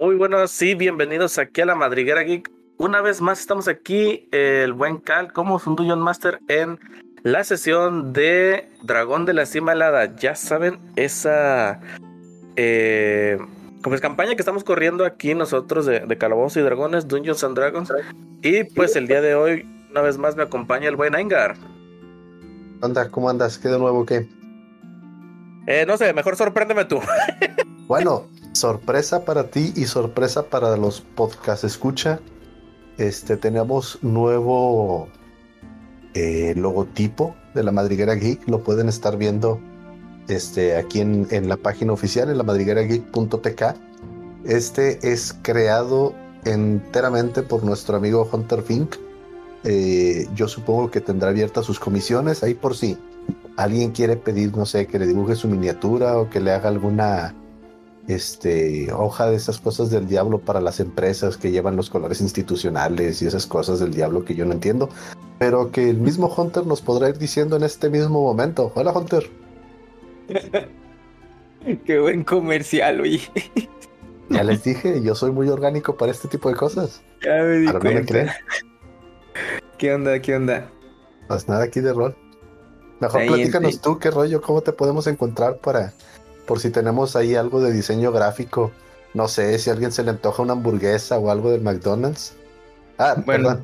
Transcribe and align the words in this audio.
Muy 0.00 0.16
buenos, 0.16 0.50
sí, 0.50 0.74
bienvenidos 0.74 1.36
aquí 1.36 1.60
a 1.60 1.66
la 1.66 1.74
Madriguera 1.74 2.22
Geek. 2.22 2.50
Una 2.78 3.02
vez 3.02 3.20
más 3.20 3.38
estamos 3.38 3.68
aquí, 3.68 4.30
el 4.32 4.72
buen 4.72 4.96
Cal, 4.96 5.30
como 5.30 5.60
un 5.66 5.76
Dungeon 5.76 6.00
Master 6.00 6.40
en 6.48 6.80
la 7.22 7.44
sesión 7.44 8.14
de 8.14 8.70
Dragón 8.82 9.26
de 9.26 9.34
la 9.34 9.44
Cima 9.44 9.74
Helada. 9.74 10.16
Ya 10.16 10.34
saben, 10.36 10.78
esa 10.96 11.80
eh, 12.56 13.36
como 13.82 13.94
es 13.94 14.00
campaña 14.00 14.34
que 14.34 14.40
estamos 14.40 14.64
corriendo 14.64 15.04
aquí 15.04 15.34
nosotros 15.34 15.84
de, 15.84 16.00
de 16.00 16.16
Calabozos 16.16 16.56
y 16.56 16.60
Dragones, 16.62 17.06
Dungeons 17.06 17.44
and 17.44 17.56
Dragons. 17.58 17.92
Y 18.40 18.64
pues 18.64 18.96
el 18.96 19.06
día 19.06 19.20
de 19.20 19.34
hoy, 19.34 19.66
una 19.90 20.00
vez 20.00 20.16
más, 20.16 20.34
me 20.34 20.44
acompaña 20.44 20.88
el 20.88 20.96
buen 20.96 21.14
Aingar. 21.14 21.56
¿cómo 23.10 23.28
andas? 23.28 23.58
¿Qué 23.58 23.68
de 23.68 23.78
nuevo 23.78 24.06
qué? 24.06 24.26
Eh, 25.66 25.84
no 25.86 25.98
sé, 25.98 26.14
mejor 26.14 26.36
sorpréndeme 26.36 26.86
tú. 26.86 27.02
bueno, 27.86 28.24
sorpresa 28.52 29.24
para 29.24 29.50
ti 29.50 29.72
y 29.76 29.84
sorpresa 29.84 30.44
para 30.44 30.76
los 30.76 31.00
podcast 31.00 31.64
escucha. 31.64 32.20
Este, 32.98 33.36
tenemos 33.36 33.98
nuevo 34.02 35.08
eh, 36.14 36.54
logotipo 36.56 37.34
de 37.54 37.62
la 37.62 37.72
Madriguera 37.72 38.14
Geek. 38.14 38.48
Lo 38.48 38.62
pueden 38.62 38.88
estar 38.88 39.16
viendo 39.16 39.60
este, 40.28 40.76
aquí 40.76 41.00
en, 41.00 41.26
en 41.30 41.48
la 41.48 41.56
página 41.56 41.92
oficial, 41.92 42.30
en 42.30 42.38
la 42.38 42.44
madriguerageek.tk. 42.44 43.62
Este 44.44 45.12
es 45.12 45.36
creado 45.42 46.14
enteramente 46.44 47.42
por 47.42 47.64
nuestro 47.64 47.96
amigo 47.96 48.28
Hunter 48.30 48.62
Fink. 48.62 48.96
Eh, 49.64 50.26
yo 50.34 50.48
supongo 50.48 50.90
que 50.90 51.00
tendrá 51.00 51.28
abiertas 51.28 51.66
sus 51.66 51.78
comisiones 51.78 52.42
ahí 52.42 52.54
por 52.54 52.74
si 52.74 52.96
alguien 53.56 53.90
quiere 53.90 54.16
pedir, 54.16 54.56
no 54.56 54.64
sé, 54.64 54.86
que 54.86 54.98
le 54.98 55.06
dibuje 55.06 55.36
su 55.36 55.48
miniatura 55.48 56.18
o 56.18 56.30
que 56.30 56.40
le 56.40 56.52
haga 56.52 56.70
alguna 56.70 57.34
este, 58.14 58.92
hoja 58.92 59.30
de 59.30 59.36
esas 59.36 59.58
cosas 59.58 59.90
del 59.90 60.06
diablo 60.06 60.38
para 60.38 60.60
las 60.60 60.80
empresas 60.80 61.36
que 61.36 61.50
llevan 61.50 61.76
los 61.76 61.90
colores 61.90 62.20
institucionales 62.20 63.22
y 63.22 63.26
esas 63.26 63.46
cosas 63.46 63.80
del 63.80 63.92
diablo 63.92 64.24
que 64.24 64.34
yo 64.34 64.44
no 64.46 64.52
entiendo, 64.52 64.88
pero 65.38 65.70
que 65.70 65.88
el 65.90 65.98
mismo 65.98 66.32
Hunter 66.34 66.66
nos 66.66 66.80
podrá 66.80 67.08
ir 67.08 67.18
diciendo 67.18 67.56
en 67.56 67.62
este 67.62 67.88
mismo 67.90 68.22
momento. 68.22 68.72
Hola 68.74 68.92
Hunter. 68.92 69.28
Qué 71.84 71.98
buen 71.98 72.24
comercial, 72.24 73.00
oye. 73.00 73.20
Ya 74.30 74.44
les 74.44 74.62
dije, 74.62 75.02
yo 75.02 75.14
soy 75.14 75.32
muy 75.32 75.48
orgánico 75.48 75.96
para 75.96 76.12
este 76.12 76.28
tipo 76.28 76.48
de 76.48 76.54
cosas. 76.54 77.02
Ya 77.22 77.42
me 77.42 77.58
di 77.58 77.72
cuenta. 77.72 78.36
¿Qué 79.76 79.92
onda? 79.92 80.20
¿Qué 80.20 80.36
onda? 80.36 80.70
Pues 81.26 81.48
nada 81.48 81.64
aquí 81.64 81.80
de 81.80 81.92
rol. 81.92 82.16
Mejor 83.00 83.26
platícanos 83.26 83.80
tú 83.80 83.98
qué 83.98 84.10
rollo, 84.10 84.42
cómo 84.42 84.60
te 84.60 84.72
podemos 84.72 85.06
encontrar 85.06 85.58
para, 85.58 85.94
por 86.46 86.60
si 86.60 86.70
tenemos 86.70 87.16
ahí 87.16 87.34
algo 87.34 87.60
de 87.60 87.72
diseño 87.72 88.12
gráfico. 88.12 88.72
No 89.14 89.28
sé, 89.28 89.58
si 89.58 89.70
a 89.70 89.72
alguien 89.72 89.92
se 89.92 90.04
le 90.04 90.10
antoja 90.10 90.42
una 90.42 90.52
hamburguesa 90.52 91.18
o 91.18 91.30
algo 91.30 91.50
del 91.50 91.62
McDonald's. 91.62 92.36
Ah, 92.98 93.16
bueno. 93.24 93.60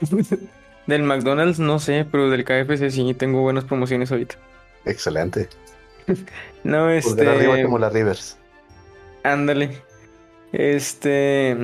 del 0.86 1.02
McDonald's 1.02 1.58
no 1.58 1.78
sé, 1.78 2.06
pero 2.10 2.30
del 2.30 2.44
KFC 2.44 2.90
sí 2.90 3.14
tengo 3.14 3.42
buenas 3.42 3.64
promociones 3.64 4.10
ahorita. 4.10 4.36
Excelente. 4.84 5.48
no, 6.64 6.90
este. 6.90 7.28
arriba 7.28 7.62
como 7.62 7.78
la 7.78 7.90
Rivers. 7.90 8.36
Ándale. 9.22 9.82
Este. 10.52 11.56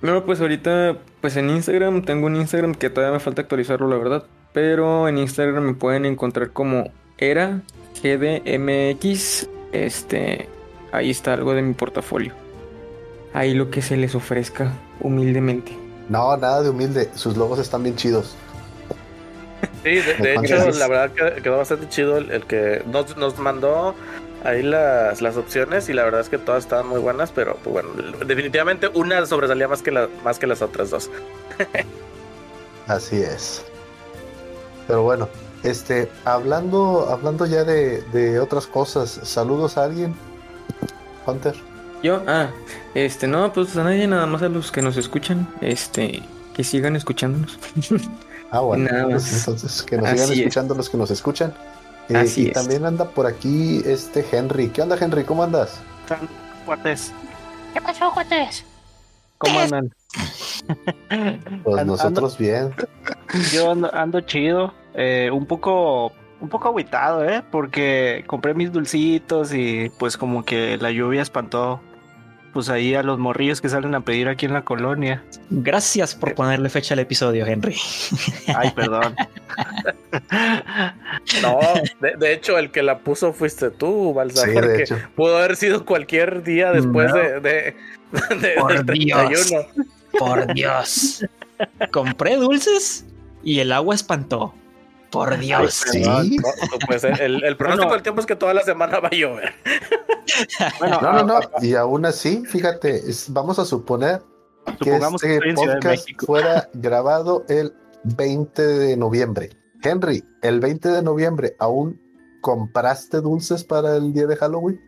Luego, 0.00 0.24
pues 0.24 0.40
ahorita, 0.40 0.96
pues 1.20 1.36
en 1.36 1.50
Instagram, 1.50 2.04
tengo 2.04 2.26
un 2.26 2.36
Instagram 2.36 2.74
que 2.74 2.90
todavía 2.90 3.14
me 3.14 3.20
falta 3.20 3.42
actualizarlo, 3.42 3.88
la 3.88 3.96
verdad. 3.96 4.24
Pero 4.52 5.08
en 5.08 5.18
Instagram 5.18 5.62
me 5.62 5.74
pueden 5.74 6.04
encontrar 6.04 6.50
como 6.50 6.90
era 7.18 7.62
GDMX. 8.02 9.48
Este. 9.72 10.48
Ahí 10.92 11.10
está 11.10 11.34
algo 11.34 11.54
de 11.54 11.62
mi 11.62 11.74
portafolio. 11.74 12.34
Ahí 13.32 13.54
lo 13.54 13.70
que 13.70 13.80
se 13.80 13.96
les 13.96 14.14
ofrezca, 14.14 14.72
humildemente. 15.00 15.76
No, 16.08 16.36
nada 16.36 16.62
de 16.62 16.70
humilde. 16.70 17.08
Sus 17.14 17.36
logos 17.36 17.58
están 17.58 17.82
bien 17.82 17.96
chidos. 17.96 18.36
Sí, 19.82 20.00
de, 20.00 20.34
hecho, 20.34 20.70
la 20.70 20.88
verdad 20.88 21.12
quedó 21.42 21.58
bastante 21.58 21.88
chido 21.88 22.18
el, 22.18 22.44
que 22.46 22.82
nos, 22.86 23.16
nos 23.16 23.38
mandó 23.38 23.94
ahí 24.44 24.62
las, 24.62 25.22
las 25.22 25.36
opciones 25.36 25.88
y 25.88 25.92
la 25.92 26.04
verdad 26.04 26.20
es 26.20 26.28
que 26.28 26.38
todas 26.38 26.64
estaban 26.64 26.86
muy 26.86 27.00
buenas, 27.00 27.32
pero 27.32 27.56
pues 27.62 27.72
bueno, 27.72 27.90
definitivamente 28.26 28.88
una 28.94 29.24
sobresalía 29.26 29.68
más 29.68 29.82
que, 29.82 29.90
la, 29.90 30.08
más 30.24 30.38
que 30.38 30.46
las 30.46 30.62
otras 30.62 30.90
dos. 30.90 31.10
Así 32.86 33.22
es. 33.22 33.64
Pero 34.86 35.02
bueno, 35.02 35.28
este, 35.62 36.10
hablando, 36.24 37.08
hablando 37.10 37.46
ya 37.46 37.64
de, 37.64 38.02
de 38.12 38.40
otras 38.40 38.66
cosas, 38.66 39.20
saludos 39.22 39.76
a 39.78 39.84
alguien. 39.84 40.14
Hunter. 41.26 41.54
Yo, 42.02 42.22
ah, 42.26 42.50
este, 42.94 43.28
no, 43.28 43.52
pues 43.52 43.76
a 43.76 43.84
nadie, 43.84 44.06
nada 44.08 44.26
más 44.26 44.42
a 44.42 44.48
los 44.48 44.72
que 44.72 44.82
nos 44.82 44.96
escuchan, 44.96 45.48
este, 45.60 46.22
que 46.54 46.64
sigan 46.64 46.96
escuchándonos. 46.96 47.58
Ah, 48.50 48.60
bueno, 48.60 48.90
pues 49.08 49.32
entonces 49.32 49.82
que 49.82 49.96
nos 49.96 50.10
sigan 50.10 50.32
escuchando 50.32 50.74
los 50.74 50.90
que 50.90 50.98
nos 50.98 51.10
escuchan. 51.10 51.54
Eh, 52.08 52.30
y 52.36 52.50
también 52.50 52.84
anda 52.84 53.08
por 53.08 53.26
aquí 53.26 53.82
este 53.86 54.26
Henry. 54.30 54.68
¿Qué 54.68 54.82
onda, 54.82 54.98
Henry? 55.00 55.24
¿Cómo 55.24 55.42
andas? 55.42 55.80
Cuates. 56.66 57.12
¿Qué 57.72 57.80
pasó, 57.80 58.12
cuates? 58.12 58.64
¿Cómo 59.38 59.58
andan? 59.58 59.94
Pues 61.64 61.86
nosotros 61.86 62.36
bien. 62.36 62.74
Yo 63.52 63.70
ando, 63.70 64.20
chido. 64.20 64.74
Eh, 64.94 65.30
un 65.32 65.46
poco 65.46 66.12
un 66.40 66.48
poco 66.48 66.68
aguitado, 66.68 67.24
¿eh? 67.24 67.42
Porque 67.50 68.24
compré 68.26 68.52
mis 68.52 68.72
dulcitos 68.72 69.54
y 69.54 69.90
pues 69.98 70.16
como 70.16 70.44
que 70.44 70.76
la 70.76 70.90
lluvia 70.90 71.22
espantó 71.22 71.80
pues 72.52 72.68
ahí 72.68 72.94
a 72.94 73.02
los 73.02 73.18
morrillos 73.18 73.60
que 73.60 73.68
salen 73.68 73.94
a 73.94 74.00
pedir 74.02 74.28
aquí 74.28 74.46
en 74.46 74.52
la 74.52 74.62
colonia. 74.62 75.24
Gracias 75.50 76.14
por 76.14 76.34
ponerle 76.34 76.68
fecha 76.68 76.94
al 76.94 77.00
episodio, 77.00 77.46
Henry. 77.46 77.76
Ay, 78.54 78.70
perdón. 78.72 79.14
no, 81.42 81.58
de, 82.18 82.32
hecho, 82.32 82.58
el 82.58 82.70
que 82.70 82.82
la 82.82 82.98
puso 82.98 83.32
fuiste 83.32 83.70
tú, 83.70 84.12
Balsa, 84.12 84.46
porque 84.52 84.84
pudo 85.14 85.38
haber 85.38 85.56
sido 85.56 85.84
cualquier 85.84 86.42
día 86.42 86.72
después 86.72 87.12
de, 87.12 87.40
de, 87.40 87.74
por 88.58 88.84
Dios, 88.92 89.54
Por 90.18 90.52
Dios. 90.52 91.24
Compré 91.90 92.36
dulces 92.36 93.06
y 93.42 93.60
el 93.60 93.72
agua 93.72 93.94
espantó. 93.94 94.54
Por 95.12 95.38
Dios. 95.38 95.74
sí. 95.74 96.02
pues 96.86 97.04
el, 97.04 97.44
el 97.44 97.56
pronóstico 97.56 97.92
del 97.92 98.02
tiempo 98.02 98.20
es 98.20 98.26
que 98.26 98.34
toda 98.34 98.54
la 98.54 98.62
semana 98.62 98.98
va 98.98 99.08
a 99.08 99.14
llover. 99.14 99.52
Bueno, 100.78 101.00
no, 101.00 101.12
no, 101.12 101.22
no. 101.24 101.40
Y 101.60 101.74
aún 101.74 102.06
así, 102.06 102.44
fíjate, 102.46 103.02
vamos 103.28 103.58
a 103.58 103.64
suponer 103.64 104.22
que 104.80 104.96
este 104.96 105.54
podcast 105.54 106.08
fuera 106.24 106.68
grabado 106.72 107.44
el 107.48 107.74
20 108.04 108.62
de 108.62 108.96
noviembre. 108.96 109.50
Henry, 109.82 110.24
el 110.42 110.60
20 110.60 110.88
de 110.88 111.02
noviembre, 111.02 111.56
¿aún 111.58 112.00
compraste 112.40 113.20
dulces 113.20 113.64
para 113.64 113.96
el 113.96 114.12
día 114.12 114.26
de 114.26 114.36
Halloween? 114.36 114.80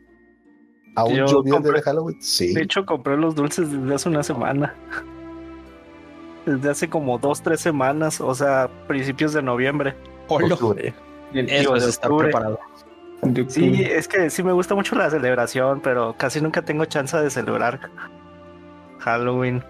¿Aún 0.96 1.16
llovió 1.26 1.56
el 1.56 1.62
día 1.62 1.72
de 1.72 1.82
Halloween? 1.82 2.22
Sí. 2.22 2.54
De 2.54 2.62
hecho, 2.62 2.86
compré 2.86 3.16
los 3.16 3.34
dulces 3.34 3.70
desde 3.70 3.94
hace 3.94 4.08
una 4.08 4.22
semana. 4.22 4.74
Desde 6.46 6.70
hace 6.70 6.88
como 6.88 7.18
dos, 7.18 7.42
tres 7.42 7.60
semanas, 7.60 8.20
o 8.20 8.34
sea, 8.34 8.68
principios 8.86 9.32
de 9.32 9.42
noviembre. 9.42 9.94
Octubre. 10.28 10.94
Eso 11.32 11.76
es 11.76 11.84
estar 11.84 12.14
preparado. 12.16 12.58
Sí, 13.48 13.82
es 13.82 14.06
que 14.06 14.28
sí 14.28 14.42
me 14.42 14.52
gusta 14.52 14.74
mucho 14.74 14.94
la 14.96 15.08
celebración, 15.10 15.80
pero 15.80 16.14
casi 16.16 16.40
nunca 16.40 16.62
tengo 16.62 16.84
chance 16.84 17.16
de 17.16 17.30
celebrar 17.30 17.90
Halloween. 18.98 19.64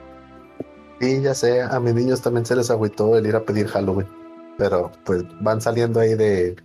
Sí, 1.00 1.22
ya 1.22 1.34
sé, 1.34 1.62
a 1.62 1.78
mis 1.80 1.94
niños 1.94 2.22
también 2.22 2.46
se 2.46 2.56
les 2.56 2.70
agüitó 2.70 3.16
el 3.16 3.26
ir 3.26 3.36
a 3.36 3.44
pedir 3.44 3.68
Halloween, 3.68 4.08
pero 4.58 4.90
pues 5.04 5.24
van 5.40 5.60
saliendo 5.60 6.00
ahí 6.00 6.14
de 6.14 6.56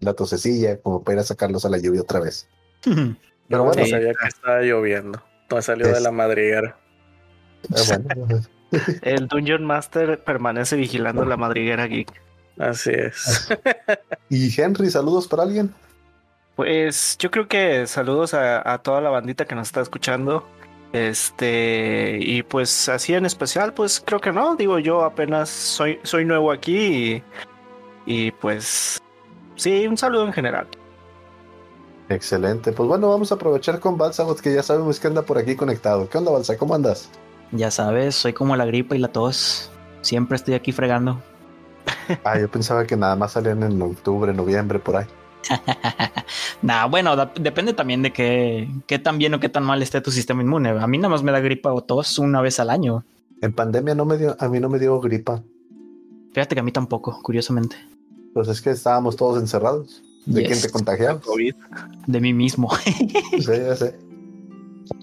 la 0.00 0.14
tosecilla 0.14 0.80
como 0.80 1.02
para 1.02 1.16
ir 1.16 1.20
a 1.20 1.24
sacarlos 1.24 1.64
a 1.64 1.68
la 1.68 1.78
lluvia 1.78 2.02
otra 2.02 2.20
vez. 2.20 2.48
pero 3.48 3.64
bueno, 3.64 3.86
sabía 3.86 4.12
que 4.14 4.28
estaba 4.28 4.60
lloviendo, 4.62 5.22
no 5.50 5.62
salió 5.62 5.88
de 5.88 6.00
la 6.00 6.10
madriguera. 6.10 6.78
Ah, 7.74 8.40
el 9.02 9.28
Dungeon 9.28 9.64
Master 9.64 10.22
permanece 10.22 10.76
vigilando 10.76 11.24
la 11.24 11.36
madriguera 11.36 11.86
geek. 11.86 12.10
Así 12.58 12.90
es. 12.90 13.48
y 14.28 14.60
Henry, 14.60 14.90
saludos 14.90 15.28
para 15.28 15.44
alguien. 15.44 15.72
Pues 16.56 17.16
yo 17.18 17.30
creo 17.30 17.46
que 17.46 17.86
saludos 17.86 18.34
a, 18.34 18.78
toda 18.82 19.00
la 19.00 19.10
bandita 19.10 19.44
que 19.44 19.54
nos 19.54 19.68
está 19.68 19.80
escuchando. 19.80 20.44
Este, 20.92 22.18
y 22.20 22.42
pues 22.42 22.88
así 22.88 23.14
en 23.14 23.26
especial, 23.26 23.74
pues 23.74 24.02
creo 24.04 24.20
que 24.20 24.32
no, 24.32 24.56
digo 24.56 24.78
yo 24.78 25.04
apenas 25.04 25.50
soy, 25.50 26.00
soy 26.02 26.24
nuevo 26.24 26.50
aquí 26.50 27.22
y, 28.06 28.30
pues 28.32 28.98
sí, 29.54 29.86
un 29.86 29.98
saludo 29.98 30.26
en 30.26 30.32
general. 30.32 30.66
Excelente, 32.08 32.72
pues 32.72 32.88
bueno, 32.88 33.10
vamos 33.10 33.30
a 33.30 33.34
aprovechar 33.34 33.80
con 33.80 33.98
Balsa, 33.98 34.24
que 34.42 34.54
ya 34.54 34.62
sabemos 34.62 34.98
que 34.98 35.06
anda 35.06 35.22
por 35.22 35.36
aquí 35.36 35.54
conectado. 35.54 36.08
¿Qué 36.08 36.16
onda, 36.16 36.32
Balsa? 36.32 36.56
¿Cómo 36.56 36.74
andas? 36.74 37.10
Ya 37.52 37.70
sabes, 37.70 38.14
soy 38.14 38.32
como 38.32 38.56
la 38.56 38.64
gripa 38.66 38.94
y 38.94 38.98
la 38.98 39.08
tos. 39.08 39.70
Siempre 40.02 40.36
estoy 40.36 40.54
aquí 40.54 40.72
fregando. 40.72 41.20
Ah, 42.24 42.38
yo 42.38 42.50
pensaba 42.50 42.86
que 42.86 42.96
nada 42.96 43.16
más 43.16 43.32
salían 43.32 43.62
en 43.62 43.80
octubre, 43.80 44.32
noviembre, 44.32 44.78
por 44.78 44.96
ahí. 44.96 45.06
nah, 46.62 46.86
bueno, 46.86 47.16
da- 47.16 47.32
depende 47.40 47.72
también 47.72 48.02
de 48.02 48.12
qué, 48.12 48.68
qué 48.86 48.98
tan 48.98 49.18
bien 49.18 49.34
o 49.34 49.40
qué 49.40 49.48
tan 49.48 49.64
mal 49.64 49.80
esté 49.82 50.00
tu 50.00 50.10
sistema 50.10 50.42
inmune. 50.42 50.70
A 50.70 50.86
mí 50.86 50.98
nada 50.98 51.08
más 51.08 51.22
me 51.22 51.32
da 51.32 51.40
gripa 51.40 51.72
o 51.72 51.82
tos 51.82 52.18
una 52.18 52.40
vez 52.42 52.60
al 52.60 52.70
año. 52.70 53.04
En 53.40 53.52
pandemia 53.52 53.94
no 53.94 54.04
me 54.04 54.18
dio, 54.18 54.36
a 54.38 54.48
mí 54.48 54.60
no 54.60 54.68
me 54.68 54.78
dio 54.78 55.00
gripa. 55.00 55.42
Fíjate 56.32 56.54
que 56.54 56.60
a 56.60 56.64
mí 56.64 56.72
tampoco, 56.72 57.18
curiosamente. 57.22 57.76
Pues 58.34 58.48
es 58.48 58.60
que 58.60 58.70
estábamos 58.70 59.16
todos 59.16 59.40
encerrados. 59.40 60.02
¿De 60.26 60.44
quién 60.44 60.60
te 60.60 60.70
contagiabas? 60.70 61.22
De 62.06 62.20
mí 62.20 62.34
mismo. 62.34 62.68
Sí, 62.84 63.46
ya 63.46 63.74
sé. 63.76 63.98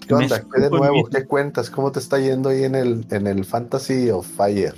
¿Qué 0.06 0.14
Me 0.14 0.24
onda? 0.24 0.40
¿Qué 0.40 0.60
de 0.60 0.70
nuevo? 0.70 1.04
¿Qué 1.06 1.24
cuentas? 1.24 1.70
¿Cómo 1.70 1.92
te 1.92 1.98
está 1.98 2.18
yendo 2.18 2.48
ahí 2.48 2.64
en 2.64 2.74
el, 2.74 3.06
en 3.10 3.26
el 3.26 3.44
Fantasy 3.44 4.10
of 4.10 4.26
Fire? 4.26 4.74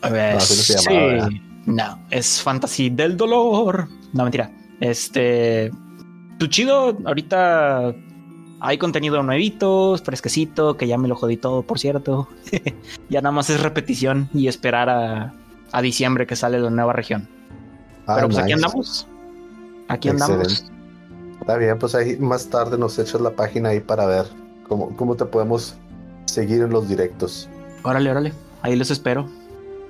Pues, 0.00 0.70
así 0.70 0.72
no 0.74 1.28
sí. 1.28 1.42
No, 1.66 1.98
es 2.10 2.40
fantasy 2.40 2.88
del 2.88 3.16
dolor. 3.16 3.88
No, 4.12 4.22
mentira. 4.22 4.50
Este. 4.80 5.70
Tu 6.38 6.46
chido, 6.46 6.96
ahorita 7.04 7.94
hay 8.60 8.78
contenido 8.78 9.22
nuevito, 9.22 9.96
fresquecito, 10.02 10.76
que 10.76 10.86
ya 10.86 10.96
me 10.96 11.08
lo 11.08 11.14
jodí 11.14 11.36
todo, 11.36 11.62
por 11.62 11.78
cierto. 11.78 12.28
ya 13.10 13.20
nada 13.20 13.32
más 13.32 13.50
es 13.50 13.60
repetición 13.60 14.30
y 14.32 14.48
esperar 14.48 14.88
a, 14.88 15.34
a 15.72 15.82
diciembre 15.82 16.26
que 16.26 16.36
sale 16.36 16.58
la 16.58 16.70
nueva 16.70 16.92
región. 16.92 17.28
Ah, 18.06 18.14
Pero 18.16 18.28
pues 18.28 18.38
aquí 18.38 18.52
andamos. 18.52 19.06
Aquí 19.88 20.08
andamos. 20.08 20.70
Está 21.48 21.56
bien, 21.56 21.78
pues 21.78 21.94
ahí 21.94 22.14
más 22.18 22.50
tarde 22.50 22.76
nos 22.76 22.98
echas 22.98 23.22
la 23.22 23.30
página 23.30 23.70
ahí 23.70 23.80
para 23.80 24.04
ver 24.04 24.26
cómo, 24.68 24.94
cómo 24.96 25.16
te 25.16 25.24
podemos 25.24 25.76
seguir 26.26 26.60
en 26.60 26.68
los 26.68 26.86
directos. 26.90 27.48
Órale, 27.84 28.10
órale. 28.10 28.34
Ahí 28.60 28.76
los 28.76 28.90
espero. 28.90 29.26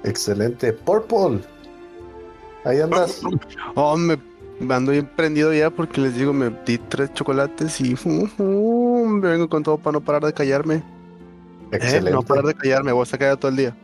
Excelente. 0.04 0.72
Purple. 0.72 1.40
Ahí 2.64 2.80
andas. 2.80 3.22
Oh, 3.74 3.96
me 3.96 4.20
ando 4.72 4.92
bien 4.92 5.10
prendido 5.16 5.52
ya 5.52 5.68
porque 5.70 6.00
les 6.00 6.14
digo, 6.14 6.32
me 6.32 6.50
di 6.64 6.78
tres 6.78 7.12
chocolates 7.14 7.80
y 7.80 7.94
uh, 7.94 8.28
uh, 8.40 9.06
me 9.08 9.28
vengo 9.28 9.48
con 9.48 9.64
todo 9.64 9.78
para 9.78 9.94
no 9.94 10.00
parar 10.00 10.26
de 10.26 10.32
callarme. 10.32 10.76
¿Eh? 10.76 10.82
Excelente. 11.72 12.12
No 12.12 12.22
parar 12.22 12.44
de 12.44 12.54
callarme, 12.54 12.92
voy 12.92 13.00
a 13.00 13.02
estar 13.02 13.18
callado 13.18 13.36
todo 13.36 13.50
el 13.50 13.56
día. 13.56 13.76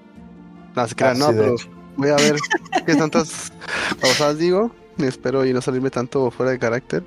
No, 0.77 0.87
se 0.87 0.95
crean, 0.95 1.17
Ah, 1.17 1.19
no, 1.19 1.27
sí, 1.27 1.35
pero 1.37 1.57
voy 1.97 2.11
a 2.11 2.17
ver 2.19 2.37
qué 2.87 2.95
tantas 2.95 3.53
pausas 4.01 4.39
digo. 4.39 4.71
Espero 4.99 5.45
y 5.45 5.53
no 5.53 5.61
salirme 5.61 5.91
tanto 5.91 6.31
fuera 6.31 6.53
de 6.53 6.61
carácter. 6.61 7.03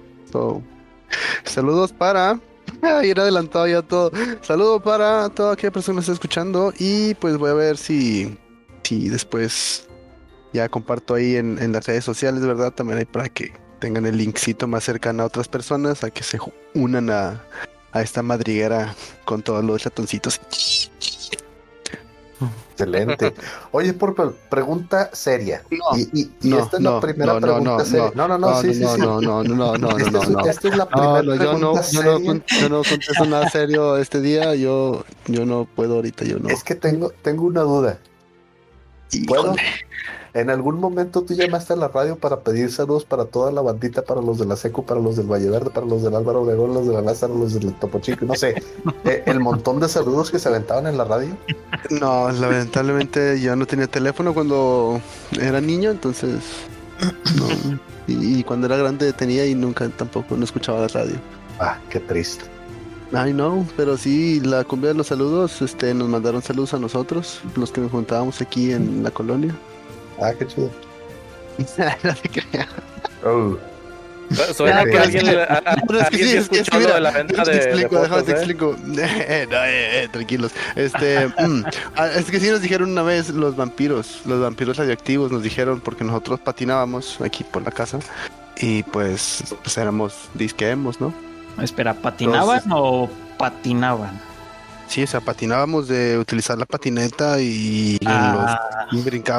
Saludos 1.43 1.91
para. 1.93 2.39
Ay, 2.81 3.09
ir 3.09 3.19
adelantado 3.19 3.67
ya 3.67 3.81
todo. 3.81 4.11
Saludos 4.41 4.81
para 4.81 5.29
toda 5.29 5.53
aquella 5.53 5.71
persona 5.71 5.97
que 5.97 6.01
está 6.01 6.13
escuchando. 6.13 6.73
Y 6.77 7.13
pues 7.15 7.37
voy 7.37 7.51
a 7.51 7.53
ver 7.53 7.77
si, 7.77 8.37
si 8.83 9.09
después 9.09 9.87
ya 10.53 10.69
comparto 10.69 11.15
ahí 11.15 11.35
en, 11.35 11.71
las 11.71 11.85
redes 11.85 12.03
sociales, 12.03 12.45
¿verdad? 12.45 12.71
También 12.71 12.99
hay 12.99 13.05
para 13.05 13.29
que 13.29 13.53
tengan 13.79 14.05
el 14.05 14.17
linkcito 14.17 14.67
más 14.67 14.83
cercano 14.83 15.23
a 15.23 15.27
otras 15.27 15.47
personas, 15.47 16.03
a 16.03 16.09
que 16.09 16.23
se 16.23 16.39
unan 16.73 17.09
a, 17.09 17.43
a 17.91 18.01
esta 18.01 18.21
madriguera 18.23 18.95
con 19.25 19.41
todos 19.43 19.63
los 19.63 19.83
ratoncitos. 19.83 20.41
Excelente. 22.73 23.33
Oye, 23.71 23.93
Purple, 23.93 24.31
pregunta 24.49 25.09
seria. 25.13 25.63
No, 25.71 25.97
y 25.97 26.01
y- 26.13 26.31
y 26.43 26.49
no, 26.49 26.59
esta 26.59 26.77
es 26.77 26.83
la 26.83 26.89
no, 26.91 26.99
primera 26.99 27.33
no, 27.33 27.39
no, 27.39 27.45
pregunta 27.47 27.71
no, 27.77 27.85
seria. 27.85 28.11
No, 28.13 28.27
no, 28.27 28.37
no, 28.37 28.61
sí, 28.61 28.73
sí, 28.73 28.81
no, 28.81 28.95
sí. 28.95 29.01
no, 29.01 29.21
no, 29.21 29.43
no, 29.43 29.55
no, 29.55 29.77
no, 29.77 29.97
Esta 29.97 30.11
no, 30.11 30.21
es- 30.23 30.29
no. 30.29 30.45
Esta 30.45 30.67
es 30.67 30.75
la 30.75 30.85
No, 30.85 30.89
primera 30.91 31.21
no, 31.23 31.35
yo 31.35 31.53
no, 31.53 31.57
pregunta 31.57 31.81
yo 31.91 32.03
no, 32.03 32.17
seria. 32.17 32.43
yo 32.61 32.69
no 32.69 32.83
contesto 32.83 33.25
nada 33.25 33.49
serio 33.49 33.97
este 33.97 34.21
día, 34.21 34.53
yo, 34.55 35.03
yo 35.25 35.45
no 35.45 35.65
puedo 35.65 35.95
ahorita, 35.95 36.25
yo 36.25 36.37
no. 36.37 36.49
Es 36.49 36.63
que 36.63 36.75
tengo, 36.75 37.09
tengo 37.23 37.43
una 37.45 37.61
duda. 37.61 37.97
¿Puedo? 39.25 39.55
¿En 40.37 40.51
algún 40.51 40.79
momento 40.79 41.23
tú 41.23 41.33
llamaste 41.33 41.73
a 41.73 41.75
la 41.75 41.87
radio 41.87 42.15
para 42.15 42.41
pedir 42.41 42.71
saludos 42.71 43.05
para 43.05 43.25
toda 43.25 43.51
la 43.51 43.63
bandita, 43.63 44.03
para 44.03 44.21
los 44.21 44.37
de 44.37 44.45
la 44.45 44.55
Secu, 44.55 44.85
para 44.85 44.99
los 44.99 45.15
del 45.15 45.25
Valle 45.25 45.49
Verde, 45.49 45.71
para 45.71 45.87
los 45.87 46.03
del 46.03 46.15
Álvaro 46.15 46.43
Obregón, 46.43 46.75
los 46.75 46.87
de 46.87 46.93
la 46.93 47.01
Lázaro, 47.01 47.33
los 47.33 47.55
del 47.55 47.73
Topo 47.73 47.97
Chico, 47.97 48.23
no 48.23 48.35
sé, 48.35 48.61
eh, 49.05 49.23
el 49.25 49.39
montón 49.39 49.79
de 49.79 49.89
saludos 49.89 50.29
que 50.29 50.37
se 50.37 50.47
aventaban 50.47 50.85
en 50.85 50.95
la 50.95 51.05
radio? 51.05 51.35
No, 51.89 52.31
lamentablemente 52.31 53.41
yo 53.41 53.55
no 53.55 53.65
tenía 53.65 53.87
teléfono 53.87 54.31
cuando 54.35 55.01
era 55.41 55.59
niño, 55.59 55.89
entonces 55.89 56.43
no. 57.35 57.79
Y, 58.05 58.39
y 58.39 58.43
cuando 58.43 58.67
era 58.67 58.77
grande 58.77 59.11
tenía 59.13 59.43
y 59.43 59.55
nunca 59.55 59.89
tampoco 59.89 60.37
no 60.37 60.43
escuchaba 60.43 60.81
la 60.81 60.87
radio. 60.89 61.15
Ah, 61.59 61.79
qué 61.89 61.99
triste. 61.99 62.45
Ay 63.11 63.33
no, 63.33 63.65
pero 63.75 63.97
sí, 63.97 64.39
la 64.41 64.63
cumbia 64.65 64.89
de 64.89 64.97
los 64.97 65.07
saludos, 65.07 65.63
este, 65.63 65.95
nos 65.95 66.09
mandaron 66.09 66.43
saludos 66.43 66.75
a 66.75 66.79
nosotros, 66.79 67.41
los 67.55 67.71
que 67.71 67.81
nos 67.81 67.89
juntábamos 67.89 68.39
aquí 68.39 68.71
en 68.71 69.01
la 69.01 69.09
colonia. 69.09 69.55
Ah, 70.21 70.33
qué 70.37 70.47
chido. 70.47 70.69
no 72.03 72.13
te 72.15 72.29
creas. 72.29 72.67
Oh, 73.25 73.57
Suena 74.53 74.83
que 74.83 74.91
pero 74.91 75.03
alguien, 75.03 75.25
es 75.25 75.29
que- 75.31 75.35
le- 75.37 75.43
a- 75.43 75.63
a- 75.65 76.01
es 76.01 76.09
que 76.09 76.17
sí, 76.17 76.35
es 76.57 76.69
que, 76.69 76.77
mira, 76.77 76.95
de 76.95 76.99
la 77.01 77.11
venta 77.11 77.43
te 77.43 77.49
de, 77.51 77.57
de 77.57 77.63
explico, 77.63 78.01
déjame 78.01 78.23
te 78.23 78.31
¿eh? 78.31 78.35
explico. 78.35 78.75
Eh, 78.97 79.47
no, 79.49 79.57
eh, 79.63 80.03
eh, 80.03 80.09
tranquilos. 80.11 80.51
Este, 80.75 81.27
mm, 81.39 81.63
ah, 81.95 82.07
es 82.07 82.25
que 82.25 82.39
sí 82.39 82.49
nos 82.49 82.61
dijeron 82.61 82.91
una 82.91 83.03
vez 83.03 83.29
los 83.29 83.55
vampiros, 83.55 84.21
los 84.25 84.41
vampiros 84.41 84.75
radioactivos 84.77 85.31
nos 85.31 85.43
dijeron 85.43 85.79
porque 85.79 86.03
nosotros 86.03 86.39
patinábamos 86.41 87.19
aquí 87.21 87.43
por 87.45 87.61
la 87.63 87.71
casa 87.71 87.99
y 88.57 88.83
pues, 88.83 89.43
pues 89.63 89.77
éramos 89.77 90.13
disqueemos, 90.33 90.99
¿no? 90.99 91.13
Espera, 91.61 91.93
¿patinaban 91.93 92.57
Entonces- 92.65 92.71
o 92.75 93.09
patinaban? 93.37 94.19
Sí, 94.87 95.03
o 95.03 95.07
sea, 95.07 95.19
patinábamos 95.21 95.87
de 95.87 96.17
utilizar 96.17 96.57
la 96.57 96.65
patineta 96.65 97.41
y 97.41 97.99
Ah, 98.05 98.87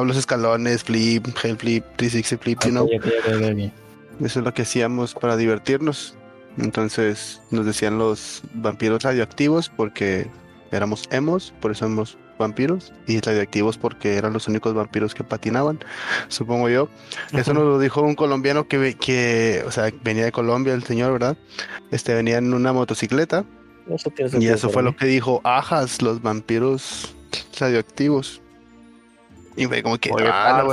los 0.05 0.17
escalones, 0.17 0.85
flip, 0.85 1.27
hell 1.43 1.57
flip, 1.57 1.85
360 1.97 2.43
flip, 2.43 2.61
you 2.65 2.71
know. 2.71 2.85
ok, 2.85 2.93
ok, 2.97 3.07
ok, 3.07 3.43
ok. 3.53 3.73
Eso 4.25 4.41
es 4.41 4.45
lo 4.45 4.53
que 4.53 4.63
hacíamos 4.63 5.15
para 5.15 5.37
divertirnos. 5.37 6.15
Entonces 6.59 7.41
nos 7.51 7.65
decían 7.67 7.99
los 7.99 8.43
vampiros 8.53 9.03
radioactivos 9.03 9.69
porque 9.69 10.29
éramos 10.73 11.05
emos, 11.11 11.55
por 11.61 11.71
eso 11.71 11.87
somos 11.87 12.19
vampiros, 12.39 12.93
y 13.07 13.21
radioactivos 13.21 13.79
porque 13.79 14.17
eran 14.17 14.33
los 14.33 14.47
únicos 14.49 14.75
vampiros 14.75 15.15
que 15.15 15.25
patinaban, 15.25 15.81
supongo 16.29 16.69
yo. 16.69 16.89
Eso 17.33 17.53
nos 17.55 17.65
lo 17.65 17.79
dijo 17.79 18.03
un 18.03 18.15
colombiano 18.15 18.69
que, 18.69 18.95
que 18.95 19.65
o 19.67 19.73
sea, 19.73 19.91
venía 20.03 20.25
de 20.25 20.33
Colombia, 20.33 20.75
el 20.75 20.85
señor, 20.85 21.13
¿verdad? 21.13 21.37
Este 21.91 22.15
venía 22.15 22.39
en 22.39 22.55
una 22.55 22.73
motocicleta 22.73 23.45
Eso 23.91 24.11
tiene 24.11 24.31
y 24.39 24.49
eso 24.49 24.69
fue 24.69 24.83
mí. 24.83 24.91
lo 24.91 24.97
que 24.97 25.07
dijo 25.07 25.41
Ajas, 25.45 26.03
los 26.03 26.21
vampiros 26.21 27.15
radioactivos. 27.59 28.41
Y 29.57 29.67
fue 29.67 29.83
como 29.83 29.99
que, 29.99 30.11
Oye, 30.13 30.29
ah, 30.31 30.65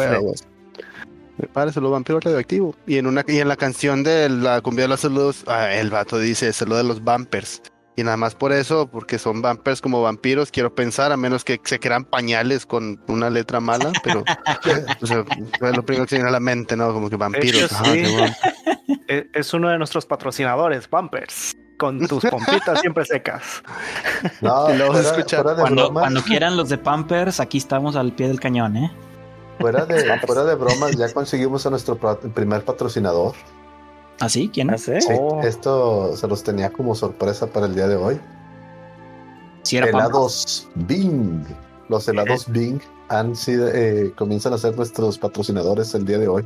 me 1.37 1.47
parece 1.47 1.81
los 1.81 1.91
vampiros 1.91 2.23
radioactivos. 2.23 2.75
Y 2.87 2.97
en 2.97 3.07
una 3.07 3.23
y 3.27 3.39
en 3.39 3.47
la 3.47 3.55
canción 3.57 4.03
de 4.03 4.29
la 4.29 4.61
cumbia 4.61 4.83
de 4.83 4.89
los 4.89 5.01
saludos, 5.01 5.43
ah, 5.47 5.73
el 5.73 5.89
vato 5.89 6.19
dice 6.19 6.51
saludo 6.53 6.77
de 6.77 6.83
los 6.83 7.03
vampers. 7.03 7.61
Y 7.97 8.03
nada 8.03 8.17
más 8.17 8.35
por 8.35 8.51
eso, 8.51 8.87
porque 8.87 9.17
son 9.17 9.41
vampers 9.41 9.79
como 9.79 10.01
vampiros, 10.01 10.51
quiero 10.51 10.75
pensar, 10.75 11.13
a 11.13 11.17
menos 11.17 11.45
que 11.45 11.61
se 11.63 11.79
crean 11.79 12.03
pañales 12.03 12.65
con 12.65 12.99
una 13.07 13.29
letra 13.29 13.61
mala, 13.61 13.93
pero 14.03 14.23
o 15.01 15.07
sea, 15.07 15.23
fue 15.59 15.71
lo 15.71 15.83
primero 15.83 16.05
que 16.05 16.09
se 16.09 16.15
viene 16.17 16.29
a 16.29 16.33
la 16.33 16.41
mente, 16.41 16.75
¿no? 16.75 16.91
Como 16.93 17.09
que 17.09 17.15
vampiros. 17.15 17.63
hecho, 17.63 17.75
ajá, 17.75 17.85
sí. 17.85 18.03
qué 18.03 18.11
bueno. 19.07 19.25
Es 19.33 19.53
uno 19.53 19.69
de 19.69 19.77
nuestros 19.77 20.05
patrocinadores, 20.05 20.89
Bumpers. 20.89 21.55
Con 21.77 22.07
tus 22.07 22.23
pompitas 22.25 22.79
siempre 22.81 23.05
secas. 23.05 23.61
no, 24.41 24.73
Y 24.73 24.77
luego 24.77 24.93
se 24.95 25.01
fuera, 25.03 25.17
escucha 25.17 25.37
fuera 25.41 25.55
de 25.55 25.61
Cuando, 25.61 25.83
bromas, 25.85 26.01
cuando 26.03 26.21
quieran 26.23 26.55
los 26.57 26.69
de 26.69 26.77
Pampers, 26.77 27.39
aquí 27.39 27.57
estamos 27.57 27.95
al 27.95 28.13
pie 28.13 28.27
del 28.27 28.39
cañón, 28.39 28.77
¿eh? 28.77 28.91
fuera 29.59 29.85
de, 29.85 30.19
fuera 30.25 30.43
de 30.45 30.55
bromas, 30.55 30.91
ya 30.95 31.11
conseguimos 31.13 31.65
a 31.65 31.69
nuestro 31.69 31.97
primer 31.97 32.63
patrocinador. 32.63 33.33
¿Así? 34.19 34.49
¿Quién? 34.53 34.69
¿Ah, 34.69 34.77
sí? 34.77 34.99
Sí, 35.01 35.13
Oh. 35.19 35.41
esto 35.43 36.15
se 36.15 36.27
los 36.27 36.43
tenía 36.43 36.69
como 36.71 36.95
sorpresa 36.95 37.47
para 37.47 37.65
el 37.65 37.75
día 37.75 37.87
de 37.87 37.95
hoy. 37.97 38.19
Pampers. 39.63 39.89
helados 39.89 40.69
Bing. 40.75 41.43
Los 41.89 42.07
helados 42.07 42.47
Bing 42.49 42.79
han 43.09 43.35
sido, 43.35 43.67
eh, 43.67 44.13
comienzan 44.15 44.53
a 44.53 44.57
ser 44.57 44.75
nuestros 44.75 45.17
patrocinadores 45.17 45.93
el 45.95 46.05
día 46.05 46.17
de 46.19 46.27
hoy. 46.27 46.45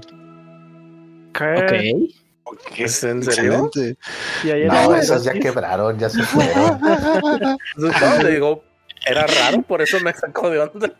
¿Qué? 1.34 2.10
Ok. 2.10 2.14
¿Es 2.78 3.04
en 3.04 3.24
serio? 3.24 3.66
Excelente. 3.66 3.98
Y 4.44 4.52
ayer 4.52 4.68
No, 4.68 4.96
esos 4.96 5.24
ya 5.24 5.34
quebraron, 5.34 5.98
ya 5.98 6.10
se 6.10 6.24
fueron. 6.24 6.80
No, 7.78 7.90
te 8.22 8.32
digo, 8.32 8.64
era 9.06 9.26
raro, 9.26 9.62
por 9.62 9.82
eso 9.82 10.00
me 10.02 10.14
sacó 10.14 10.50
de 10.50 10.60
onda. 10.60 10.92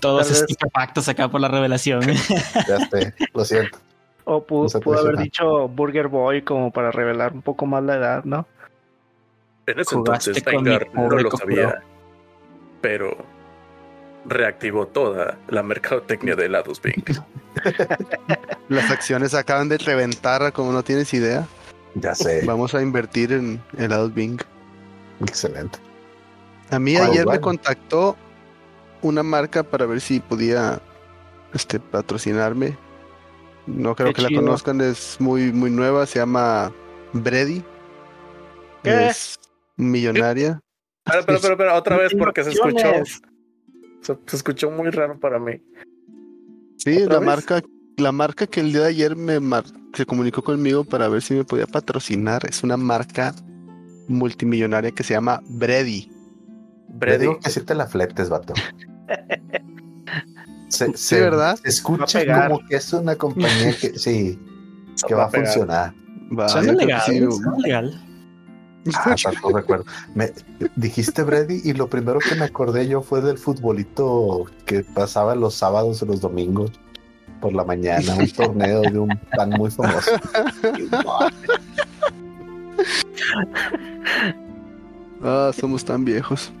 Todos 0.00 0.28
vez- 0.28 0.40
estupefactos 0.40 1.08
acá 1.08 1.28
por 1.28 1.40
la 1.40 1.48
revelación. 1.48 2.02
Ya 2.68 2.78
sé, 2.90 3.14
lo 3.34 3.44
siento. 3.44 3.78
O 4.24 4.34
No 4.34 4.40
pudo 4.42 4.80
puede 4.80 5.00
haber 5.00 5.16
dicho 5.18 5.68
Burger 5.68 6.08
Boy 6.08 6.42
como 6.42 6.70
para 6.72 6.90
revelar 6.92 7.32
un 7.32 7.42
poco 7.42 7.66
más 7.66 7.82
la 7.82 7.96
edad, 7.96 8.24
¿no? 8.24 8.46
En 9.66 9.80
ese 9.80 9.94
entonces 9.94 10.44
Vengar 10.44 10.88
no 10.92 11.08
lo 11.08 11.30
sabía, 11.30 11.82
pero 12.80 13.16
reactivó 14.24 14.86
toda 14.86 15.38
la 15.48 15.62
mercadotecnia 15.62 16.36
de 16.36 16.46
helados 16.46 16.80
Bing. 16.80 17.04
Las 18.68 18.90
acciones 18.90 19.34
acaban 19.34 19.68
de 19.68 19.78
reventar, 19.78 20.52
como 20.52 20.72
no 20.72 20.82
tienes 20.82 21.12
idea. 21.14 21.46
Ya 21.94 22.14
sé. 22.14 22.44
Vamos 22.46 22.74
a 22.74 22.82
invertir 22.82 23.32
en 23.32 23.62
helados 23.76 24.14
Bing. 24.14 24.40
Excelente. 25.20 25.78
A 26.70 26.78
mí 26.78 26.96
ayer 26.96 27.26
me 27.26 27.40
contactó 27.40 28.16
una 29.02 29.22
marca 29.22 29.62
para 29.62 29.84
ver 29.84 30.00
si 30.00 30.20
podía 30.20 30.80
este, 31.52 31.78
patrocinarme. 31.78 32.76
No 33.66 33.94
creo 33.94 34.08
Qué 34.08 34.14
que 34.14 34.22
la 34.22 34.40
conozcan, 34.40 34.80
es 34.80 35.16
muy, 35.20 35.52
muy 35.52 35.70
nueva, 35.70 36.06
se 36.06 36.18
llama 36.18 36.72
Brady. 37.12 37.62
¿Qué? 38.82 39.08
Es 39.08 39.38
millonaria. 39.76 40.60
Pero, 41.04 41.26
pero, 41.26 41.40
pero, 41.40 41.56
pero 41.56 41.74
otra 41.74 41.96
vez 41.96 42.12
porque 42.18 42.42
se 42.42 42.50
escuchó. 42.50 42.88
Se, 44.02 44.18
se 44.26 44.36
escuchó 44.36 44.70
muy 44.70 44.90
raro 44.90 45.18
para 45.18 45.38
mí. 45.38 45.60
Sí, 46.76 47.02
¿Otra 47.02 47.14
la 47.14 47.20
vez? 47.20 47.26
marca, 47.26 47.62
la 47.96 48.12
marca 48.12 48.46
que 48.46 48.60
el 48.60 48.72
día 48.72 48.82
de 48.82 48.88
ayer 48.88 49.16
me 49.16 49.38
mar- 49.40 49.64
se 49.94 50.04
comunicó 50.06 50.42
conmigo 50.42 50.84
para 50.84 51.08
ver 51.08 51.22
si 51.22 51.34
me 51.34 51.44
podía 51.44 51.66
patrocinar. 51.66 52.44
Es 52.48 52.62
una 52.64 52.76
marca 52.76 53.34
multimillonaria 54.08 54.90
que 54.90 55.02
se 55.02 55.14
llama 55.14 55.40
Brady. 55.48 56.10
Brady. 56.88 57.18
digo 57.20 57.38
que 57.40 57.50
sí 57.50 57.60
te 57.60 57.74
la 57.74 57.86
fletes, 57.86 58.28
vato. 58.28 58.54
Se, 60.68 60.86
Sí, 60.86 60.92
se- 60.96 61.20
¿verdad? 61.20 61.56
se 61.62 61.68
escucha 61.68 62.24
como 62.48 62.58
que 62.66 62.76
es 62.76 62.92
una 62.94 63.14
compañía 63.16 63.76
que 63.78 63.98
sí, 63.98 64.38
que 65.06 65.14
va 65.14 65.24
a 65.26 65.28
funcionar. 65.30 65.94
Va, 66.36 66.48
Suena 66.48 66.72
legal, 66.72 67.02
sí. 67.04 67.18
suena 67.30 67.56
legal. 67.58 68.11
Ah, 68.94 69.14
no 69.42 69.50
recuerdo. 69.50 69.84
Me, 70.14 70.32
dijiste 70.76 71.22
Brady 71.22 71.60
y 71.64 71.72
lo 71.72 71.88
primero 71.88 72.18
que 72.18 72.34
me 72.34 72.44
acordé 72.44 72.88
yo 72.88 73.02
fue 73.02 73.20
del 73.20 73.38
futbolito 73.38 74.46
que 74.66 74.82
pasaba 74.82 75.34
los 75.34 75.54
sábados 75.54 76.02
y 76.02 76.06
los 76.06 76.20
domingos 76.20 76.72
por 77.40 77.52
la 77.52 77.64
mañana, 77.64 78.14
un 78.14 78.30
torneo 78.36 78.80
de 78.82 78.98
un 78.98 79.20
pan 79.36 79.50
muy 79.50 79.70
famoso. 79.70 80.10
Ah, 85.24 85.52
somos 85.56 85.84
tan 85.84 86.04
viejos. 86.04 86.52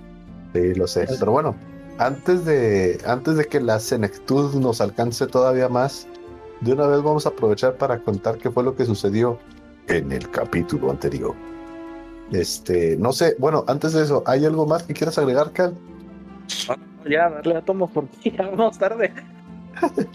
Sí, 0.52 0.74
lo 0.74 0.86
sé. 0.86 1.04
Pero 1.18 1.32
bueno, 1.32 1.56
antes 1.98 2.44
de, 2.44 3.00
antes 3.04 3.36
de 3.36 3.44
que 3.46 3.60
la 3.60 3.80
senectud 3.80 4.54
nos 4.54 4.80
alcance 4.80 5.26
todavía 5.26 5.68
más, 5.68 6.06
de 6.60 6.72
una 6.72 6.86
vez 6.86 7.02
vamos 7.02 7.26
a 7.26 7.30
aprovechar 7.30 7.76
para 7.76 7.98
contar 7.98 8.38
qué 8.38 8.52
fue 8.52 8.62
lo 8.62 8.76
que 8.76 8.84
sucedió 8.84 9.38
en 9.88 10.12
el 10.12 10.30
capítulo 10.30 10.92
anterior. 10.92 11.34
Este, 12.32 12.96
no 12.96 13.12
sé, 13.12 13.36
bueno, 13.38 13.64
antes 13.68 13.92
de 13.92 14.02
eso, 14.02 14.22
¿hay 14.26 14.44
algo 14.46 14.66
más 14.66 14.84
que 14.84 14.94
quieras 14.94 15.18
agregar, 15.18 15.52
Cal? 15.52 15.74
Ya, 17.08 17.28
darle 17.28 17.56
a 17.56 17.62
tomo 17.62 17.88
porque 17.88 18.30
ya 18.36 18.48
vamos 18.48 18.78
tarde. 18.78 19.12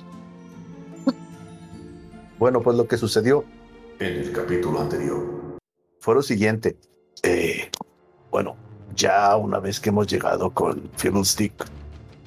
Bueno, 2.39 2.61
pues 2.61 2.77
lo 2.77 2.87
que 2.87 2.97
sucedió 2.97 3.43
en 3.97 4.19
el 4.19 4.31
capítulo 4.31 4.79
anterior 4.79 5.57
fue 5.99 6.13
lo 6.13 6.21
siguiente. 6.21 6.77
Eh, 7.23 7.71
bueno, 8.29 8.55
ya 8.95 9.35
una 9.37 9.57
vez 9.57 9.79
que 9.79 9.89
hemos 9.89 10.05
llegado 10.05 10.51
con 10.51 10.87
Fiddlestick, 10.97 11.65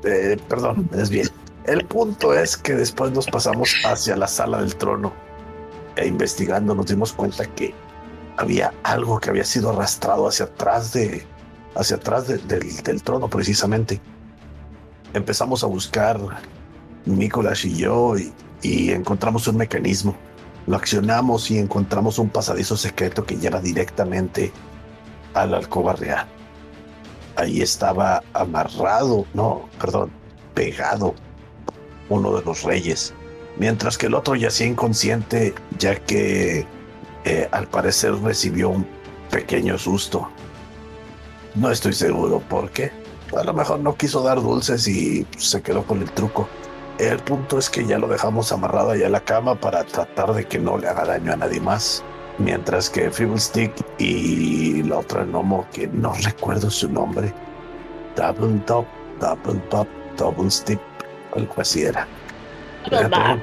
eh, 0.04 0.38
perdón, 0.48 0.88
es 0.94 1.10
bien. 1.10 1.28
El 1.64 1.84
punto 1.84 2.32
es 2.32 2.56
que 2.56 2.74
después 2.74 3.10
nos 3.12 3.26
pasamos 3.26 3.74
hacia 3.84 4.16
la 4.16 4.28
sala 4.28 4.58
del 4.60 4.76
trono 4.76 5.12
e 5.96 6.06
investigando 6.06 6.74
nos 6.74 6.86
dimos 6.86 7.12
cuenta 7.12 7.44
que 7.46 7.74
había 8.36 8.72
algo 8.84 9.18
que 9.18 9.30
había 9.30 9.44
sido 9.44 9.70
arrastrado 9.70 10.28
hacia 10.28 10.44
atrás 10.46 10.92
de 10.92 11.26
hacia 11.74 11.96
atrás 11.96 12.28
de- 12.28 12.38
del, 12.38 12.82
del 12.82 13.02
trono 13.02 13.28
precisamente. 13.28 14.00
Empezamos 15.16 15.64
a 15.64 15.66
buscar 15.66 16.20
Nicolás 17.06 17.64
y 17.64 17.74
yo 17.74 18.16
y, 18.62 18.90
encontramos 18.90 19.48
un 19.48 19.56
mecanismo. 19.56 20.14
Lo 20.66 20.76
accionamos 20.76 21.50
y 21.50 21.58
encontramos 21.58 22.18
un 22.18 22.28
pasadizo 22.28 22.76
secreto 22.76 23.24
que 23.24 23.38
lleva 23.38 23.62
directamente 23.62 24.52
a 25.32 25.46
la 25.46 25.56
alcoba 25.56 25.94
real. 25.94 26.26
Ahí 27.36 27.62
estaba 27.62 28.22
amarrado, 28.34 29.24
no, 29.32 29.70
perdón, 29.80 30.10
pegado 30.52 31.14
uno 32.10 32.36
de 32.36 32.44
los 32.44 32.62
reyes, 32.62 33.14
mientras 33.56 33.96
que 33.96 34.08
el 34.08 34.14
otro 34.14 34.34
yacía 34.34 34.66
inconsciente 34.66 35.54
ya 35.78 35.96
que 35.96 36.66
eh, 37.24 37.48
al 37.52 37.68
parecer 37.68 38.12
recibió 38.16 38.68
un 38.68 38.86
pequeño 39.30 39.78
susto. 39.78 40.28
No 41.54 41.70
estoy 41.70 41.94
seguro 41.94 42.40
por 42.40 42.70
qué. 42.70 43.05
A 43.34 43.42
lo 43.42 43.52
mejor 43.52 43.80
no 43.80 43.96
quiso 43.96 44.22
dar 44.22 44.40
dulces 44.40 44.86
y 44.86 45.26
se 45.36 45.62
quedó 45.62 45.82
con 45.84 46.00
el 46.00 46.10
truco. 46.12 46.48
El 46.98 47.18
punto 47.18 47.58
es 47.58 47.68
que 47.68 47.84
ya 47.84 47.98
lo 47.98 48.06
dejamos 48.08 48.52
amarrado 48.52 48.90
allá 48.90 49.06
en 49.06 49.12
la 49.12 49.20
cama 49.20 49.54
para 49.54 49.84
tratar 49.84 50.32
de 50.32 50.44
que 50.44 50.58
no 50.58 50.78
le 50.78 50.88
haga 50.88 51.04
daño 51.04 51.32
a 51.32 51.36
nadie 51.36 51.60
más. 51.60 52.02
Mientras 52.38 52.88
que 52.90 53.10
Stick 53.10 53.72
y 53.98 54.82
la 54.82 54.98
otra 54.98 55.24
gnomo, 55.24 55.66
que 55.72 55.88
no 55.88 56.12
recuerdo 56.24 56.70
su 56.70 56.88
nombre, 56.88 57.32
Double 58.14 58.58
Top, 58.66 58.86
Double 59.20 59.60
Pop, 59.70 59.88
Double 60.16 60.50
Stick, 60.50 60.80
algo 61.34 61.54
así 61.58 61.82
era. 61.82 62.06
Double 62.90 63.08
Bob. 63.08 63.40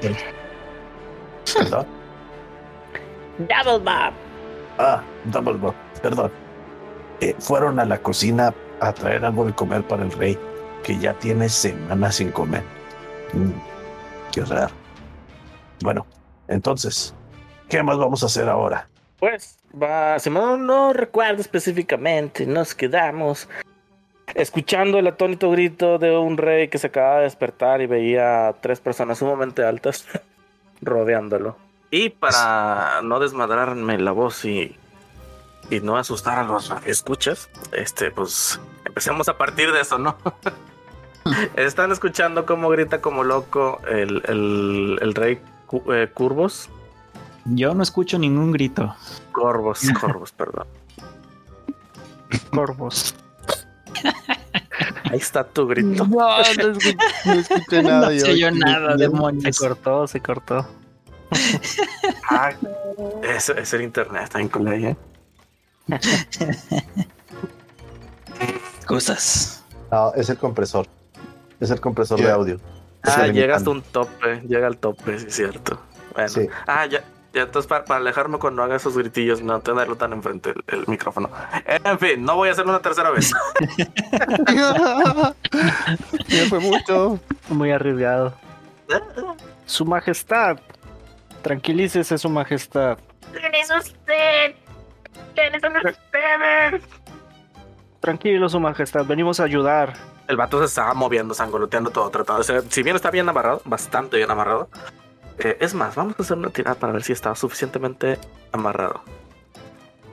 Perdón. 1.54 1.86
Double 3.38 3.78
Bob. 3.78 4.12
Ah, 4.78 5.02
Double 5.24 5.54
Bob, 5.54 5.74
perdón. 6.02 6.32
Eh, 7.20 7.34
fueron 7.38 7.78
a 7.78 7.84
la 7.84 7.98
cocina 7.98 8.54
a 8.80 8.92
traer 8.92 9.24
algo 9.24 9.44
de 9.44 9.52
comer 9.52 9.82
para 9.82 10.04
el 10.04 10.12
rey, 10.12 10.38
que 10.82 10.98
ya 10.98 11.14
tiene 11.14 11.48
semanas 11.48 12.16
sin 12.16 12.30
comer. 12.30 12.62
Mm, 13.32 13.50
qué 14.32 14.44
raro. 14.44 14.72
Bueno, 15.82 16.06
entonces, 16.48 17.14
¿qué 17.68 17.82
más 17.82 17.98
vamos 17.98 18.22
a 18.22 18.26
hacer 18.26 18.48
ahora? 18.48 18.88
Pues, 19.18 19.58
va, 19.80 20.18
si 20.18 20.30
no, 20.30 20.56
no 20.56 20.92
recuerdo 20.92 21.40
específicamente, 21.40 22.46
nos 22.46 22.74
quedamos 22.74 23.48
escuchando 24.34 24.98
el 24.98 25.06
atónito 25.06 25.50
grito 25.50 25.98
de 25.98 26.16
un 26.16 26.36
rey 26.36 26.68
que 26.68 26.78
se 26.78 26.88
acaba 26.88 27.18
de 27.18 27.24
despertar 27.24 27.80
y 27.80 27.86
veía 27.86 28.48
a 28.48 28.52
tres 28.54 28.80
personas 28.80 29.18
sumamente 29.18 29.64
altas 29.64 30.06
rodeándolo. 30.82 31.56
Y 31.90 32.10
para 32.10 33.00
no 33.02 33.20
desmadrarme 33.20 33.98
la 33.98 34.12
voz 34.12 34.44
y, 34.44 34.76
y 35.70 35.80
no 35.80 35.96
asustar 35.96 36.38
a 36.38 36.44
los 36.44 36.72
escuchas, 36.84 37.48
este, 37.72 38.10
pues 38.10 38.60
empecemos 38.84 39.28
a 39.28 39.36
partir 39.38 39.72
de 39.72 39.80
eso, 39.80 39.98
¿no? 39.98 40.16
Están 41.56 41.90
escuchando 41.90 42.44
cómo 42.44 42.68
grita 42.68 43.00
como 43.00 43.24
loco 43.24 43.80
el, 43.90 44.22
el, 44.26 44.98
el 45.00 45.14
rey 45.14 45.40
Cu- 45.66 45.90
eh, 45.92 46.10
Curvos. 46.12 46.68
Yo 47.46 47.74
no 47.74 47.82
escucho 47.82 48.18
ningún 48.18 48.52
grito. 48.52 48.94
Corvos, 49.32 49.80
corvos, 50.00 50.32
perdón. 50.36 50.66
Corvos. 52.54 53.14
Ahí 55.10 55.18
está 55.18 55.44
tu 55.44 55.66
grito. 55.66 56.06
No, 56.06 56.38
no 56.38 56.40
escuché, 56.42 56.96
no 57.24 57.32
escuché 57.32 57.82
nada. 57.82 58.06
no 58.06 58.12
yo 58.12 58.20
sé 58.20 58.38
yo 58.38 58.50
nada, 58.50 58.96
viendo. 58.96 59.30
Se 59.40 59.52
cortó, 59.58 60.06
se 60.06 60.20
cortó. 60.20 60.66
Ah, 62.30 62.50
es, 63.22 63.48
es 63.48 63.72
el 63.74 63.82
internet, 63.82 64.22
está 64.24 64.40
en 64.40 64.48
colegio. 64.48 64.96
Cosas. 68.86 69.64
No, 69.90 70.12
es 70.14 70.28
el 70.28 70.38
compresor. 70.38 70.86
Es 71.60 71.70
el 71.70 71.80
compresor 71.80 72.20
de 72.20 72.30
audio. 72.30 72.60
Ah, 73.02 73.26
llega 73.26 73.56
hasta 73.56 73.70
un 73.70 73.82
tope, 73.82 74.42
llega 74.48 74.66
al 74.66 74.78
tope, 74.78 75.18
sí 75.18 75.26
es 75.28 75.34
cierto. 75.34 75.78
Bueno. 76.14 76.28
Sí. 76.28 76.48
Ah, 76.66 76.86
ya, 76.86 77.04
ya 77.34 77.42
entonces 77.42 77.68
para, 77.68 77.84
para 77.84 78.00
alejarme 78.00 78.38
cuando 78.38 78.62
haga 78.62 78.76
esos 78.76 78.96
gritillos, 78.96 79.42
no 79.42 79.60
tenerlo 79.60 79.96
tan 79.96 80.12
enfrente 80.12 80.50
el, 80.50 80.64
el 80.68 80.86
micrófono. 80.86 81.28
En 81.66 81.98
fin, 81.98 82.24
no 82.24 82.36
voy 82.36 82.48
a 82.48 82.52
hacerlo 82.52 82.72
una 82.72 82.80
tercera 82.82 83.10
vez. 83.10 83.32
Ya 86.28 86.48
fue 86.48 86.58
mucho. 86.60 87.20
Muy 87.48 87.70
arriesgado. 87.70 88.34
Su 89.66 89.84
majestad. 89.84 90.58
Tranquilícese, 91.42 92.16
su 92.18 92.28
majestad. 92.28 92.98
¿Quién 93.32 93.54
es 93.54 93.70
usted? 93.70 94.54
¿Quiénes 95.34 95.60
son 95.60 95.76
ustedes? 95.76 96.82
Tranquilo, 98.00 98.48
su 98.48 98.60
majestad. 98.60 99.04
Venimos 99.06 99.40
a 99.40 99.44
ayudar. 99.44 99.94
el 100.28 100.36
vato 100.36 100.58
se 100.60 100.66
estaba 100.66 100.94
moviendo, 100.94 101.34
sangoloteando 101.34 101.90
todo, 101.90 102.10
tratando. 102.10 102.40
O 102.40 102.44
sea, 102.44 102.60
si 102.68 102.82
bien 102.82 102.96
está 102.96 103.10
bien 103.10 103.28
amarrado, 103.28 103.62
bastante 103.64 104.16
bien 104.16 104.30
amarrado. 104.30 104.68
eh, 105.38 105.56
es 105.60 105.74
más, 105.74 105.94
vamos 105.96 106.14
a 106.18 106.22
hacer 106.22 106.36
una 106.38 106.50
tirada 106.50 106.76
para 106.76 106.92
ver 106.92 107.02
si 107.02 107.12
está 107.12 107.34
suficientemente 107.34 108.18
amarrado. 108.52 109.02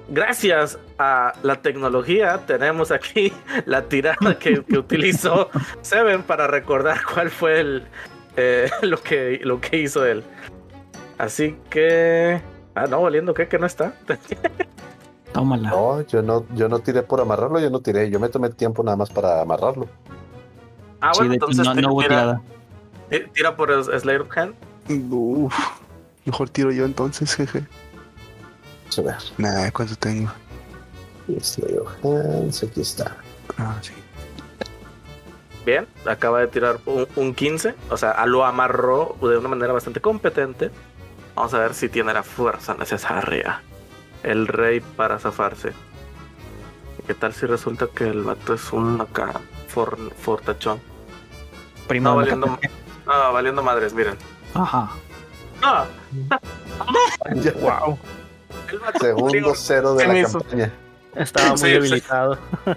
Gracias 0.09 0.77
a 0.99 1.33
la 1.43 1.61
tecnología, 1.61 2.39
tenemos 2.45 2.91
aquí 2.91 3.31
la 3.65 3.83
tirada 3.83 4.37
que, 4.39 4.63
que 4.63 4.77
utilizó 4.77 5.49
Seven 5.81 6.23
para 6.23 6.47
recordar 6.47 7.01
cuál 7.05 7.29
fue 7.29 7.59
el, 7.61 7.87
eh, 8.35 8.69
lo, 8.81 9.01
que, 9.01 9.39
lo 9.43 9.61
que 9.61 9.77
hizo 9.77 10.05
él. 10.05 10.23
Así 11.17 11.57
que. 11.69 12.41
Ah, 12.75 12.87
no, 12.87 13.01
valiendo 13.01 13.33
que 13.33 13.47
que 13.47 13.59
no 13.59 13.65
está. 13.67 13.93
Tómala. 15.33 15.69
No, 15.69 16.01
yo 16.01 16.21
no, 16.21 16.45
yo 16.55 16.67
no 16.67 16.79
tiré 16.79 17.03
por 17.03 17.21
amarrarlo, 17.21 17.59
yo 17.59 17.69
no 17.69 17.79
tiré. 17.79 18.09
Yo 18.09 18.19
me 18.19 18.29
tomé 18.29 18.49
tiempo 18.49 18.83
nada 18.83 18.97
más 18.97 19.09
para 19.09 19.41
amarrarlo. 19.41 19.87
Ah, 20.99 21.11
Sí, 21.13 21.19
bueno, 21.19 21.33
entonces 21.33 21.65
no, 21.65 21.73
te- 21.73 21.81
no 21.81 21.93
hubo 21.93 22.01
tira, 22.01 22.41
tira 23.33 23.55
por 23.55 23.71
el 23.71 23.83
Slayer 23.83 24.21
of 24.21 24.37
Hand. 24.37 24.53
Uf, 25.11 25.53
mejor 26.25 26.49
tiro 26.49 26.71
yo 26.71 26.85
entonces, 26.85 27.33
jeje. 27.35 27.65
A 28.97 29.01
ver. 29.01 29.15
Nah, 29.37 29.71
¿cuánto 29.71 29.95
tengo? 29.95 30.29
Slayer 31.41 31.79
of 31.79 31.91
Hands, 32.03 32.63
aquí 32.63 32.81
está. 32.81 33.15
Ah, 33.57 33.77
sí. 33.81 33.93
Bien, 35.65 35.87
acaba 36.05 36.39
de 36.39 36.47
tirar 36.47 36.79
un, 36.85 37.07
un 37.15 37.33
15. 37.35 37.75
O 37.89 37.97
sea, 37.97 38.25
lo 38.25 38.43
amarró 38.45 39.15
de 39.21 39.37
una 39.37 39.47
manera 39.49 39.71
bastante 39.73 40.01
competente. 40.01 40.71
Vamos 41.35 41.53
a 41.53 41.59
ver 41.59 41.73
si 41.73 41.87
tiene 41.87 42.13
la 42.13 42.23
fuerza 42.23 42.73
necesaria. 42.73 43.61
El 44.23 44.47
rey 44.47 44.79
para 44.81 45.17
zafarse. 45.19 45.73
¿Qué 47.07 47.13
tal 47.13 47.33
si 47.33 47.45
resulta 47.45 47.87
que 47.93 48.07
el 48.07 48.21
vato 48.23 48.53
es 48.53 48.71
un 48.71 49.01
acá 49.01 49.33
for- 49.67 49.97
fortachón? 50.15 50.79
Primo 51.87 52.09
No, 52.11 52.15
valiendo, 52.17 52.47
no, 53.05 53.33
valiendo 53.33 53.63
madres, 53.63 53.93
miren. 53.93 54.15
Ajá. 54.53 54.89
Ah, 55.63 55.85
Wow. 57.61 57.97
el 58.71 58.79
vato- 58.79 58.99
Segundo 58.99 59.33
digo, 59.33 59.53
cero 59.55 59.93
de 59.95 60.05
¿qué 60.05 60.13
la 60.23 60.29
campaña. 60.29 60.71
Estaba 61.15 61.49
muy 61.49 61.57
Sí, 61.57 61.65
sí. 61.65 61.71
debilitado. 61.71 62.37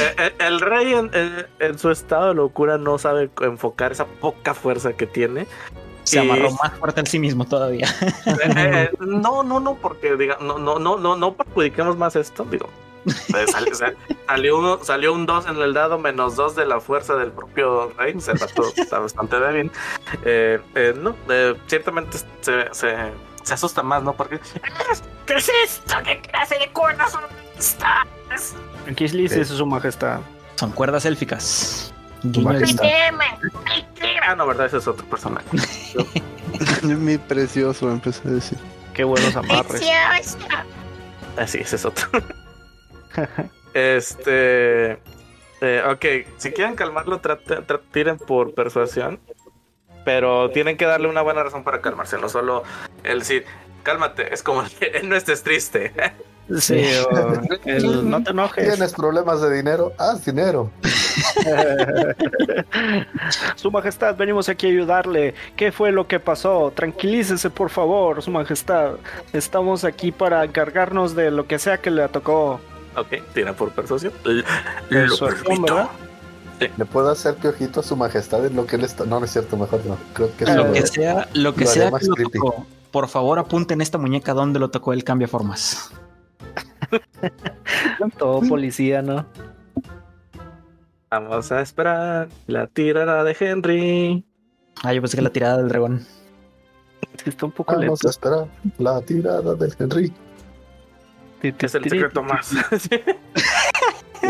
Eh, 0.00 0.14
eh, 0.18 0.34
El 0.38 0.60
rey 0.60 0.94
en, 0.94 1.10
en- 1.12 1.46
en 1.58 1.78
su 1.78 1.90
estado 1.90 2.28
de 2.28 2.34
locura 2.34 2.78
no 2.78 2.98
sabe 2.98 3.30
enfocar 3.42 3.92
esa 3.92 4.06
poca 4.06 4.54
fuerza 4.54 4.92
que 4.94 5.06
tiene. 5.06 5.46
Se 6.06 6.18
amarró 6.20 6.50
más 6.52 6.72
fuerte 6.78 7.00
en 7.00 7.06
sí 7.06 7.18
mismo 7.18 7.44
todavía. 7.44 7.88
Eh, 8.56 8.90
no, 9.00 9.42
no, 9.42 9.60
no, 9.60 9.74
porque 9.76 10.16
diga, 10.16 10.38
no, 10.40 10.58
no, 10.58 10.78
no, 10.78 10.96
no, 10.96 11.16
no 11.16 11.34
perjudiquemos 11.34 11.96
más 11.96 12.16
esto, 12.16 12.44
digo. 12.44 12.68
sal- 13.50 13.94
salió, 14.26 14.58
uno, 14.58 14.78
salió 14.82 15.12
un 15.12 15.26
2 15.26 15.46
en 15.48 15.56
el 15.62 15.74
dado, 15.74 15.98
menos 15.98 16.36
2 16.36 16.56
de 16.56 16.66
la 16.66 16.80
fuerza 16.80 17.14
del 17.14 17.30
propio 17.32 17.92
rey. 17.98 18.12
El 18.26 18.38
vato 18.38 18.72
está 18.76 18.98
bastante 18.98 19.38
débil. 19.38 19.70
Eh, 20.24 20.60
eh, 20.74 20.94
no, 20.96 21.14
eh, 21.28 21.54
ciertamente 21.66 22.18
se, 22.40 22.68
se, 22.72 22.94
se 23.42 23.54
asusta 23.54 23.82
más, 23.82 24.02
¿no? 24.02 24.12
Porque 24.14 24.40
¿Qué 25.26 25.34
es 25.34 25.50
esto? 25.64 25.94
¿Qué 26.04 26.20
clase 26.20 26.58
de 26.58 26.68
cuerdas 26.72 27.12
son 27.12 27.22
estas? 27.58 28.54
Aquí 28.90 29.08
Sí. 29.08 29.18
dice 29.18 29.44
su 29.44 29.66
majestad. 29.66 30.20
Son 30.56 30.70
cuerdas 30.72 31.04
élficas. 31.04 31.92
Temen. 32.22 33.34
ah, 34.26 34.34
no, 34.36 34.46
verdad, 34.46 34.66
ese 34.66 34.78
es 34.78 34.88
otro 34.88 35.06
personaje. 35.06 35.46
Mi 36.82 37.18
precioso, 37.18 37.90
empecé 37.90 38.26
a 38.28 38.30
decir. 38.32 38.58
Qué 38.94 39.04
buenos 39.04 39.34
amarres. 39.36 39.66
Preciosa. 39.66 40.38
Ah, 41.36 41.46
sí, 41.46 41.58
ese 41.58 41.76
es 41.76 41.84
otro. 41.84 42.08
este. 43.74 44.92
eh, 45.60 45.82
ok, 45.86 46.04
si 46.38 46.52
quieren 46.52 46.74
calmarlo, 46.74 47.20
traten- 47.20 47.80
tiren 47.92 48.18
por 48.18 48.54
persuasión. 48.54 49.20
Pero 50.04 50.50
tienen 50.50 50.76
que 50.76 50.84
darle 50.86 51.08
una 51.08 51.20
buena 51.22 51.42
razón 51.42 51.64
para 51.64 51.80
calmarse, 51.80 52.16
no 52.16 52.28
solo 52.28 52.62
el 53.02 53.18
decir, 53.18 53.44
cálmate, 53.82 54.32
es 54.32 54.42
como 54.42 54.62
él 54.80 55.08
no 55.08 55.16
estés 55.16 55.42
triste. 55.42 55.92
Sí, 56.60 56.80
o 57.10 57.32
el 57.64 58.08
no 58.08 58.22
te 58.22 58.30
enojes. 58.30 58.68
¿Tienes 58.68 58.92
problemas 58.94 59.40
de 59.40 59.52
dinero? 59.52 59.92
Haz 59.98 60.24
dinero. 60.24 60.70
Su 63.56 63.70
majestad, 63.70 64.16
venimos 64.16 64.48
aquí 64.48 64.66
a 64.66 64.70
ayudarle. 64.70 65.34
¿Qué 65.56 65.72
fue 65.72 65.92
lo 65.92 66.06
que 66.06 66.20
pasó? 66.20 66.72
Tranquilícese, 66.74 67.50
por 67.50 67.70
favor, 67.70 68.22
su 68.22 68.30
majestad. 68.30 68.92
Estamos 69.32 69.84
aquí 69.84 70.12
para 70.12 70.44
encargarnos 70.44 71.14
de 71.16 71.30
lo 71.30 71.46
que 71.46 71.58
sea 71.58 71.78
que 71.78 71.90
le 71.90 72.06
tocó. 72.08 72.60
ok, 72.96 73.08
tira 73.34 73.52
por 73.52 73.70
persuasión. 73.72 74.12
Lo. 74.24 74.42
¿Le 76.58 76.84
puedo 76.86 77.10
hacer 77.10 77.34
piojito 77.34 77.80
a 77.80 77.82
su 77.82 77.96
majestad 77.96 78.46
en 78.46 78.56
lo 78.56 78.66
que 78.66 78.76
él 78.76 78.84
está? 78.84 79.04
No, 79.04 79.18
no 79.18 79.26
es 79.26 79.32
cierto, 79.32 79.56
mejor 79.58 79.84
no. 79.84 79.96
Creo 80.14 80.34
que 80.36 80.46
Lo 80.46 80.64
lo- 80.64 80.72
que 80.72 80.86
sea, 80.86 81.28
lo 81.34 81.54
que 81.54 81.64
lo 81.64 81.70
sea 81.70 81.90
más 81.90 82.00
que 82.02 82.08
lo 82.22 82.30
tocó. 82.30 82.66
Por 82.90 83.08
favor, 83.08 83.38
apunten 83.38 83.82
esta 83.82 83.98
muñeca 83.98 84.32
donde 84.32 84.58
lo 84.58 84.70
tocó 84.70 84.94
el 84.94 85.04
cambia 85.04 85.28
formas. 85.28 85.90
Todo 88.18 88.40
policía, 88.48 89.02
¿no? 89.02 89.26
Vamos 91.10 91.52
a 91.52 91.60
esperar 91.60 92.28
la 92.46 92.66
tirada 92.66 93.22
de 93.24 93.36
Henry. 93.38 94.24
Ah, 94.82 94.92
yo 94.92 95.00
pensé 95.00 95.16
que 95.16 95.22
la 95.22 95.30
tirada 95.30 95.58
del 95.58 95.68
dragón. 95.68 96.04
Está 97.24 97.46
un 97.46 97.52
poco 97.52 97.74
Vamos 97.76 98.04
a 98.04 98.10
esperar 98.10 98.46
la 98.78 99.00
tirada 99.02 99.54
del 99.54 99.74
Henry. 99.78 100.12
Es 101.42 101.74
el 101.74 101.82
secreto 101.84 102.22
más. 102.22 102.50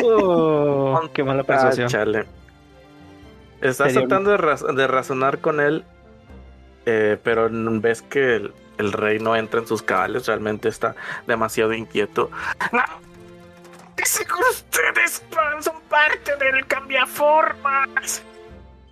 Oh, 0.04 1.00
qué 1.14 1.24
mala 1.24 1.40
Ah, 1.42 1.44
persuasión. 1.46 1.88
chale. 1.88 2.24
Estás 3.62 3.92
tratando 3.94 4.30
de, 4.32 4.36
raz- 4.36 4.74
de 4.74 4.86
razonar 4.86 5.38
con 5.38 5.60
él, 5.60 5.84
eh, 6.84 7.18
pero 7.22 7.48
ves 7.80 8.02
que 8.02 8.50
el, 8.78 8.92
rey 8.92 9.18
no 9.18 9.36
entra 9.36 9.60
en 9.60 9.66
sus 9.66 9.82
cabales, 9.82 10.26
realmente 10.26 10.68
está 10.68 10.94
demasiado 11.26 11.72
inquieto. 11.72 12.30
No. 12.72 12.82
De 13.96 14.04
seguro 14.04 14.44
ustedes 14.50 15.22
son 15.60 15.80
parte 15.88 16.36
del 16.36 16.66
cambiaformas. 16.66 18.22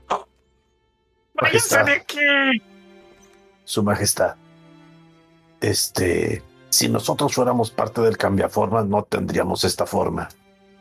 Oh. 0.09 0.27
Váyanse 1.35 1.85
de 1.85 1.93
aquí. 1.93 2.63
Su 3.65 3.83
majestad. 3.83 4.37
Este, 5.61 6.43
si 6.71 6.89
nosotros 6.89 7.35
fuéramos 7.35 7.71
parte 7.71 8.01
del 8.01 8.17
cambiaformas, 8.17 8.87
no 8.87 9.03
tendríamos 9.05 9.65
esta 9.65 9.87
forma. 9.87 10.29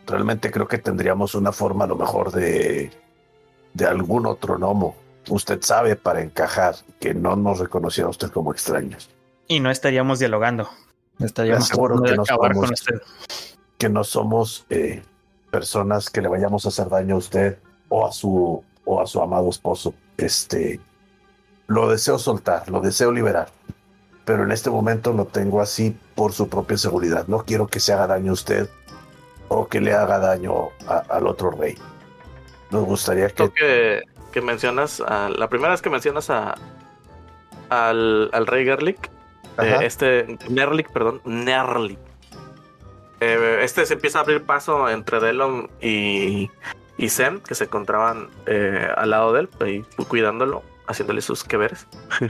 Realmente 0.08 0.52
creo 0.52 0.68
que 0.68 0.78
tendríamos 0.78 1.36
una 1.36 1.52
forma 1.52 1.86
a 1.86 1.88
lo 1.88 1.96
mejor 1.96 2.32
de, 2.32 2.92
de 3.74 3.86
algún 3.86 4.26
otro 4.26 4.58
gnomo. 4.58 4.96
Usted 5.30 5.62
sabe 5.62 5.96
para 5.96 6.22
encajar 6.22 6.76
que 7.00 7.14
no 7.14 7.36
nos 7.36 7.60
reconociera 7.60 8.10
usted 8.10 8.30
como 8.30 8.52
extraños. 8.52 9.10
Y 9.48 9.60
no 9.60 9.70
estaríamos 9.72 10.20
dialogando. 10.20 10.70
Estaríamos 11.20 11.70
de 11.70 12.10
que 12.10 12.16
nos 12.16 12.30
acabar 12.30 12.54
con 12.54 12.72
usted. 12.74 13.02
Que 13.78 13.90
no 13.90 14.04
somos 14.04 14.66
eh, 14.70 15.02
personas 15.52 16.10
que 16.10 16.22
le 16.22 16.28
vayamos 16.28 16.66
a 16.66 16.70
hacer 16.70 16.90
daño 16.90 17.16
a 17.16 17.18
usted 17.20 17.58
o 17.90 18.06
a 18.06 18.12
su 18.12 18.64
o 18.86 19.02
a 19.02 19.08
su 19.08 19.22
amado 19.22 19.50
esposo. 19.50 19.94
Este, 20.18 20.80
lo 21.68 21.90
deseo 21.90 22.20
soltar, 22.20 22.70
lo 22.70 22.82
deseo 22.82 23.12
liberar. 23.12 23.50
Pero 24.26 24.44
en 24.44 24.52
este 24.52 24.70
momento 24.70 25.14
lo 25.14 25.26
tengo 25.26 25.62
así 25.62 25.98
por 26.16 26.34
su 26.34 26.48
propia 26.50 26.78
seguridad. 26.78 27.28
No 27.28 27.46
quiero 27.46 27.68
que 27.68 27.80
se 27.80 27.94
haga 27.94 28.08
daño 28.08 28.32
a 28.32 28.34
usted 28.34 28.70
o 29.50 29.68
que 29.68 29.80
le 29.82 29.94
haga 29.94 30.20
daño 30.20 30.70
a- 30.88 31.04
al 31.10 31.28
otro 31.28 31.52
rey. 31.52 31.78
Nos 32.72 32.86
gustaría 32.86 33.30
que 33.30 33.50
que, 33.52 34.02
que 34.34 34.42
mencionas, 34.42 35.00
a- 35.00 35.30
la 35.30 35.48
primera 35.48 35.70
vez 35.72 35.82
que 35.82 35.90
mencionas 35.90 36.30
a, 36.30 36.56
al, 37.70 38.30
al 38.34 38.48
rey 38.48 38.66
Gerlich, 38.66 39.00
eh, 39.60 39.78
este 39.84 40.38
Nerlik, 40.50 40.92
perdón, 40.92 41.22
Nerlik. 41.24 42.00
Eh, 43.22 43.60
este 43.62 43.86
se 43.86 43.94
empieza 43.94 44.20
a 44.20 44.24
abrir 44.24 44.44
paso 44.44 44.90
entre 44.90 45.22
Delon 45.22 45.70
y, 45.82 46.50
y 46.98 47.10
Sem, 47.10 47.40
que 47.40 47.56
se 47.56 47.64
encontraban 47.66 48.28
eh, 48.48 48.88
al 48.98 49.12
lado 49.12 49.32
de 49.32 49.42
él, 49.42 49.50
ahí 49.62 49.86
cuidándolo, 50.10 50.62
haciéndole 50.88 51.22
sus 51.22 51.44
que 51.46 51.56
veres. 51.56 51.88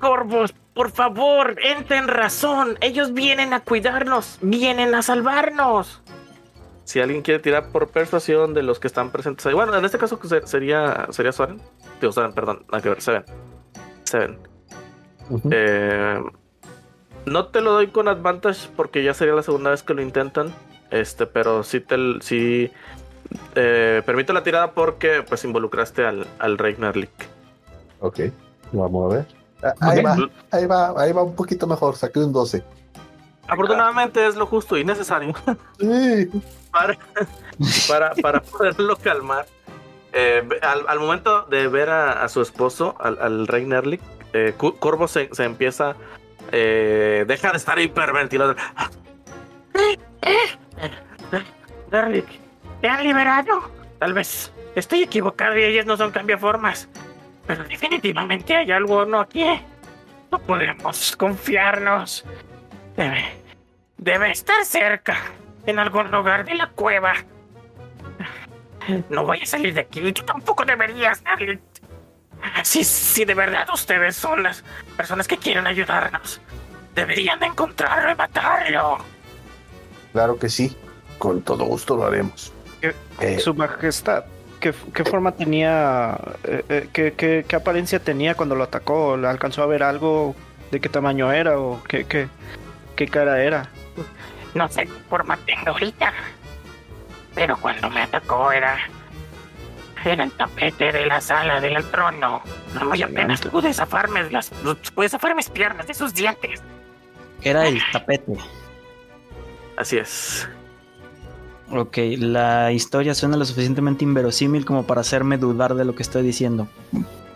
Corvos, 0.00 0.54
por 0.74 0.90
favor, 0.90 1.56
entren 1.62 2.08
razón. 2.08 2.78
Ellos 2.80 3.12
vienen 3.12 3.52
a 3.52 3.60
cuidarnos, 3.60 4.38
vienen 4.40 4.94
a 4.94 5.02
salvarnos. 5.02 6.00
Si 6.88 7.00
alguien 7.00 7.20
quiere 7.20 7.38
tirar 7.38 7.68
por 7.70 7.88
persuasión 7.88 8.54
de 8.54 8.62
los 8.62 8.80
que 8.80 8.86
están 8.86 9.10
presentes 9.10 9.44
ahí, 9.44 9.52
bueno, 9.52 9.76
en 9.76 9.84
este 9.84 9.98
caso 9.98 10.18
se- 10.24 10.46
sería, 10.46 11.06
sería 11.10 11.32
Soren. 11.32 11.60
Digo, 12.00 12.14
Soren, 12.14 12.32
perdón, 12.32 12.64
nada 12.72 12.80
que 12.80 12.88
ver, 12.88 13.02
Seven. 13.02 13.24
Seven. 14.04 14.38
Ujú. 15.28 15.50
Eh, 15.52 16.18
no 17.26 17.46
te 17.48 17.60
lo 17.60 17.72
doy 17.72 17.88
con 17.88 18.08
advantage 18.08 18.70
porque 18.74 19.04
ya 19.04 19.12
sería 19.12 19.34
la 19.34 19.42
segunda 19.42 19.68
vez 19.68 19.82
que 19.82 19.92
lo 19.92 20.00
intentan. 20.00 20.54
Este, 20.90 21.26
pero 21.26 21.62
sí 21.62 21.80
te 21.80 21.96
sí 22.22 22.70
eh, 23.54 24.02
permito 24.06 24.32
la 24.32 24.42
tirada 24.42 24.72
porque 24.72 25.22
pues 25.28 25.44
involucraste 25.44 26.06
al, 26.06 26.26
al 26.38 26.56
rey 26.56 26.74
Nerlik. 26.78 27.10
Ok, 28.00 28.20
vamos 28.72 29.12
a 29.12 29.16
ver. 29.16 29.26
Ah, 29.62 29.74
Ahí 29.80 30.02
va, 30.02 30.16
ahí 30.52 30.64
va, 30.64 30.94
ahí 31.02 31.12
va 31.12 31.22
un 31.22 31.34
poquito 31.34 31.66
mejor. 31.66 31.96
Saqué 31.96 32.20
un 32.20 32.32
12. 32.32 32.64
Afortunadamente 33.48 34.26
es 34.26 34.36
lo 34.36 34.46
justo 34.46 34.76
y 34.76 34.84
necesario 34.84 35.34
Sí. 35.80 36.30
para, 36.70 36.98
para, 37.88 38.14
para 38.14 38.40
poderlo 38.42 38.96
calmar. 38.96 39.46
Eh, 40.12 40.42
al, 40.62 40.84
al 40.88 41.00
momento 41.00 41.42
de 41.50 41.68
ver 41.68 41.90
a, 41.90 42.22
a 42.24 42.28
su 42.28 42.40
esposo, 42.40 42.96
al, 42.98 43.18
al 43.20 43.46
rey 43.46 43.64
Nerlik, 43.66 44.00
eh, 44.32 44.54
Corvo 44.56 45.06
se, 45.08 45.28
se 45.32 45.44
empieza. 45.44 45.96
Eh, 46.50 47.24
deja 47.28 47.50
de 47.50 47.58
estar 47.58 47.78
hiperventilando. 47.78 48.56
Darlik, 51.90 52.26
¿te 52.80 52.88
han 52.88 53.02
liberado? 53.02 53.70
Tal 53.98 54.12
vez 54.12 54.52
estoy 54.74 55.02
equivocado 55.02 55.58
y 55.58 55.64
ellos 55.64 55.86
no 55.86 55.96
son 55.96 56.10
cambiaformas. 56.10 56.88
Pero 57.46 57.64
definitivamente 57.64 58.56
hay 58.56 58.70
algo 58.70 59.04
no 59.04 59.20
aquí. 59.20 59.44
No 60.30 60.38
podemos 60.38 61.16
confiarnos. 61.16 62.24
Debe. 62.98 63.24
Debe 63.96 64.30
estar 64.32 64.64
cerca. 64.64 65.16
En 65.66 65.78
algún 65.78 66.10
lugar 66.10 66.44
de 66.44 66.54
la 66.54 66.68
cueva. 66.70 67.14
No 69.08 69.24
voy 69.24 69.40
a 69.42 69.46
salir 69.46 69.72
de 69.74 69.80
aquí. 69.82 70.12
Tú 70.12 70.22
tampoco 70.24 70.64
deberías, 70.64 71.22
Darlik. 71.22 71.60
Si, 72.62 72.84
si 72.84 73.24
de 73.24 73.34
verdad 73.34 73.66
ustedes 73.72 74.16
son 74.16 74.42
las 74.42 74.64
personas 74.96 75.26
que 75.28 75.36
quieren 75.38 75.66
ayudarnos, 75.66 76.40
deberían 76.94 77.38
de 77.40 77.46
encontrarlo 77.46 78.12
y 78.12 78.14
matarlo. 78.14 78.98
Claro 80.12 80.38
que 80.38 80.48
sí. 80.48 80.76
Con 81.18 81.42
todo 81.42 81.64
gusto 81.64 81.96
lo 81.96 82.06
haremos. 82.06 82.52
¿Qué- 82.80 82.94
Eh, 83.20 83.40
Su 83.40 83.52
majestad, 83.54 84.24
¿qué, 84.60 84.72
qué 84.94 85.04
forma 85.04 85.32
tenía, 85.32 86.16
eh, 86.44 86.64
eh, 86.68 86.88
qué, 86.92 87.12
qué- 87.14 87.44
qué 87.46 87.56
apariencia 87.56 87.98
tenía 87.98 88.34
cuando 88.36 88.54
lo 88.54 88.62
atacó? 88.64 89.16
¿Le 89.16 89.26
alcanzó 89.26 89.62
a 89.64 89.66
ver 89.66 89.82
algo? 89.82 90.34
¿De 90.70 90.80
qué 90.80 90.88
tamaño 90.88 91.32
era 91.32 91.58
o 91.58 91.82
qué, 91.88 92.04
qué, 92.04 92.28
qué 92.98 93.06
cara 93.06 93.40
era? 93.40 93.70
No 94.54 94.68
sé 94.68 94.82
qué 94.82 94.92
forma 95.08 95.38
tengo 95.46 95.70
ahorita. 95.70 96.12
Pero 97.34 97.56
cuando 97.56 97.88
me 97.90 98.02
atacó 98.02 98.50
era. 98.50 98.76
Era 100.04 100.24
el 100.24 100.32
tapete 100.32 100.92
de 100.92 101.06
la 101.06 101.20
sala 101.20 101.60
del 101.60 101.84
trono. 101.90 102.42
Muy 102.84 103.02
apenas 103.02 103.40
pude 103.42 103.72
zafarme 103.72 104.28
las. 104.30 104.50
Pude 104.94 105.08
zafar 105.08 105.36
mis 105.36 105.48
piernas 105.48 105.86
de 105.86 105.94
sus 105.94 106.12
dientes. 106.12 106.60
Era 107.42 107.68
el 107.68 107.80
tapete. 107.92 108.36
Así 109.76 109.98
es. 109.98 110.48
Ok, 111.70 111.98
la 112.18 112.72
historia 112.72 113.14
suena 113.14 113.36
lo 113.36 113.44
suficientemente 113.44 114.04
inverosímil 114.04 114.64
como 114.64 114.86
para 114.86 115.02
hacerme 115.02 115.36
dudar 115.38 115.74
de 115.74 115.84
lo 115.84 115.94
que 115.94 116.02
estoy 116.02 116.22
diciendo. 116.22 116.66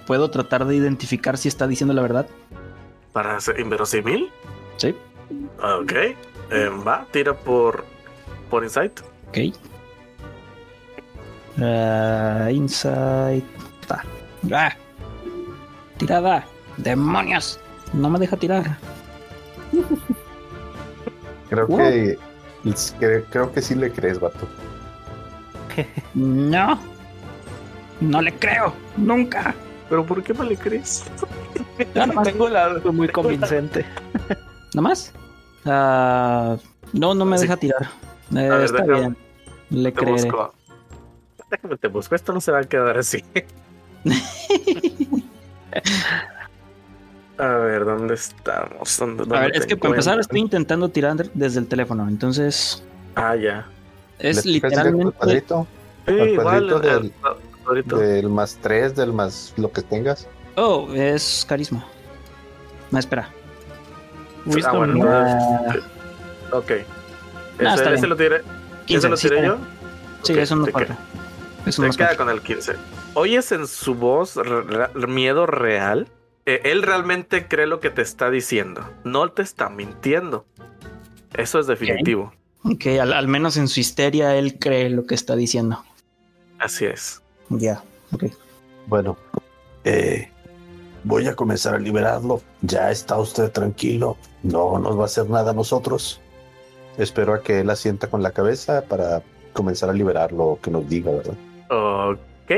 ¿Puedo 0.06 0.30
tratar 0.30 0.64
de 0.64 0.74
identificar 0.74 1.38
si 1.38 1.48
está 1.48 1.68
diciendo 1.68 1.94
la 1.94 2.02
verdad? 2.02 2.26
Para 3.12 3.38
ser 3.40 3.60
inverosímil. 3.60 4.30
Sí. 4.76 4.94
Ok. 5.62 5.92
Eh, 5.92 6.68
va, 6.86 7.06
tira 7.10 7.34
por. 7.34 7.84
Por 8.50 8.64
insight. 8.64 9.00
Ok. 9.28 9.38
Ah, 11.60 12.48
insight. 12.50 13.44
Ah. 14.50 14.72
Tirada. 15.98 16.44
Demonios. 16.78 17.60
No 17.92 18.08
me 18.10 18.18
deja 18.18 18.36
tirar. 18.36 18.78
creo 21.48 21.66
Wow. 21.66 21.78
que 21.78 22.18
cre- 22.64 23.24
creo 23.30 23.52
que 23.52 23.60
sí 23.62 23.74
le 23.74 23.90
crees, 23.92 24.18
vato. 24.18 24.48
No. 26.14 26.78
No 28.00 28.20
le 28.20 28.32
creo. 28.34 28.72
Nunca. 28.96 29.54
Pero 29.88 30.04
¿por 30.04 30.22
qué 30.22 30.32
no 30.34 30.44
le 30.44 30.56
crees? 30.56 31.04
Más. 32.14 32.24
Tengo 32.24 32.48
la. 32.48 32.80
Muy 32.92 33.08
convincente. 33.08 33.84
¿Nada 34.74 34.82
más? 34.88 35.12
No, 36.92 37.14
no 37.14 37.24
me 37.24 37.36
Sí. 37.38 37.42
deja 37.44 37.56
tirar. 37.56 37.82
Eh, 38.34 38.48
ver, 38.48 38.62
está 38.62 38.78
déjame- 38.84 38.98
bien. 39.00 39.16
Le 39.70 39.92
Te 39.92 39.98
creeré. 39.98 40.22
busco. 40.24 40.54
Déjame 41.50 41.76
te 41.76 41.88
busco. 41.88 42.14
Esto 42.14 42.32
no 42.32 42.40
se 42.40 42.52
va 42.52 42.60
a 42.60 42.64
quedar 42.64 42.98
así. 42.98 43.22
A 47.38 47.46
ver, 47.56 47.84
¿dónde 47.84 48.14
estamos? 48.14 48.96
¿Dónde, 48.98 49.36
A 49.36 49.40
ver, 49.40 49.56
es 49.56 49.66
que 49.66 49.76
para 49.76 49.90
empezar 49.90 50.20
estoy 50.20 50.40
intentando 50.40 50.88
tirar 50.90 51.16
desde 51.34 51.60
el 51.60 51.66
teléfono. 51.66 52.06
Entonces, 52.08 52.82
Ah, 53.14 53.34
ya. 53.36 53.66
es 54.18 54.44
¿Le 54.46 54.54
picas 54.54 54.70
directo 54.70 54.88
al 54.88 54.92
literalmente. 54.92 55.18
cuadrito? 55.18 55.66
Sí, 56.06 56.12
Al 56.20 56.28
igual. 56.28 56.44
cuadrito 56.44 56.76
el- 56.76 56.82
del- 56.82 57.04
el 57.04 57.64
cuadrito. 57.64 57.96
Del 57.98 58.28
más 58.28 58.58
3, 58.60 58.94
del 58.94 59.12
más 59.12 59.54
lo 59.56 59.72
que 59.72 59.82
tengas. 59.82 60.28
Oh, 60.56 60.88
es 60.92 61.44
carisma. 61.48 61.84
No, 62.90 62.98
espera. 62.98 63.28
Ah, 64.64 64.72
bueno, 64.72 64.94
entonces, 64.94 65.82
Ok. 66.52 66.70
No, 67.60 67.68
Ese, 67.74 67.82
está 67.82 67.82
ese 67.82 67.90
bien. 67.92 68.08
lo 68.08 68.16
tiré, 68.16 68.42
15, 68.86 68.94
ese 68.96 69.08
lo 69.08 69.16
sí, 69.16 69.28
tiré 69.28 69.40
está 69.40 69.48
yo. 69.56 69.58
Sí, 70.22 70.32
Ok, 70.32 70.38
eso 70.38 70.56
no 70.56 70.66
falta. 70.66 70.98
Eso 71.66 71.82
Se 71.82 71.96
queda 71.96 72.08
falta. 72.08 72.24
con 72.24 72.28
el 72.34 72.40
15. 72.42 72.72
¿Oyes 73.14 73.52
en 73.52 73.66
su 73.66 73.94
voz 73.94 74.36
re- 74.36 74.62
re- 74.62 75.06
miedo 75.06 75.46
real? 75.46 76.08
Eh, 76.46 76.60
él 76.64 76.82
realmente 76.82 77.46
cree 77.46 77.66
lo 77.66 77.78
que 77.80 77.90
te 77.90 78.02
está 78.02 78.30
diciendo. 78.30 78.82
No 79.04 79.30
te 79.30 79.42
está 79.42 79.68
mintiendo. 79.68 80.44
Eso 81.34 81.60
es 81.60 81.66
definitivo. 81.66 82.32
Ok, 82.64 82.86
al, 83.00 83.12
al 83.12 83.28
menos 83.28 83.56
en 83.56 83.68
su 83.68 83.80
histeria 83.80 84.34
él 84.36 84.58
cree 84.58 84.90
lo 84.90 85.06
que 85.06 85.14
está 85.14 85.36
diciendo. 85.36 85.84
Así 86.58 86.84
es. 86.84 87.22
Ya, 87.48 87.82
ok. 88.12 88.24
Bueno, 88.86 89.16
eh, 89.84 90.30
voy 91.04 91.26
a 91.26 91.34
comenzar 91.34 91.74
a 91.74 91.78
liberarlo. 91.78 92.40
Ya 92.62 92.90
está 92.90 93.18
usted 93.18 93.50
tranquilo. 93.50 94.16
No 94.42 94.78
nos 94.78 94.96
va 94.96 95.02
a 95.02 95.06
hacer 95.06 95.28
nada 95.28 95.50
a 95.50 95.54
nosotros. 95.54 96.20
Espero 96.98 97.34
a 97.34 97.42
que 97.42 97.60
él 97.60 97.70
asienta 97.70 98.08
con 98.08 98.22
la 98.22 98.32
cabeza 98.32 98.82
para 98.82 99.22
comenzar 99.52 99.90
a 99.90 99.92
liberarlo, 99.92 100.58
que 100.62 100.70
nos 100.70 100.88
diga, 100.88 101.10
¿verdad? 101.10 101.34
Ok. 101.70 102.50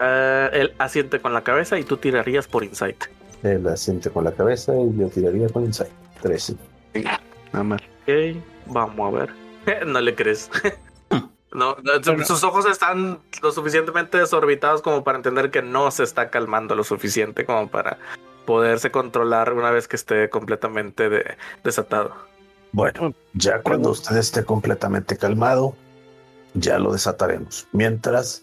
Eh, 0.00 0.50
él 0.52 0.74
asiente 0.78 1.20
con 1.20 1.32
la 1.32 1.42
cabeza 1.42 1.78
y 1.78 1.84
tú 1.84 1.96
tirarías 1.96 2.46
por 2.46 2.64
insight. 2.64 3.04
Él 3.42 3.66
asiente 3.68 4.10
con 4.10 4.24
la 4.24 4.32
cabeza 4.32 4.74
y 4.76 4.96
yo 4.98 5.08
tiraría 5.08 5.48
con 5.48 5.64
insight. 5.64 5.92
13. 6.22 6.56
Nada 7.52 7.64
más. 7.64 7.80
Ok, 8.02 8.36
vamos 8.66 9.14
a 9.14 9.18
ver. 9.18 9.30
no 9.86 10.00
le 10.00 10.14
crees. 10.14 10.50
no, 11.54 11.76
no, 11.82 12.02
su- 12.02 12.24
sus 12.24 12.44
ojos 12.44 12.66
están 12.66 13.20
lo 13.42 13.52
suficientemente 13.52 14.18
desorbitados 14.18 14.82
como 14.82 15.02
para 15.04 15.16
entender 15.18 15.50
que 15.50 15.62
no 15.62 15.90
se 15.90 16.02
está 16.02 16.28
calmando 16.30 16.74
lo 16.74 16.84
suficiente 16.84 17.44
como 17.46 17.68
para 17.68 17.98
poderse 18.44 18.90
controlar 18.90 19.52
una 19.54 19.70
vez 19.70 19.88
que 19.88 19.96
esté 19.96 20.28
completamente 20.28 21.08
de- 21.08 21.36
desatado. 21.62 22.14
Bueno, 22.72 23.14
ya 23.32 23.60
cuando 23.62 23.90
usted 23.90 24.16
esté 24.16 24.44
completamente 24.44 25.16
calmado, 25.16 25.74
ya 26.54 26.78
lo 26.78 26.92
desataremos. 26.92 27.66
Mientras 27.72 28.42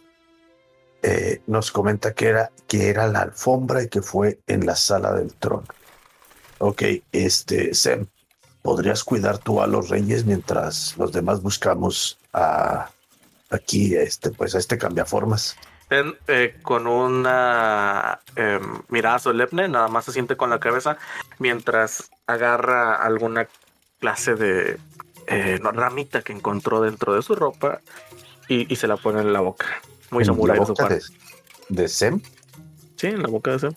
eh, 1.04 1.42
nos 1.48 1.72
comenta 1.72 2.14
que 2.14 2.28
era, 2.28 2.52
que 2.68 2.90
era 2.90 3.08
la 3.08 3.22
alfombra 3.22 3.84
y 3.84 3.90
que 3.90 4.02
fue 4.02 4.40
en 4.48 4.66
la 4.66 4.76
sala 4.76 5.14
del 5.14 5.34
trono. 5.36 5.66
Ok, 6.60 6.84
este, 7.12 7.74
Sem, 7.74 8.06
¿podrías 8.62 9.04
cuidar 9.04 9.38
tú 9.40 9.62
a 9.62 9.68
los 9.68 9.90
reyes 9.90 10.26
mientras 10.26 10.96
los 10.98 11.12
demás 11.12 11.42
buscamos 11.42 12.20
a 12.34 12.90
aquí, 13.52 13.96
este, 13.96 14.32
pues 14.32 14.56
a 14.56 14.58
este 14.60 14.78
cambiaformas? 14.78 15.56
Ten, 15.90 16.16
eh, 16.28 16.58
con 16.62 16.88
una 16.88 18.20
em, 18.36 18.82
mirada 18.90 19.20
solemne, 19.20 19.68
nada 19.68 19.88
más 19.90 20.06
se 20.06 20.14
siente 20.14 20.38
con 20.38 20.50
la 20.50 20.60
cabeza 20.60 20.98
mientras 21.38 22.10
agarra 22.28 22.96
alguna 22.96 23.48
clase 24.00 24.36
de 24.36 24.80
eh, 25.28 25.60
no, 25.62 25.72
ramita 25.72 26.22
que 26.22 26.32
encontró 26.34 26.82
dentro 26.82 27.14
de 27.14 27.22
su 27.22 27.36
ropa 27.36 27.82
y, 28.48 28.72
y 28.72 28.76
se 28.78 28.88
la 28.88 28.98
pone 28.98 29.22
en 29.22 29.34
la 29.34 29.42
boca. 29.42 29.66
Muy 30.12 30.24
¿En 30.24 30.28
la 30.28 30.34
samurái 30.34 30.60
de 30.60 30.66
su 30.66 30.72
boca 30.74 30.84
parte. 30.88 31.02
de, 31.70 31.82
de 31.84 31.88
Sem? 31.88 32.22
Sí, 32.96 33.08
en 33.08 33.22
la 33.22 33.28
boca 33.30 33.52
de 33.52 33.60
Sam. 33.60 33.74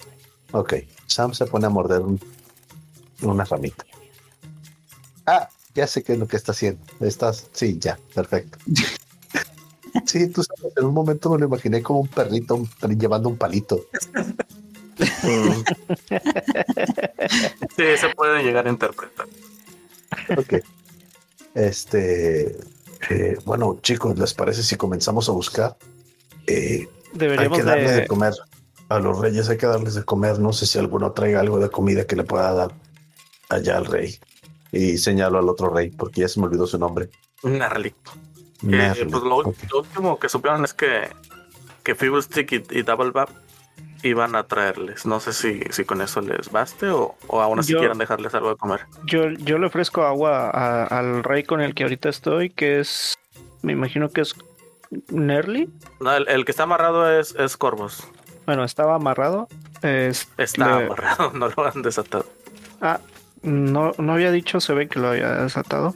Ok, 0.52 0.74
Sam 1.06 1.34
se 1.34 1.46
pone 1.46 1.66
a 1.66 1.70
morder 1.70 2.00
un- 2.00 2.20
una 3.22 3.44
ramita. 3.44 3.84
Ah, 5.26 5.48
ya 5.74 5.86
sé 5.86 6.02
qué 6.04 6.12
es 6.12 6.18
lo 6.18 6.28
que 6.28 6.36
está 6.36 6.52
haciendo. 6.52 6.84
Estás, 7.00 7.48
sí, 7.52 7.78
ya, 7.78 7.98
perfecto. 8.14 8.58
Sí, 10.06 10.28
tú 10.28 10.42
sabes, 10.42 10.72
en 10.76 10.84
un 10.86 10.94
momento 10.94 11.30
me 11.30 11.38
lo 11.38 11.46
imaginé 11.46 11.82
como 11.82 12.00
un 12.00 12.08
perrito 12.08 12.56
un- 12.56 12.68
llevando 12.98 13.28
un 13.28 13.36
palito. 13.36 13.80
Sí, 17.76 17.84
se 17.98 18.08
puede 18.14 18.42
llegar 18.42 18.66
a 18.66 18.70
interpretar. 18.70 19.26
Ok. 20.36 20.54
Este, 21.54 22.56
eh, 23.10 23.38
bueno, 23.44 23.78
chicos, 23.82 24.18
¿les 24.18 24.34
parece 24.34 24.62
si 24.62 24.76
comenzamos 24.76 25.28
a 25.28 25.32
buscar? 25.32 25.76
Eh, 26.46 26.80
hay 26.80 26.88
Deberíamos 27.18 27.58
que 27.58 27.64
darle 27.64 27.90
de 27.90 28.00
de... 28.02 28.06
comer 28.06 28.32
a 28.88 28.98
los 28.98 29.18
reyes, 29.18 29.48
hay 29.48 29.56
que 29.56 29.66
darles 29.66 29.94
de 29.94 30.04
comer. 30.04 30.38
No 30.38 30.52
sé 30.52 30.66
si 30.66 30.78
alguno 30.78 31.12
traiga 31.12 31.40
algo 31.40 31.58
de 31.58 31.70
comida 31.70 32.06
que 32.06 32.16
le 32.16 32.24
pueda 32.24 32.52
dar 32.52 32.72
allá 33.48 33.76
al 33.76 33.86
rey. 33.86 34.18
Y 34.72 34.98
señalo 34.98 35.38
al 35.38 35.48
otro 35.48 35.70
rey, 35.72 35.90
porque 35.90 36.22
ya 36.22 36.28
se 36.28 36.40
me 36.40 36.46
olvidó 36.46 36.66
su 36.66 36.78
nombre. 36.78 37.08
Narly. 37.44 37.94
Eh, 38.62 39.06
pues 39.10 39.22
lo, 39.22 39.36
último 39.78 40.18
que 40.18 40.28
supieron 40.28 40.64
es 40.64 40.72
que, 40.74 41.08
que 41.82 41.94
y, 42.56 42.78
y 42.78 42.82
Double 42.82 43.10
Bap 43.10 43.28
iban 44.02 44.36
a 44.36 44.44
traerles. 44.46 45.06
No 45.06 45.18
sé 45.20 45.32
si, 45.32 45.60
si 45.70 45.84
con 45.84 46.00
eso 46.00 46.20
les 46.20 46.50
baste 46.50 46.88
o, 46.88 47.14
o 47.26 47.40
aún 47.40 47.58
así 47.58 47.72
Yo- 47.72 47.78
quieran 47.78 47.98
dejarles 47.98 48.34
algo 48.34 48.50
de 48.50 48.56
comer. 48.56 48.80
Yo, 49.06 49.30
yo 49.30 49.58
le 49.58 49.66
ofrezco 49.66 50.02
agua 50.04 50.50
a- 50.50 50.84
al 50.84 51.24
rey 51.24 51.42
con 51.42 51.60
el 51.60 51.74
que 51.74 51.84
ahorita 51.84 52.08
estoy, 52.08 52.50
que 52.50 52.80
es, 52.80 53.14
me 53.62 53.72
imagino 53.72 54.10
que 54.10 54.20
es 54.22 54.34
Nerly. 55.08 55.70
No, 56.00 56.14
el, 56.14 56.28
el 56.28 56.44
que 56.44 56.50
está 56.52 56.64
amarrado 56.64 57.10
es, 57.18 57.34
es 57.34 57.56
Corvus. 57.56 58.04
Bueno, 58.46 58.64
estaba 58.64 58.94
amarrado. 58.94 59.48
Es- 59.82 60.28
Está 60.36 60.78
le- 60.80 60.86
amarrado, 60.86 61.30
no 61.34 61.48
lo 61.48 61.64
han 61.66 61.82
desatado. 61.82 62.26
Ah, 62.80 63.00
no, 63.42 63.92
no 63.98 64.12
había 64.14 64.30
dicho, 64.32 64.60
se 64.60 64.72
ve 64.74 64.88
que 64.88 64.98
lo 65.00 65.08
había 65.08 65.30
desatado. 65.42 65.94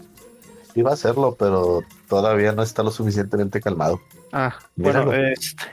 Iba 0.74 0.90
a 0.90 0.94
hacerlo, 0.94 1.36
pero 1.38 1.82
todavía 2.08 2.52
no 2.52 2.62
está 2.62 2.82
lo 2.82 2.90
suficientemente 2.90 3.60
calmado. 3.60 4.00
Ah, 4.32 4.58
bueno, 4.76 5.04
Míralo. 5.06 5.12
este, 5.32 5.64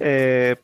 eh, 0.00 0.56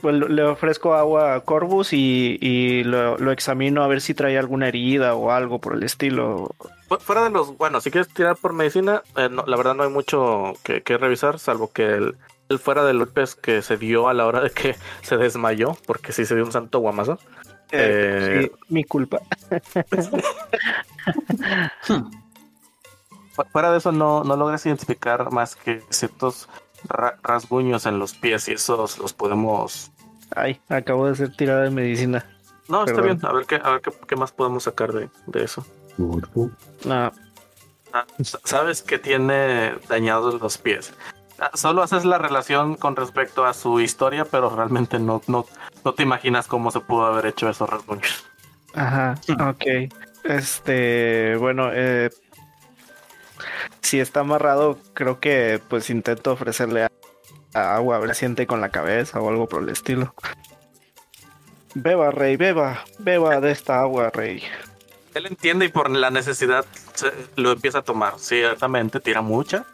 pues 0.00 0.14
le 0.16 0.42
ofrezco 0.42 0.94
agua 0.94 1.34
a 1.34 1.40
Corvus 1.40 1.92
y, 1.92 2.38
y 2.40 2.84
lo, 2.84 3.16
lo 3.18 3.32
examino 3.32 3.82
a 3.82 3.86
ver 3.88 4.00
si 4.00 4.14
trae 4.14 4.36
alguna 4.38 4.68
herida 4.68 5.14
o 5.14 5.30
algo 5.30 5.58
por 5.60 5.74
el 5.74 5.82
estilo. 5.82 6.50
Fu- 6.88 6.98
Fuera 6.98 7.24
de 7.24 7.30
los, 7.30 7.56
bueno, 7.56 7.80
si 7.80 7.90
quieres 7.90 8.12
tirar 8.12 8.36
por 8.36 8.52
medicina, 8.52 9.02
eh, 9.16 9.28
no, 9.30 9.44
la 9.46 9.56
verdad 9.56 9.74
no 9.74 9.82
hay 9.84 9.90
mucho 9.90 10.54
que, 10.62 10.82
que 10.82 10.98
revisar, 10.98 11.38
salvo 11.38 11.70
que 11.72 11.84
el, 11.86 12.16
el 12.48 12.58
fuera 12.58 12.84
de 12.84 12.92
golpes 12.94 13.34
que 13.34 13.62
se 13.62 13.76
dio 13.76 14.08
a 14.08 14.14
la 14.14 14.26
hora 14.26 14.40
de 14.40 14.50
que 14.50 14.76
se 15.02 15.16
desmayó, 15.16 15.76
porque 15.86 16.12
sí 16.12 16.24
se 16.26 16.34
dio 16.34 16.44
un 16.44 16.52
santo 16.52 16.78
guamazo. 16.80 17.18
Eh, 17.72 18.48
sí, 18.48 18.52
mi 18.68 18.84
culpa. 18.84 19.20
Fu- 23.36 23.44
Fuera 23.52 23.70
de 23.70 23.78
eso 23.78 23.92
no, 23.92 24.24
no 24.24 24.36
logras 24.36 24.66
identificar 24.66 25.30
más 25.30 25.54
que 25.54 25.82
ciertos 25.90 26.48
ra- 26.88 27.18
rasguños 27.22 27.86
en 27.86 27.98
los 27.98 28.14
pies 28.14 28.48
y 28.48 28.54
esos 28.54 28.98
los 28.98 29.12
podemos... 29.12 29.92
Ay, 30.34 30.60
acabo 30.68 31.06
de 31.06 31.12
hacer 31.12 31.36
tirada 31.36 31.62
de 31.62 31.70
medicina. 31.70 32.26
No, 32.68 32.84
está 32.84 33.00
bien, 33.00 33.20
a 33.22 33.32
ver 33.32 33.46
qué, 33.46 33.60
a 33.62 33.70
ver 33.70 33.80
qué, 33.80 33.92
qué 34.08 34.16
más 34.16 34.32
podemos 34.32 34.64
sacar 34.64 34.92
de, 34.92 35.08
de 35.26 35.44
eso. 35.44 35.64
No, 36.84 37.12
Ah, 37.92 38.04
sabes 38.44 38.82
que 38.82 38.98
tiene 38.98 39.74
dañados 39.88 40.38
los 40.40 40.58
pies. 40.58 40.92
Ah, 41.38 41.50
Solo 41.54 41.82
haces 41.82 42.04
la 42.04 42.18
relación 42.18 42.74
con 42.74 42.96
respecto 42.96 43.46
a 43.46 43.54
su 43.54 43.80
historia, 43.80 44.24
pero 44.26 44.50
realmente 44.54 44.98
no, 44.98 45.22
no, 45.28 45.46
no 45.84 45.94
te 45.94 46.02
imaginas 46.02 46.46
cómo 46.48 46.70
se 46.72 46.80
pudo 46.80 47.06
haber 47.06 47.26
hecho 47.26 47.48
esos 47.48 47.70
rasguños. 47.70 48.26
Ajá, 48.74 49.14
ok. 49.48 49.64
Este, 50.24 51.36
bueno, 51.36 51.70
eh, 51.72 52.10
si 53.82 54.00
está 54.00 54.20
amarrado, 54.20 54.78
creo 54.94 55.20
que 55.20 55.60
pues 55.68 55.90
intento 55.90 56.32
ofrecerle 56.32 56.84
a- 56.84 56.90
a 57.54 57.76
agua, 57.76 57.96
a 57.96 57.98
ver 58.00 58.14
si 58.14 58.20
siente 58.20 58.46
con 58.46 58.60
la 58.60 58.70
cabeza 58.70 59.20
o 59.20 59.28
algo 59.28 59.48
por 59.48 59.62
el 59.62 59.68
estilo. 59.70 60.14
Beba, 61.74 62.10
rey, 62.10 62.36
beba, 62.36 62.84
beba 62.98 63.40
de 63.40 63.50
esta 63.50 63.80
agua, 63.80 64.10
rey. 64.10 64.42
Él 65.14 65.26
entiende 65.26 65.66
y 65.66 65.68
por 65.68 65.90
la 65.90 66.10
necesidad 66.10 66.64
se- 66.94 67.12
lo 67.36 67.52
empieza 67.52 67.78
a 67.78 67.82
tomar. 67.82 68.18
Ciertamente 68.18 69.00
tira 69.00 69.20
mucha 69.22 69.64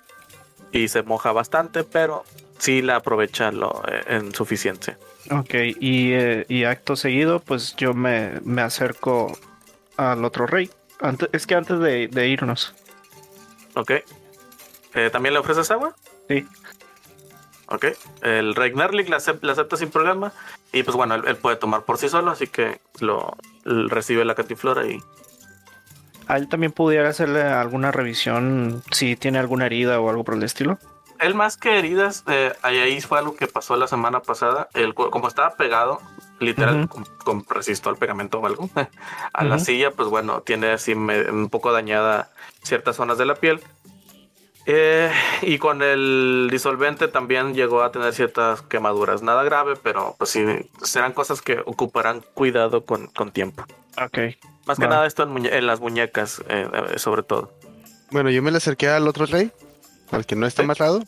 y 0.73 0.89
se 0.89 1.03
moja 1.03 1.33
bastante, 1.33 1.85
pero 1.85 2.25
sí 2.59 2.83
la 2.83 2.97
aprovecha 2.97 3.51
lo, 3.53 3.83
eh, 3.89 4.03
en 4.09 4.35
suficiencia. 4.35 4.99
Ok, 5.31 5.55
y, 5.81 6.13
eh, 6.13 6.47
y 6.49 6.65
acto 6.65 6.97
seguido, 6.97 7.41
pues 7.41 7.75
yo 7.77 7.95
me, 7.95 8.41
me 8.45 8.63
acerco 8.63 9.37
al 9.97 10.25
otro 10.25 10.47
rey. 10.47 10.71
Antes, 11.01 11.29
es 11.33 11.47
que 11.47 11.55
antes 11.55 11.79
de, 11.79 12.09
de 12.09 12.29
irnos. 12.29 12.75
¿Ok? 13.75 13.91
Eh, 14.95 15.11
¿También 15.11 15.33
le 15.35 15.41
ofreces 15.41 15.71
agua? 15.71 15.95
Sí. 16.29 16.47
Ok. 17.69 17.87
El 18.23 18.55
rey 18.55 18.75
Nerlik 18.75 19.09
la, 19.09 19.17
acep- 19.19 19.41
la 19.43 19.53
acepta 19.53 19.77
sin 19.77 19.91
problema. 19.91 20.33
Y 20.73 20.83
pues 20.83 20.97
bueno, 20.97 21.15
él, 21.15 21.23
él 21.27 21.37
puede 21.37 21.57
tomar 21.57 21.83
por 21.85 21.99
sí 21.99 22.09
solo, 22.09 22.31
así 22.31 22.47
que 22.47 22.81
lo 23.01 23.37
él 23.65 23.89
recibe 23.91 24.25
la 24.25 24.35
catiflora 24.35 24.87
y 24.87 25.03
¿A 26.29 26.37
él 26.37 26.49
también 26.49 26.73
pudiera 26.73 27.09
hacerle 27.09 27.43
alguna 27.43 27.91
revisión 27.91 28.83
si 28.93 29.17
tiene 29.17 29.39
alguna 29.39 29.67
herida 29.67 30.01
o 30.01 30.09
algo 30.09 30.25
por 30.25 30.35
el 30.35 30.43
estilo? 30.45 30.79
Él 31.19 31.35
más 31.35 31.57
que 31.57 31.79
heridas, 31.79 32.25
eh, 32.27 32.53
ahí, 32.63 33.01
fue 33.01 33.19
algo 33.19 33.37
que 33.37 33.47
pasó 33.49 33.77
la 33.77 33.87
semana 33.87 34.21
pasada. 34.21 34.69
El, 34.73 34.95
cu- 34.95 35.11
como 35.11 35.29
estaba 35.29 35.55
pegado, 35.57 36.01
literal, 36.43 36.85
Ujú. 36.85 36.89
con, 36.89 37.05
con- 37.43 37.47
resistió 37.55 37.91
al 37.91 37.97
pegamento 37.97 38.39
o 38.41 38.47
algo, 38.47 38.69
a 39.33 39.45
la 39.45 39.59
silla, 39.59 39.91
pues 39.93 40.09
bueno, 40.09 40.43
tiene 40.43 40.71
así 40.73 40.95
me- 40.95 41.31
un 41.31 41.49
poco 41.49 41.73
dañada 41.73 42.31
ciertas 42.63 42.97
zonas 42.97 43.17
de 43.19 43.27
la 43.27 43.35
piel. 43.37 43.61
Eh, 44.65 45.11
y 45.43 45.59
con 45.59 45.83
el 45.83 46.49
disolvente 46.51 47.09
también 47.09 47.53
llegó 47.53 47.83
a 47.83 47.91
tener 47.91 48.13
ciertas 48.15 48.63
quemaduras. 48.63 49.21
Nada 49.21 49.43
grave, 49.43 49.75
pero 49.83 50.15
pues 50.19 50.31
sí, 50.31 50.45
serán 50.83 51.13
cosas 51.13 51.43
que 51.43 51.59
ocuparán 51.67 52.23
cuidado 52.35 52.85
con, 52.85 53.09
con 53.09 53.33
tiempo. 53.33 53.65
Ok. 54.01 54.19
Más 54.67 54.79
que 54.79 54.87
nada 54.87 55.05
esto 55.07 55.25
en, 55.25 55.31
muñe- 55.35 55.53
en 55.53 55.67
las 55.67 55.81
muñecas, 55.81 56.45
eh, 56.49 56.69
eh, 56.95 56.99
sobre 57.01 57.25
todo. 57.25 57.53
Bueno, 58.13 58.31
yo 58.31 58.41
me 58.41 58.53
le 58.53 58.59
acerqué 58.59 58.89
al 58.89 59.09
otro 59.09 59.27
rey, 59.27 59.51
al 60.13 60.25
que 60.27 60.37
no 60.37 60.47
está 60.47 60.63
Sí. 60.63 60.65
amarrado, 60.65 61.03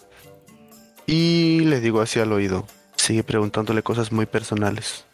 y 1.07 1.61
le 1.61 1.81
digo 1.81 2.01
así 2.01 2.19
al 2.19 2.33
oído. 2.33 2.67
Sigue 2.97 3.23
preguntándole 3.23 3.83
cosas 3.85 4.11
muy 4.11 4.27
personales. 4.27 5.07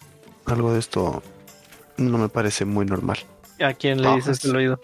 Algo 0.51 0.73
de 0.73 0.81
esto 0.81 1.23
no 1.97 2.19
me 2.19 2.29
parece 2.29 2.65
muy 2.65 2.85
normal. 2.87 3.19
¿A 3.65 3.73
quién 3.75 3.99
le 4.03 4.09
No, 4.09 4.17
dices 4.17 4.39
es- 4.39 4.45
el 4.47 4.57
oído? 4.57 4.81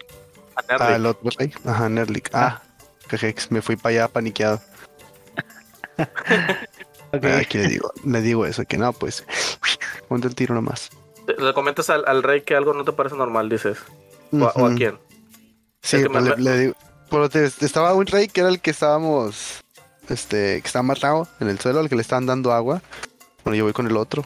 A 0.55 0.61
Nerlik. 0.61 0.81
Al 0.81 1.05
otro 1.05 1.29
rey, 1.37 1.53
ajá, 1.65 1.89
Nerlik. 1.89 2.29
Ah, 2.33 2.61
jejex, 3.09 3.51
me 3.51 3.61
fui 3.61 3.75
para 3.75 3.93
allá 3.95 4.07
paniqueado. 4.07 4.61
Ok. 7.13 7.23
Aquí 7.23 7.57
le 7.57 7.69
digo, 7.69 7.93
le 8.03 8.21
digo 8.21 8.45
eso, 8.45 8.65
que 8.65 8.77
no, 8.77 8.91
pues, 8.91 9.25
ponte 10.09 10.27
el 10.27 10.35
tiro 10.35 10.53
nomás. 10.53 10.89
Le 11.37 11.53
comentas 11.53 11.89
al, 11.89 12.03
al 12.05 12.21
rey 12.21 12.41
que 12.41 12.53
algo 12.53 12.73
no 12.73 12.83
te 12.83 12.91
parece 12.91 13.15
normal, 13.15 13.47
dices. 13.47 13.77
¿O, 14.33 14.43
a- 14.43 14.51
o 14.55 14.65
a 14.65 14.67
Ujú. 14.67 14.75
quién? 14.75 14.99
Sí, 15.81 16.03
pues 16.05 16.21
me- 16.21 16.29
le, 16.31 16.35
le 16.37 16.57
digo, 16.59 16.73
pero 17.09 17.29
te- 17.29 17.45
estaba 17.45 17.93
un 17.93 18.05
rey 18.07 18.27
que 18.27 18.41
era 18.41 18.49
el 18.49 18.59
que 18.59 18.71
estábamos, 18.71 19.63
este, 20.09 20.61
que 20.61 20.67
estaba 20.67 20.81
amarrado 20.81 21.29
en 21.39 21.47
el 21.47 21.57
suelo, 21.59 21.79
al 21.79 21.87
que 21.87 21.95
le 21.95 22.01
estaban 22.01 22.25
dando 22.25 22.51
agua. 22.51 22.81
Bueno, 23.45 23.55
yo 23.55 23.63
voy 23.63 23.73
con 23.73 23.87
el 23.87 23.95
otro. 23.95 24.25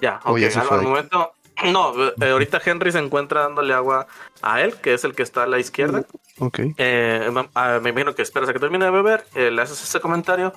Ya, 0.00 0.20
ok. 0.24 0.38
se 0.38 0.58
al, 0.58 0.82
momento. 0.82 1.32
No, 1.64 1.94
eh, 2.20 2.30
ahorita 2.30 2.60
Henry 2.62 2.92
se 2.92 2.98
encuentra 2.98 3.40
dándole 3.44 3.72
agua 3.72 4.06
a 4.42 4.60
él, 4.60 4.74
que 4.74 4.92
es 4.92 5.04
el 5.04 5.14
que 5.14 5.22
está 5.22 5.44
a 5.44 5.46
la 5.46 5.58
izquierda. 5.58 6.04
Ok. 6.38 6.58
Eh, 6.76 7.30
me, 7.32 7.48
ah, 7.54 7.80
me 7.82 7.88
imagino 7.90 8.14
que 8.14 8.20
esperas 8.20 8.50
a 8.50 8.52
que 8.52 8.58
termine 8.58 8.84
de 8.84 8.90
beber, 8.90 9.24
eh, 9.34 9.50
le 9.50 9.62
haces 9.62 9.82
ese 9.82 9.98
comentario 10.00 10.52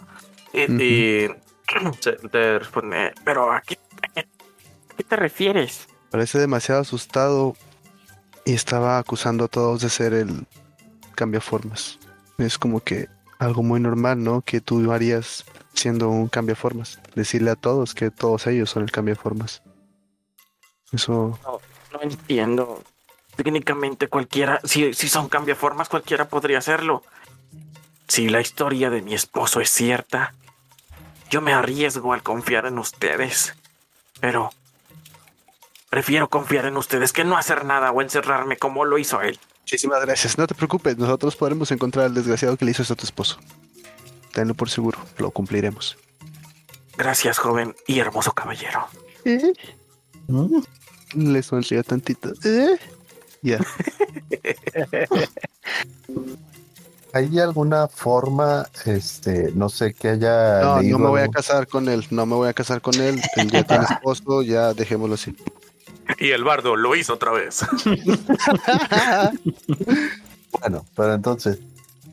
y, 0.52 0.64
Ujú. 0.66 0.74
y 0.84 1.30
se- 2.02 2.12
te 2.30 2.60
responde: 2.60 3.14
Pero 3.24 3.50
¿a 3.50 3.62
qué, 3.62 3.80
a 4.04 4.08
qué- 4.14 4.20
a 4.92 4.96
qué 4.98 5.04
te 5.06 5.16
refieres? 5.16 5.88
Parece 6.12 6.38
demasiado 6.38 6.82
asustado 6.82 7.56
y 8.44 8.54
estaba 8.54 8.98
acusando 8.98 9.46
a 9.46 9.48
todos 9.48 9.80
de 9.82 9.90
ser 9.90 10.14
el 10.14 10.46
cambiaformas. 11.16 11.98
Es 12.38 12.58
como 12.58 12.82
que 12.82 13.08
algo 13.40 13.64
muy 13.64 13.80
normal, 13.80 14.24
¿no? 14.24 14.42
Que 14.42 14.62
tú 14.62 14.92
harías 14.92 15.46
siendo 15.74 16.10
un 16.10 16.28
cambiaformas. 16.28 17.00
Decirle 17.16 17.52
a 17.52 17.56
todos 17.56 17.96
que 17.96 18.12
todos 18.12 18.46
ellos 18.48 18.70
son 18.70 18.84
el 18.84 18.92
cambiaformas. 18.92 19.64
Eso, 20.92 21.40
No 21.92 22.02
entiendo. 22.02 22.84
Técnicamente 23.36 24.10
cualquiera, 24.10 24.60
si, 24.66 24.94
si 24.94 25.08
son 25.08 25.30
cambiaformas, 25.30 25.88
cualquiera 25.88 26.28
podría 26.28 26.58
hacerlo. 26.58 27.04
Si 28.08 28.28
la 28.28 28.42
historia 28.42 28.90
de 28.90 29.02
mi 29.02 29.14
esposo 29.14 29.62
es 29.62 29.70
cierta, 29.70 30.34
yo 31.30 31.40
me 31.40 31.54
arriesgo 31.54 32.12
al 32.12 32.22
confiar 32.22 32.66
en 32.66 32.78
ustedes. 32.78 33.56
Pero 34.20 34.50
prefiero 35.90 36.30
confiar 36.30 36.66
en 36.66 36.76
ustedes 36.76 37.14
que 37.14 37.24
no 37.24 37.38
hacer 37.38 37.64
nada 37.64 37.92
o 37.92 38.02
encerrarme 38.02 38.58
como 38.58 38.84
lo 38.84 38.98
hizo 38.98 39.22
él. 39.22 39.40
Muchísimas 39.70 40.02
gracias. 40.02 40.36
No 40.36 40.48
te 40.48 40.56
preocupes, 40.56 40.98
nosotros 40.98 41.36
podremos 41.36 41.72
encontrar 41.72 42.08
al 42.08 42.16
desgraciado 42.16 42.58
que 42.58 42.66
le 42.66 42.72
hizo 42.72 42.82
eso 42.82 42.94
a 42.94 42.96
tu 42.96 43.06
esposo. 43.06 43.38
Tenlo 44.34 44.56
por 44.56 44.68
seguro, 44.68 44.98
lo 45.18 45.30
cumpliremos. 45.30 45.96
Gracias, 46.98 47.38
joven 47.38 47.76
y 47.86 48.00
hermoso 48.00 48.32
caballero. 48.32 48.88
Mm. 50.28 50.58
Le 51.14 51.44
sonrío 51.44 51.84
tantito. 51.84 52.34
¿Eh? 52.44 52.80
Ya. 53.44 53.60
¿Hay 57.14 57.40
alguna 57.40 57.88
forma, 57.88 58.68
este, 58.86 59.52
no 59.54 59.70
sé, 59.70 59.94
que 59.94 60.10
haya 60.10 60.62
No, 60.62 60.80
leído 60.82 60.98
no 60.98 61.06
me 61.06 61.10
voy 61.12 61.22
a 61.22 61.28
casar 61.28 61.68
con 61.68 61.90
él. 61.90 62.06
No 62.10 62.26
me 62.26 62.36
voy 62.36 62.50
a 62.50 62.54
casar 62.54 62.82
con 62.82 62.96
él. 62.96 63.22
Él 63.36 63.52
ya 63.52 63.64
tiene 63.64 63.86
esposo, 63.86 64.42
ya 64.42 64.74
dejémoslo 64.74 65.14
así. 65.14 65.36
Y 66.18 66.32
el 66.32 66.44
bardo 66.44 66.76
lo 66.76 66.96
hizo 66.96 67.14
otra 67.14 67.32
vez. 67.32 67.66
Bueno, 70.52 70.84
pero 70.96 71.14
entonces, 71.14 71.60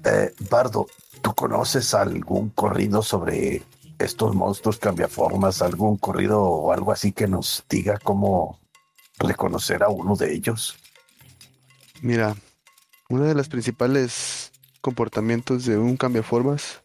eh, 0.04 0.32
Bardo, 0.50 0.87
¿tú 1.22 1.35
conoces 1.35 1.94
algún 1.94 2.50
corrido 2.50 3.02
sobre 3.02 3.62
estos 3.98 4.35
monstruos 4.35 4.78
cambiaformas? 4.78 5.62
¿Algún 5.62 5.96
corrido 5.96 6.42
o 6.42 6.70
algo 6.70 6.92
así 6.92 7.12
que 7.12 7.26
nos 7.26 7.64
diga 7.68 7.98
cómo 8.02 8.61
reconocer 9.18 9.82
a 9.82 9.88
uno 9.88 10.16
de 10.16 10.35
ellos? 10.35 10.76
Mira, 12.02 12.37
uno 13.09 13.24
de 13.24 13.35
los 13.35 13.48
principales 13.48 14.52
comportamientos 14.82 15.64
de 15.64 15.78
un 15.78 15.96
cambiaformas 15.96 16.82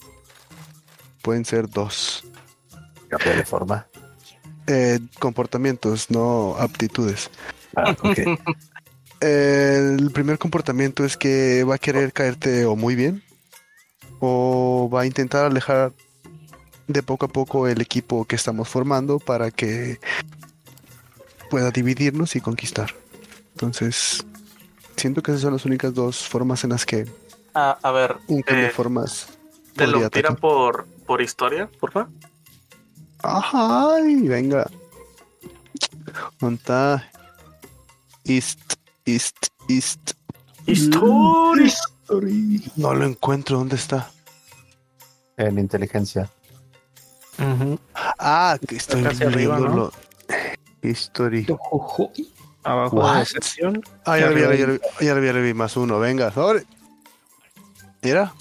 pueden 1.22 1.44
ser 1.44 1.70
dos. 1.70 2.24
Cambia 3.10 3.36
de 3.36 3.46
forma. 3.46 3.88
Eh, 4.74 5.00
comportamientos, 5.20 6.10
no 6.10 6.56
aptitudes. 6.58 7.30
Ah. 7.76 7.94
El 9.20 10.10
primer 10.12 10.40
comportamiento 10.40 11.04
es 11.04 11.18
que 11.18 11.66
va 11.66 11.76
a 11.76 11.78
querer 11.78 12.14
caerte 12.14 12.66
o 12.66 12.76
muy 12.76 12.96
bien 12.96 13.22
o 14.20 14.90
va 14.92 15.02
a 15.02 15.06
intentar 15.06 15.46
alejar 15.46 15.92
de 16.88 17.04
poco 17.04 17.26
a 17.26 17.30
poco 17.30 17.68
el 17.68 17.82
equipo 17.82 18.26
que 18.26 18.38
estamos 18.38 18.70
formando 18.70 19.20
para 19.20 19.52
que 19.52 20.00
pueda 21.50 21.70
dividirnos 21.70 22.36
y 22.38 22.42
conquistar. 22.42 22.96
Entonces, 23.52 24.26
siento 24.96 25.22
que 25.22 25.32
esas 25.32 25.42
son 25.42 25.54
las 25.54 25.66
únicas 25.66 25.94
dos 25.94 26.28
formas 26.28 26.64
en 26.64 26.70
las 26.70 26.86
que 26.86 27.06
Ah, 27.54 27.78
a 27.84 27.92
ver, 27.92 28.16
un 28.28 28.42
cambio 28.42 28.64
de 28.64 28.70
eh, 28.70 28.74
formas 28.74 29.28
¿te 29.76 29.86
lo 29.86 30.10
tira 30.10 30.34
por, 30.36 30.88
por 31.06 31.22
historia, 31.22 31.70
por 31.80 31.92
favor? 31.92 32.10
Ay, 33.24 34.28
venga. 34.28 34.70
Monta. 36.40 37.04
East, 38.26 38.76
East, 39.06 39.48
East. 39.68 40.12
Historia. 40.66 41.66
History. 41.66 42.72
No 42.76 42.94
lo 42.94 43.06
encuentro. 43.06 43.58
¿Dónde 43.58 43.76
está? 43.76 44.10
En 45.38 45.58
inteligencia. 45.58 46.30
Ah, 48.20 48.58
que 48.68 48.76
estoy 48.76 49.02
Casi 49.02 49.24
arriba, 49.24 49.60
¿no? 49.60 49.92
History. 50.84 51.48
Abajo 52.64 52.98
What? 52.98 53.14
de 53.14 53.20
decepción. 53.20 53.84
Ah, 54.06 54.20
ya 54.20 54.30
lo 54.30 54.36
vi, 54.36 54.42
ya 54.42 54.48
lo 54.48 54.54
vi, 54.54 54.60
ya 54.60 54.68
lo 54.68 54.74
vi, 55.22 55.28
ya 55.28 55.34
lo 55.34 55.40
vi, 55.40 55.48
vi, 55.48 55.54
más 55.54 55.76
uno. 55.78 56.00
Venga, 56.00 56.32
sobre. 56.32 56.64
Mira, 58.04 58.34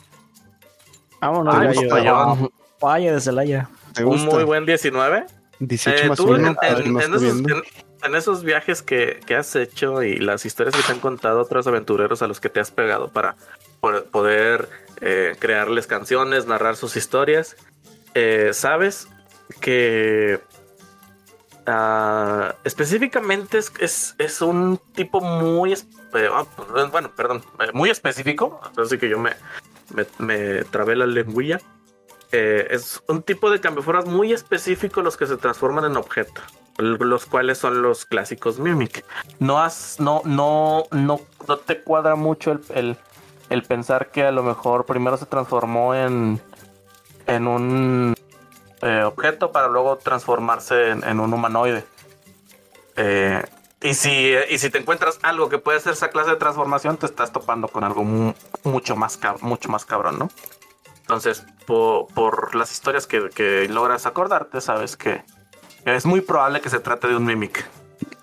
Vámonos, 1.21 1.77
papayón. 1.77 2.51
Vaya 2.81 3.13
de 3.15 3.21
Celaya. 3.21 3.69
me 3.69 3.80
Un 4.05 4.25
muy 4.25 4.45
buen 4.45 4.67
19. 4.67 5.27
18 5.59 6.05
Eh, 6.05 6.09
más 6.09 6.17
tú 6.19 6.35
en, 6.35 6.41
1. 6.43 6.55
para 6.55 6.79
en- 6.81 6.97
esos, 7.01 7.21
viendo. 7.23 7.57
en- 7.57 7.63
en 8.03 8.15
esos 8.15 8.43
viajes 8.45 8.83
que, 8.83 9.21
que 9.27 9.37
has 9.37 9.55
hecho 9.57 10.03
y 10.03 10.17
las 10.17 10.47
historias 10.47 10.75
que 10.75 10.83
te 10.83 10.93
han 10.93 11.01
contado 11.01 11.41
otros 11.43 11.67
aventureros 11.67 12.23
a 12.23 12.27
los 12.27 12.41
que 12.41 12.49
te 12.49 12.59
has 12.61 12.71
pegado 12.71 13.09
para 13.13 13.37
poder 14.11 14.69
eh, 15.03 15.35
crearles 15.39 15.87
canciones, 15.87 16.47
narrar 16.47 16.77
sus 16.77 16.97
historias, 16.97 17.57
eh, 18.15 18.51
sabes 18.55 19.07
que 19.61 20.41
ah, 21.67 22.55
específicamente 22.65 23.59
es, 23.59 23.73
es, 23.81 24.15
es 24.19 24.41
un 24.43 24.81
tipo 24.95 25.21
muy, 25.21 25.75
ah, 26.15 26.47
bueno, 26.91 27.11
perdón, 27.15 27.43
muy 27.75 27.91
específico, 27.91 28.61
así 28.77 28.99
que 28.99 29.09
yo 29.09 29.19
me, 29.19 29.33
me, 29.95 30.07
me 30.19 30.65
trabé 30.65 30.97
la 30.97 31.07
lengüilla. 31.07 31.61
Eh, 32.33 32.69
es 32.71 33.03
un 33.09 33.23
tipo 33.23 33.51
de 33.51 33.61
cambioforas 33.61 34.07
muy 34.07 34.33
específico 34.33 35.03
los 35.03 35.17
que 35.17 35.27
se 35.27 35.37
transforman 35.37 35.85
en 35.85 35.97
objeto, 35.97 36.41
los 36.79 37.27
cuales 37.27 37.59
son 37.59 37.83
los 37.83 38.07
clásicos 38.07 38.61
Mimic. 38.61 39.05
No 39.41 39.61
has, 39.61 39.99
no, 39.99 40.23
no, 40.25 40.85
no, 40.93 41.21
no 41.49 41.57
te 41.57 41.83
cuadra 41.83 42.15
mucho 42.15 42.53
el, 42.53 42.97
el, 43.49 43.63
pensar 43.65 44.11
que 44.13 44.25
a 44.25 44.31
lo 44.31 44.45
mejor 44.45 44.87
primero 44.87 45.17
se 45.17 45.27
transformó 45.27 45.95
en, 45.95 46.41
en 47.27 47.49
un 47.49 48.15
eh, 48.83 49.03
objeto 49.05 49.51
para 49.51 49.67
luego 49.67 49.97
transformarse 49.97 50.91
en, 50.91 51.19
un 51.19 51.35
humanoide. 51.35 51.85
Eh, 52.97 53.43
y 53.83 53.95
si, 53.95 54.35
y 54.51 54.59
si 54.59 54.71
te 54.71 54.79
encuentras 54.79 55.19
algo 55.23 55.49
que 55.49 55.59
puede 55.59 55.81
ser 55.81 55.95
esa 55.95 56.11
clase 56.11 56.31
de 56.31 56.37
transformación, 56.37 56.97
te 56.97 57.07
estás 57.07 57.33
topando 57.33 57.67
con 57.67 57.83
algo 57.83 58.05
mu- 58.05 58.35
mucho 58.63 58.95
más, 58.95 59.19
mucho 59.41 59.69
más 59.69 59.85
cabrón, 59.85 60.19
¿no? 60.19 60.31
Entonces, 61.11 61.45
po- 61.67 62.07
por, 62.15 62.55
las 62.55 62.71
historias 62.71 63.09
que, 63.09 63.31
que 63.35 63.69
logras 63.69 64.07
acordarte, 64.07 64.61
sabes 64.61 64.97
que 64.97 65.25
es 65.85 66.07
muy 66.07 66.21
probable 66.21 66.61
que 66.61 66.71
se 66.71 66.79
trate 66.79 67.09
de 67.09 67.17
un 67.17 67.25
mimic. 67.25 67.69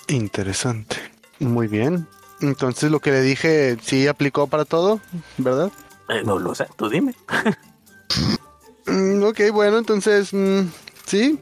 Interesante. 0.07 0.95
Muy 1.39 1.67
bien. 1.67 2.07
Entonces 2.39 2.89
lo 2.89 3.01
que 3.01 3.11
le 3.11 3.19
dije 3.19 3.77
sí 3.81 4.07
aplicó 4.07 4.47
para 4.47 4.63
todo, 4.63 5.01
¿verdad? 5.37 5.69
Eh, 6.07 6.21
no 6.23 6.39
lo 6.39 6.55
sé, 6.55 6.65
tú 6.77 6.87
dime. 6.87 7.13
Mm, 8.85 9.21
ok, 9.21 9.51
bueno, 9.51 9.79
entonces 9.79 10.33
mm, 10.33 10.61
sí, 11.05 11.37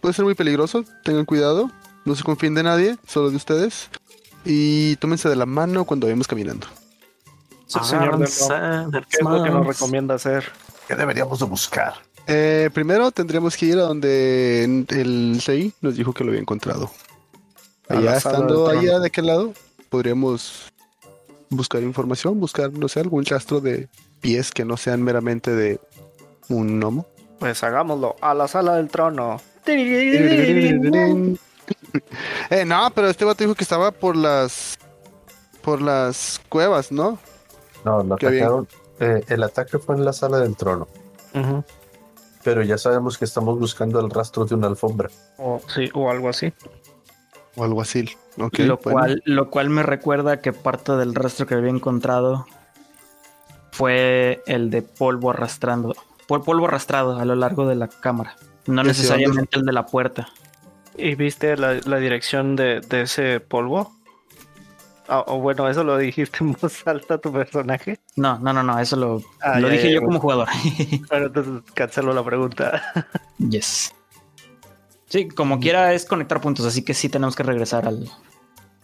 puede 0.00 0.14
ser 0.14 0.24
muy 0.24 0.36
peligroso. 0.36 0.84
Tengan 1.02 1.24
cuidado. 1.24 1.72
No 2.04 2.14
se 2.14 2.22
confíen 2.22 2.54
de 2.54 2.62
nadie, 2.62 2.98
solo 3.04 3.30
de 3.30 3.36
ustedes. 3.36 3.90
Y 4.44 4.94
tómense 4.96 5.28
de 5.28 5.34
la 5.34 5.46
mano 5.46 5.86
cuando 5.86 6.06
vayamos 6.06 6.28
caminando. 6.28 6.68
Sí, 7.66 7.80
señor 7.82 8.16
del 8.16 8.28
¿Qué 9.08 9.16
es 9.18 9.24
lo 9.24 9.42
que 9.42 9.50
nos 9.50 9.66
recomienda 9.66 10.14
hacer? 10.14 10.52
¿Qué 10.86 10.94
deberíamos 10.94 11.38
de 11.38 11.46
buscar? 11.46 11.94
Eh, 12.26 12.70
primero 12.72 13.10
tendríamos 13.10 13.56
que 13.56 13.66
ir 13.66 13.78
a 13.78 13.82
donde 13.82 14.64
el 14.64 15.38
CI 15.40 15.74
nos 15.80 15.96
dijo 15.96 16.12
que 16.12 16.24
lo 16.24 16.30
había 16.30 16.40
encontrado. 16.40 16.90
Allá 17.88 18.16
estando 18.16 18.68
allá 18.68 18.98
de 18.98 19.06
aquel 19.06 19.26
lado, 19.26 19.52
podríamos 19.90 20.72
buscar 21.50 21.82
información, 21.82 22.40
buscar, 22.40 22.72
no 22.72 22.88
sé, 22.88 23.00
algún 23.00 23.24
rastro 23.26 23.60
de 23.60 23.88
pies 24.20 24.50
que 24.50 24.64
no 24.64 24.76
sean 24.76 25.02
meramente 25.02 25.54
de 25.54 25.80
un 26.48 26.80
gnomo. 26.80 27.06
Pues 27.38 27.62
hagámoslo. 27.62 28.16
A 28.20 28.32
la 28.34 28.48
sala 28.48 28.76
del 28.76 28.88
trono. 28.88 29.40
eh, 32.50 32.64
no, 32.66 32.90
pero 32.94 33.08
este 33.08 33.24
vato 33.24 33.44
dijo 33.44 33.54
que 33.54 33.64
estaba 33.64 33.90
por 33.90 34.16
las 34.16 34.78
por 35.62 35.80
las 35.80 36.40
cuevas, 36.50 36.92
¿no? 36.92 37.18
No, 37.84 38.02
lo 38.02 38.14
atacaron. 38.14 38.68
Eh, 39.00 39.24
el 39.28 39.42
ataque 39.42 39.78
fue 39.78 39.96
en 39.96 40.04
la 40.04 40.12
sala 40.12 40.38
del 40.38 40.56
trono. 40.56 40.88
Pero 42.42 42.62
ya 42.62 42.76
sabemos 42.78 43.16
que 43.18 43.24
estamos 43.24 43.58
buscando 43.58 43.98
el 44.00 44.10
rastro 44.10 44.44
de 44.44 44.54
una 44.54 44.66
alfombra. 44.66 45.08
o, 45.38 45.60
sí, 45.74 45.90
o 45.94 46.10
algo 46.10 46.28
así. 46.28 46.52
O 47.56 47.64
algo 47.64 47.80
así. 47.80 48.08
Lo, 48.36 48.50
bueno. 48.50 48.78
cual, 48.82 49.22
lo 49.24 49.48
cual 49.50 49.70
me 49.70 49.82
recuerda 49.82 50.40
que 50.40 50.52
parte 50.52 50.92
del 50.92 51.14
rastro 51.14 51.46
que 51.46 51.54
había 51.54 51.70
encontrado 51.70 52.46
fue 53.72 54.42
el 54.46 54.70
de 54.70 54.82
polvo 54.82 55.30
arrastrando. 55.30 55.94
pol- 56.26 56.42
Polvo 56.42 56.66
arrastrado 56.66 57.18
a 57.18 57.24
lo 57.24 57.34
largo 57.34 57.66
de 57.66 57.74
la 57.76 57.88
cámara. 57.88 58.36
No 58.66 58.80
¿Hacia 58.80 58.88
necesariamente 58.92 59.58
el 59.58 59.64
de 59.64 59.72
la 59.72 59.86
puerta. 59.86 60.28
¿Y 60.96 61.14
viste 61.16 61.56
la, 61.56 61.74
la 61.84 61.96
dirección 61.98 62.56
de, 62.56 62.80
de 62.80 63.02
ese 63.02 63.40
polvo? 63.40 63.92
Ah, 65.08 65.22
o 65.26 65.38
bueno, 65.38 65.68
eso 65.68 65.84
lo 65.84 65.98
dijiste 65.98 66.38
en 66.40 66.52
voz 66.52 66.86
alta 66.86 67.18
tu 67.18 67.30
personaje. 67.32 68.00
No, 68.16 68.38
no, 68.38 68.52
no, 68.52 68.62
no. 68.62 68.78
Eso 68.78 68.96
lo, 68.96 69.22
Ah, 69.42 69.60
lo 69.60 69.68
ya, 69.68 69.74
dije 69.74 69.88
ya, 69.88 69.94
yo 69.96 70.02
como 70.02 70.18
jugador. 70.20 70.48
Bueno, 71.10 71.26
entonces 71.26 71.62
cancelo 71.74 72.12
la 72.14 72.24
pregunta. 72.24 72.82
yes. 73.38 73.94
Sí, 75.06 75.28
como 75.28 75.60
quiera 75.60 75.92
es 75.92 76.06
conectar 76.06 76.40
puntos, 76.40 76.64
así 76.66 76.82
que 76.84 76.94
sí 76.94 77.08
tenemos 77.08 77.36
que 77.36 77.42
regresar 77.42 77.86
al, 77.86 78.10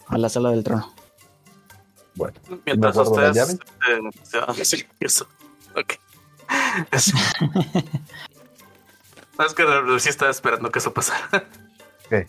a 0.07 0.17
la 0.17 0.29
sala 0.29 0.51
del 0.51 0.63
trono. 0.63 0.93
Bueno, 2.15 2.39
Mientras 2.65 2.95
¿Me 2.95 3.03
guardo 3.03 3.21
la 3.21 3.31
ustedes. 3.31 3.59
eh, 4.57 4.63
sí, 4.65 4.85
eso. 4.99 5.27
Ok. 5.75 5.93
Eso. 6.91 7.15
Es 9.45 9.53
que 9.53 9.63
sí 9.99 10.09
estaba 10.09 10.29
esperando 10.29 10.69
que 10.69 10.79
eso 10.79 10.93
pasara. 10.93 11.45
¿Qué? 12.09 12.27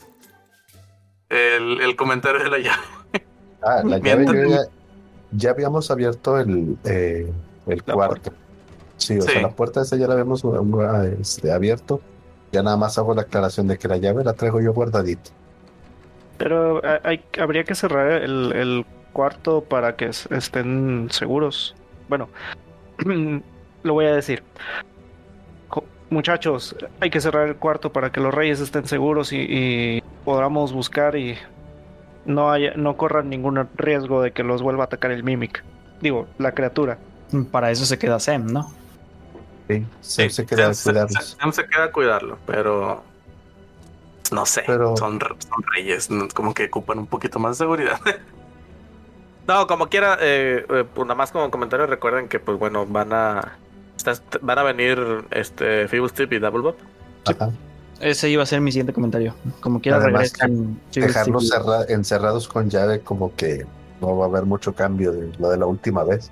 El, 1.28 1.80
el 1.80 1.96
comentario 1.96 2.42
de 2.42 2.48
la 2.50 2.58
llave. 2.58 2.82
Ah, 3.64 3.82
la 3.84 3.98
llave 3.98 4.26
yo 4.26 4.32
ya, 4.50 4.60
ya 5.32 5.50
habíamos 5.50 5.90
abierto 5.90 6.38
el, 6.38 6.76
eh, 6.84 7.30
el 7.66 7.82
cuarto. 7.82 8.32
Sí, 8.96 9.18
o 9.18 9.22
Sí. 9.22 9.32
sea, 9.32 9.42
la 9.42 9.50
puerta 9.50 9.82
esa 9.82 9.96
ya 9.96 10.06
la 10.06 10.12
habíamos 10.14 10.44
uh, 10.44 11.12
este, 11.20 11.52
abierto. 11.52 12.00
Ya 12.52 12.62
nada 12.62 12.76
más 12.76 12.98
hago 12.98 13.14
la 13.14 13.22
aclaración 13.22 13.66
de 13.66 13.78
que 13.78 13.88
la 13.88 13.96
llave 13.96 14.22
la 14.24 14.34
traigo 14.34 14.60
yo 14.60 14.72
guardadita. 14.72 15.30
Pero 16.38 16.84
eh, 16.84 17.00
hay, 17.02 17.24
habría 17.40 17.64
que 17.64 17.74
cerrar 17.74 18.10
el, 18.22 18.52
el 18.52 18.86
cuarto 19.12 19.62
para 19.62 19.96
que 19.96 20.06
estén 20.06 21.08
seguros. 21.10 21.74
Bueno, 22.08 22.28
lo 23.82 23.92
voy 23.94 24.06
a 24.06 24.14
decir. 24.14 24.42
Muchachos, 26.10 26.76
hay 27.00 27.08
que 27.08 27.22
cerrar 27.22 27.48
el 27.48 27.56
cuarto 27.56 27.90
para 27.90 28.12
que 28.12 28.20
los 28.20 28.34
reyes 28.34 28.60
estén 28.60 28.86
seguros 28.86 29.32
y, 29.32 29.46
y 29.48 30.02
podamos 30.26 30.70
buscar 30.74 31.16
y 31.16 31.38
no 32.24 32.50
haya, 32.50 32.74
no 32.76 32.96
corran 32.96 33.28
ningún 33.30 33.68
riesgo 33.76 34.22
de 34.22 34.32
que 34.32 34.42
los 34.42 34.62
vuelva 34.62 34.84
a 34.84 34.86
atacar 34.86 35.10
el 35.10 35.24
Mimic. 35.24 35.62
Digo, 36.00 36.26
la 36.38 36.52
criatura. 36.52 36.98
Para 37.50 37.70
eso 37.70 37.84
se 37.84 37.98
queda 37.98 38.18
Sem, 38.20 38.46
¿no? 38.46 38.72
Sí, 39.68 39.86
sí, 40.00 40.28
se 40.30 40.44
queda 40.46 40.74
se, 40.74 40.90
cuidarlos. 40.90 41.36
se- 41.40 41.52
se 41.52 41.66
queda 41.66 41.84
a 41.84 41.92
cuidarlo, 41.92 42.38
pero. 42.46 43.02
No 44.32 44.46
sé, 44.46 44.62
Pero- 44.66 44.96
son, 44.96 45.18
son 45.20 45.62
reyes, 45.74 46.08
como 46.34 46.54
que 46.54 46.64
ocupan 46.66 46.98
un 46.98 47.06
poquito 47.06 47.38
más 47.38 47.58
de 47.58 47.64
seguridad. 47.64 48.00
no, 49.48 49.66
como 49.66 49.88
quiera, 49.88 50.16
eh, 50.20 50.64
eh, 50.68 50.84
pues 50.94 51.06
nada 51.06 51.14
más 51.16 51.30
como 51.32 51.50
comentario, 51.50 51.86
recuerden 51.86 52.28
que, 52.28 52.38
pues 52.40 52.58
bueno, 52.58 52.86
van 52.86 53.12
a. 53.12 53.58
van 54.40 54.58
a 54.58 54.62
venir 54.62 55.24
este 55.30 55.86
Fibus 55.88 56.12
Tip 56.12 56.32
y 56.32 56.38
Double 56.38 56.62
Bop. 56.62 56.78
Ajá. 57.26 57.50
Ese 58.02 58.28
iba 58.28 58.42
a 58.42 58.46
ser 58.46 58.60
mi 58.60 58.70
siguiente 58.72 58.92
comentario. 58.92 59.34
Como 59.60 59.80
quiera 59.80 59.98
Además, 59.98 60.32
regresan. 60.38 60.78
Dejarlos 60.92 61.48
cerra- 61.48 61.84
encerrados 61.88 62.48
con 62.48 62.68
llave 62.68 63.00
como 63.00 63.34
que 63.36 63.64
no 64.00 64.16
va 64.16 64.26
a 64.26 64.28
haber 64.28 64.44
mucho 64.44 64.74
cambio 64.74 65.12
de 65.12 65.32
lo 65.38 65.48
de 65.50 65.56
la 65.56 65.66
última 65.66 66.02
vez. 66.04 66.30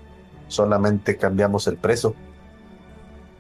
Solamente 0.49 1.17
cambiamos 1.17 1.67
el 1.69 1.77
precio. 1.77 2.15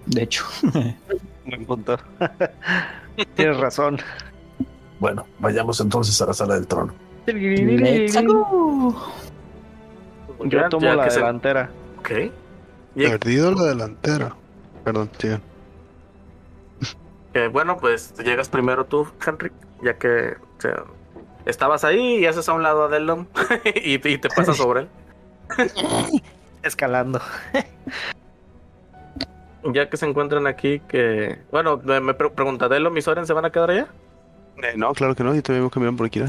De 0.06 0.22
hecho. 0.22 0.44
Buen 1.44 1.66
punto. 1.66 1.98
Tienes 3.34 3.56
razón. 3.58 3.98
Bueno, 5.00 5.26
vayamos 5.40 5.80
entonces 5.80 6.20
a 6.22 6.26
la 6.26 6.32
sala 6.34 6.54
del 6.54 6.66
trono. 6.68 6.94
Yo 10.46 10.68
tomo 10.68 10.82
ya 10.86 10.94
la 10.94 11.04
que 11.04 11.10
se- 11.10 11.18
delantera. 11.18 11.70
Ok. 11.98 12.10
Perdido 12.94 13.52
la 13.52 13.64
delantera. 13.64 14.34
Perdón, 14.84 15.10
sigan. 15.18 15.42
Eh, 17.34 17.48
bueno, 17.52 17.76
pues 17.78 18.14
llegas 18.18 18.48
primero 18.48 18.84
tú, 18.86 19.06
Henry, 19.24 19.52
ya 19.82 19.94
que 19.98 20.34
o 20.58 20.60
sea, 20.60 20.84
estabas 21.46 21.84
ahí 21.84 22.18
y 22.18 22.26
haces 22.26 22.48
a 22.48 22.52
un 22.54 22.62
lado 22.62 22.84
a 22.84 22.88
Delon 22.88 23.28
y, 23.74 23.94
y 24.08 24.18
te 24.18 24.28
pasas 24.28 24.56
sobre 24.56 24.80
él. 24.82 24.88
Escalando. 26.62 27.20
Ya 29.72 29.90
que 29.90 29.96
se 29.96 30.06
encuentran 30.06 30.46
aquí, 30.46 30.80
que. 30.88 31.38
Bueno, 31.52 31.80
me, 31.84 32.00
me 32.00 32.14
pre- 32.14 32.30
pregunta, 32.30 32.68
¿Delon 32.68 32.96
y 32.96 33.02
Soren 33.02 33.26
se 33.26 33.32
van 33.34 33.44
a 33.44 33.50
quedar 33.50 33.70
allá? 33.70 33.86
Eh, 34.62 34.72
no, 34.76 34.92
claro 34.94 35.14
que 35.14 35.22
no. 35.22 35.34
Yo 35.34 35.42
también 35.42 35.64
voy 35.64 35.70
caminando 35.70 35.98
por 35.98 36.06
aquí. 36.06 36.20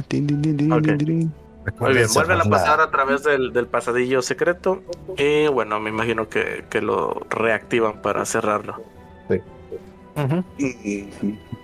Muy 1.80 1.93
bien, 1.93 2.08
vuelven 2.14 2.41
a 2.41 2.43
pasar 2.45 2.82
a 2.82 2.89
través 2.89 3.24
del, 3.24 3.54
del 3.54 3.68
pasadillo 3.68 4.22
secreto 4.24 4.82
y 5.16 5.47
bueno, 5.47 5.80
me 5.80 5.91
imagino 5.91 6.28
que, 6.28 6.66
que 6.70 6.82
lo 6.82 7.22
reactivan 7.30 8.02
para 8.02 8.26
cerrarlo. 8.26 8.82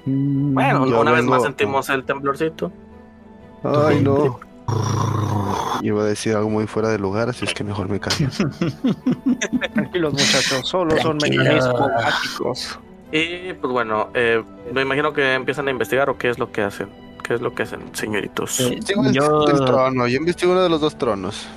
Bueno, 0.05 0.85
Yo 0.87 1.01
una 1.01 1.11
vez 1.11 1.25
más 1.25 1.43
sentimos 1.43 1.89
el 1.89 2.05
temblorcito. 2.05 2.71
Ay, 3.63 4.01
no. 4.01 4.39
Iba 5.81 6.01
a 6.01 6.05
decir 6.05 6.35
algo 6.35 6.49
muy 6.49 6.67
fuera 6.67 6.89
de 6.89 6.99
lugar, 6.99 7.29
así 7.29 7.45
es 7.45 7.53
que 7.53 7.63
mejor 7.63 7.89
me 7.89 7.99
callo. 7.99 8.27
Tranquilos, 9.73 10.13
muchachos. 10.13 10.67
Solo 10.67 10.97
son 11.01 11.17
mecanismos 11.17 11.79
mágicos. 11.95 12.79
Y 13.11 13.53
pues 13.53 13.71
bueno, 13.71 14.09
eh, 14.13 14.43
me 14.73 14.81
imagino 14.81 15.13
que 15.13 15.33
empiezan 15.33 15.67
a 15.67 15.71
investigar 15.71 16.09
o 16.09 16.17
qué 16.17 16.29
es 16.29 16.39
lo 16.39 16.51
que 16.51 16.61
hacen. 16.61 16.89
¿Qué 17.23 17.35
es 17.35 17.41
lo 17.41 17.53
que 17.53 17.63
hacen, 17.63 17.81
señoritos? 17.93 18.59
Eh, 18.59 18.79
el, 18.87 19.13
yo, 19.13 19.47
el 19.47 19.65
trono. 19.65 20.07
Yo 20.07 20.17
investigo 20.17 20.53
uno 20.53 20.63
de 20.63 20.69
los 20.69 20.81
dos 20.81 20.97
tronos. 20.97 21.47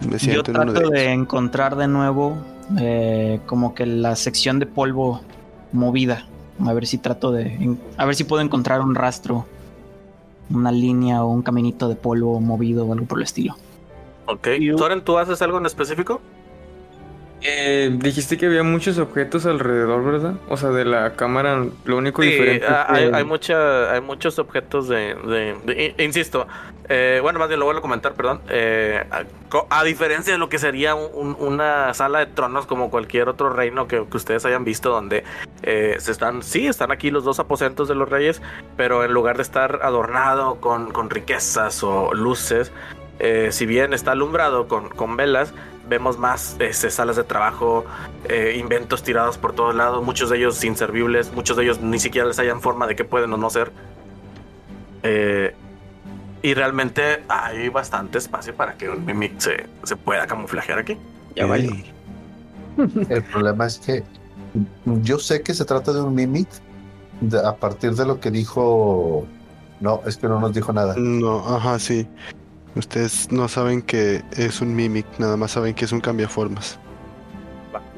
Me 0.00 0.12
yo 0.12 0.18
siento 0.18 0.50
en 0.50 0.56
uno 0.58 0.72
de 0.72 0.80
trato 0.80 0.90
de 0.90 1.02
ellos. 1.02 1.14
encontrar 1.14 1.76
de 1.76 1.88
nuevo 1.88 2.38
eh, 2.78 3.40
como 3.46 3.74
que 3.74 3.86
la 3.86 4.16
sección 4.16 4.58
de 4.58 4.66
polvo 4.66 5.20
movida. 5.72 6.26
A 6.60 6.72
ver 6.72 6.86
si 6.86 6.98
trato 6.98 7.32
de. 7.32 7.76
A 7.96 8.04
ver 8.04 8.14
si 8.14 8.24
puedo 8.24 8.42
encontrar 8.42 8.80
un 8.80 8.94
rastro. 8.94 9.46
Una 10.50 10.70
línea 10.70 11.24
o 11.24 11.28
un 11.28 11.42
caminito 11.42 11.88
de 11.88 11.96
polvo 11.96 12.38
movido 12.40 12.84
o 12.86 12.92
algo 12.92 13.06
por 13.06 13.18
el 13.18 13.24
estilo. 13.24 13.56
Ok. 14.26 14.48
Soren, 14.76 15.02
¿tú 15.02 15.18
haces 15.18 15.40
algo 15.42 15.58
en 15.58 15.66
específico? 15.66 16.20
Eh, 17.46 17.90
dijiste 17.92 18.38
que 18.38 18.46
había 18.46 18.62
muchos 18.62 18.96
objetos 18.98 19.44
alrededor, 19.44 20.02
¿verdad? 20.02 20.34
O 20.48 20.56
sea, 20.56 20.70
de 20.70 20.86
la 20.86 21.14
cámara, 21.14 21.62
lo 21.84 21.96
único 21.98 22.22
Sí, 22.22 22.30
diferente. 22.30 22.66
ah, 22.66 22.86
es 22.88 22.96
hay, 22.96 23.10
que- 23.10 23.16
hay, 23.16 23.24
mucha, 23.24 23.92
hay 23.92 24.00
muchos 24.00 24.38
objetos 24.38 24.88
de... 24.88 25.14
de- 25.14 25.54
de- 25.66 25.94
i- 25.98 26.02
insisto, 26.02 26.46
eh, 26.88 27.18
bueno, 27.22 27.38
más 27.38 27.48
bien 27.48 27.60
lo 27.60 27.66
vuelvo 27.66 27.80
a 27.80 27.82
comentar, 27.82 28.14
perdón. 28.14 28.40
eh, 28.48 29.04
a, 29.70 29.84
diferencia 29.84 30.32
de 30.32 30.38
lo 30.38 30.48
que 30.48 30.58
sería 30.58 30.94
un- 30.94 31.36
una 31.38 31.92
sala 31.92 32.20
de 32.20 32.26
tronos 32.26 32.64
como 32.64 32.90
cualquier 32.90 33.28
otro 33.28 33.50
reino 33.50 33.86
que, 33.88 34.02
que 34.10 34.16
ustedes 34.16 34.46
hayan 34.46 34.64
visto, 34.64 34.88
donde 34.88 35.22
eh, 35.62 35.96
se 35.98 36.12
están, 36.12 36.42
sí, 36.42 36.66
están 36.66 36.90
aquí 36.92 37.10
los 37.10 37.24
dos 37.24 37.40
aposentos 37.40 37.88
de 37.88 37.94
los 37.94 38.08
reyes, 38.08 38.40
pero 38.78 39.04
en 39.04 39.12
lugar 39.12 39.36
de 39.36 39.42
estar 39.42 39.80
adornado 39.82 40.56
con, 40.62 40.90
con 40.92 41.10
riquezas 41.10 41.82
o 41.84 42.14
luces, 42.14 42.72
eh, 43.18 43.48
si 43.52 43.66
bien 43.66 43.92
está 43.92 44.12
alumbrado 44.12 44.66
con, 44.66 44.88
con 44.88 45.16
velas, 45.18 45.52
vemos 45.88 46.18
más 46.18 46.56
este, 46.58 46.90
salas 46.90 47.16
de 47.16 47.24
trabajo, 47.24 47.84
eh, 48.28 48.56
inventos 48.58 49.02
tirados 49.02 49.38
por 49.38 49.54
todos 49.54 49.74
lados, 49.74 50.04
muchos 50.04 50.30
de 50.30 50.38
ellos 50.38 50.62
inservibles, 50.64 51.32
muchos 51.32 51.56
de 51.56 51.64
ellos 51.64 51.80
ni 51.80 51.98
siquiera 51.98 52.26
les 52.26 52.38
hayan 52.38 52.60
forma 52.60 52.86
de 52.86 52.96
qué 52.96 53.04
pueden 53.04 53.32
o 53.32 53.36
no 53.36 53.50
ser. 53.50 53.72
Eh, 55.02 55.54
y 56.42 56.54
realmente 56.54 57.22
hay 57.28 57.68
bastante 57.68 58.18
espacio 58.18 58.54
para 58.54 58.74
que 58.74 58.88
un 58.88 59.04
mimic 59.04 59.38
se, 59.38 59.66
se 59.82 59.96
pueda 59.96 60.26
camuflajear 60.26 60.78
aquí. 60.78 60.98
Ya. 61.34 61.44
Ey, 61.44 61.92
El 63.08 63.22
problema 63.24 63.66
es 63.66 63.78
que 63.78 64.04
yo 64.84 65.18
sé 65.18 65.42
que 65.42 65.54
se 65.54 65.64
trata 65.64 65.92
de 65.92 66.02
un 66.02 66.14
mimic 66.14 66.48
a 67.44 67.56
partir 67.56 67.94
de 67.94 68.04
lo 68.04 68.20
que 68.20 68.30
dijo. 68.30 69.26
No, 69.80 70.00
es 70.06 70.16
que 70.16 70.28
no 70.28 70.40
nos 70.40 70.52
dijo 70.52 70.72
nada. 70.72 70.94
No, 70.96 71.38
ajá, 71.56 71.78
sí. 71.78 72.06
Ustedes 72.76 73.30
no 73.30 73.48
saben 73.48 73.82
que 73.82 74.22
es 74.36 74.60
un 74.60 74.74
mimic, 74.74 75.06
nada 75.18 75.36
más 75.36 75.52
saben 75.52 75.74
que 75.74 75.84
es 75.84 75.92
un 75.92 76.00
cambiaformas. 76.00 76.78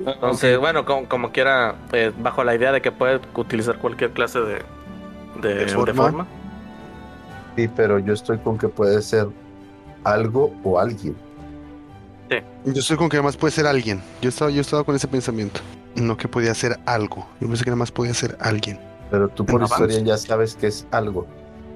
Entonces, 0.04 0.58
bueno, 0.58 0.84
como, 0.84 1.08
como 1.08 1.32
quiera, 1.32 1.76
eh, 1.92 2.12
bajo 2.18 2.44
la 2.44 2.54
idea 2.54 2.72
de 2.72 2.82
que 2.82 2.92
puede 2.92 3.20
utilizar 3.34 3.78
cualquier 3.78 4.12
clase 4.12 4.40
de, 4.40 4.62
de, 5.40 5.54
¿De 5.54 5.64
de 5.64 5.94
forma? 5.94 6.26
Sí, 7.56 7.68
pero 7.74 7.98
yo 7.98 8.12
estoy 8.12 8.38
con 8.38 8.58
que 8.58 8.68
puede 8.68 9.00
ser 9.00 9.28
algo 10.04 10.52
o 10.62 10.78
alguien. 10.78 11.16
Yo 12.64 12.80
estoy 12.80 12.96
con 12.96 13.08
que 13.08 13.16
además 13.16 13.36
puede 13.36 13.52
ser 13.52 13.66
alguien. 13.66 14.02
Yo 14.20 14.28
estaba, 14.28 14.50
yo 14.50 14.60
estaba 14.60 14.84
con 14.84 14.96
ese 14.96 15.06
pensamiento. 15.06 15.60
No 15.94 16.16
que 16.16 16.28
podía 16.28 16.52
ser 16.54 16.78
algo. 16.84 17.26
Yo 17.40 17.46
pensé 17.46 17.64
que 17.64 17.70
nada 17.70 17.78
más 17.78 17.92
podía 17.92 18.12
ser 18.12 18.36
alguien. 18.40 18.78
Pero 19.10 19.28
tú 19.28 19.46
por 19.46 19.62
historia 19.62 20.00
ya 20.00 20.16
sabes 20.16 20.56
que 20.56 20.66
es 20.66 20.86
algo. 20.90 21.26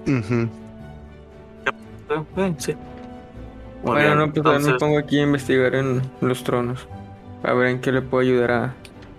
Eh, 0.07 0.49
sí. 2.59 2.77
Muy 3.83 3.93
Bueno, 3.93 4.07
bien, 4.07 4.19
no, 4.19 4.25
pues 4.33 4.35
también 4.35 4.45
me 4.45 4.57
entonces- 4.71 4.79
pongo 4.79 4.99
aquí 4.99 5.19
a 5.19 5.23
investigar 5.23 5.75
en 5.75 6.03
los 6.21 6.45
tronos. 6.45 6.87
A 7.43 7.53
ver 7.55 7.69
en 7.69 7.81
qué 7.81 7.93
le 7.93 8.03
puedo 8.03 8.23
ayudar 8.23 8.51
a 8.51 8.75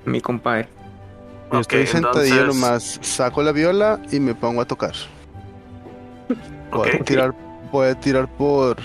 mi 0.05 0.21
compadre. 0.21 0.67
Yo 1.51 1.57
Ok, 1.57 1.61
estoy 1.61 1.87
sentadillo 1.87 2.41
entonces- 2.41 2.61
nomás. 2.61 2.99
Saco 3.01 3.41
la 3.41 3.51
viola 3.51 3.99
y 4.11 4.19
me 4.19 4.35
pongo 4.35 4.61
a 4.61 4.65
tocar. 4.65 4.93
Voy 6.71 6.89
Ok. 6.89 6.95
a 7.01 7.03
tirar, 7.03 7.33
voy 7.71 7.87
a 7.87 7.95
tirar 7.99 8.27
por, 8.27 8.77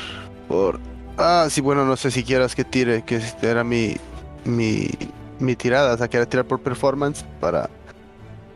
por. 0.49 0.81
Ah, 1.19 1.47
sí, 1.51 1.61
bueno, 1.61 1.85
no 1.85 1.97
sé 1.97 2.11
si 2.11 2.25
quieras 2.25 2.55
que 2.55 2.65
tire, 2.65 3.03
que 3.05 3.21
era 3.43 3.63
mi, 3.63 3.97
mi, 4.45 4.89
mi 5.39 5.55
tirada, 5.57 5.95
o 5.95 5.97
sea, 5.99 6.09
que 6.09 6.17
era 6.17 6.27
tirar 6.27 6.45
por 6.47 6.61
performance 6.61 7.25
para, 7.41 7.71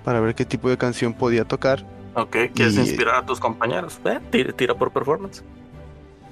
para 0.05 0.21
ver 0.21 0.35
qué 0.35 0.45
tipo 0.45 0.69
de 0.69 0.77
canción 0.77 1.13
podía 1.15 1.45
tocar. 1.45 1.85
Ok, 2.15 2.37
¿quieres 2.55 2.75
Y- 2.77 2.81
inspirar 2.81 3.15
a 3.17 3.27
tus 3.27 3.39
compañeros? 3.39 4.01
Eh, 4.05 4.19
tira, 4.31 4.53
tira 4.53 4.75
por 4.75 4.91
performance. 4.91 5.45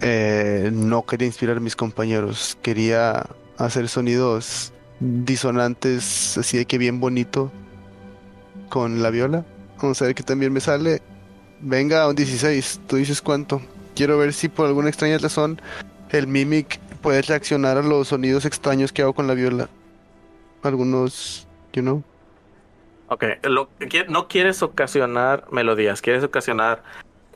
Eh, 0.00 0.70
no 0.72 1.04
quería 1.04 1.26
inspirar 1.26 1.56
a 1.56 1.60
mis 1.60 1.74
compañeros, 1.74 2.56
quería 2.62 3.26
hacer 3.56 3.88
sonidos 3.88 4.72
disonantes, 5.00 6.38
así 6.38 6.58
de 6.58 6.66
que 6.66 6.78
bien 6.78 7.00
bonito 7.00 7.50
con 8.68 9.02
la 9.02 9.10
viola. 9.10 9.44
Vamos 9.80 10.00
a 10.02 10.06
ver 10.06 10.14
qué 10.14 10.22
también 10.22 10.52
me 10.52 10.60
sale. 10.60 11.02
Venga, 11.60 12.08
un 12.08 12.14
16, 12.14 12.80
tú 12.86 12.96
dices 12.96 13.20
cuánto. 13.20 13.60
Quiero 13.94 14.18
ver 14.18 14.32
si 14.32 14.48
por 14.48 14.66
alguna 14.66 14.88
extraña 14.88 15.18
razón 15.18 15.60
el 16.10 16.26
Mimic 16.26 16.78
puede 17.02 17.22
reaccionar 17.22 17.78
a 17.78 17.82
los 17.82 18.08
sonidos 18.08 18.44
extraños 18.44 18.92
que 18.92 19.02
hago 19.02 19.12
con 19.12 19.26
la 19.26 19.34
viola. 19.34 19.68
Algunos, 20.62 21.46
you 21.72 21.82
know. 21.82 22.02
Ok, 23.08 23.24
lo, 23.42 23.70
que 23.78 24.04
no 24.04 24.28
quieres 24.28 24.62
ocasionar 24.62 25.46
melodías, 25.50 26.02
quieres 26.02 26.22
ocasionar, 26.22 26.82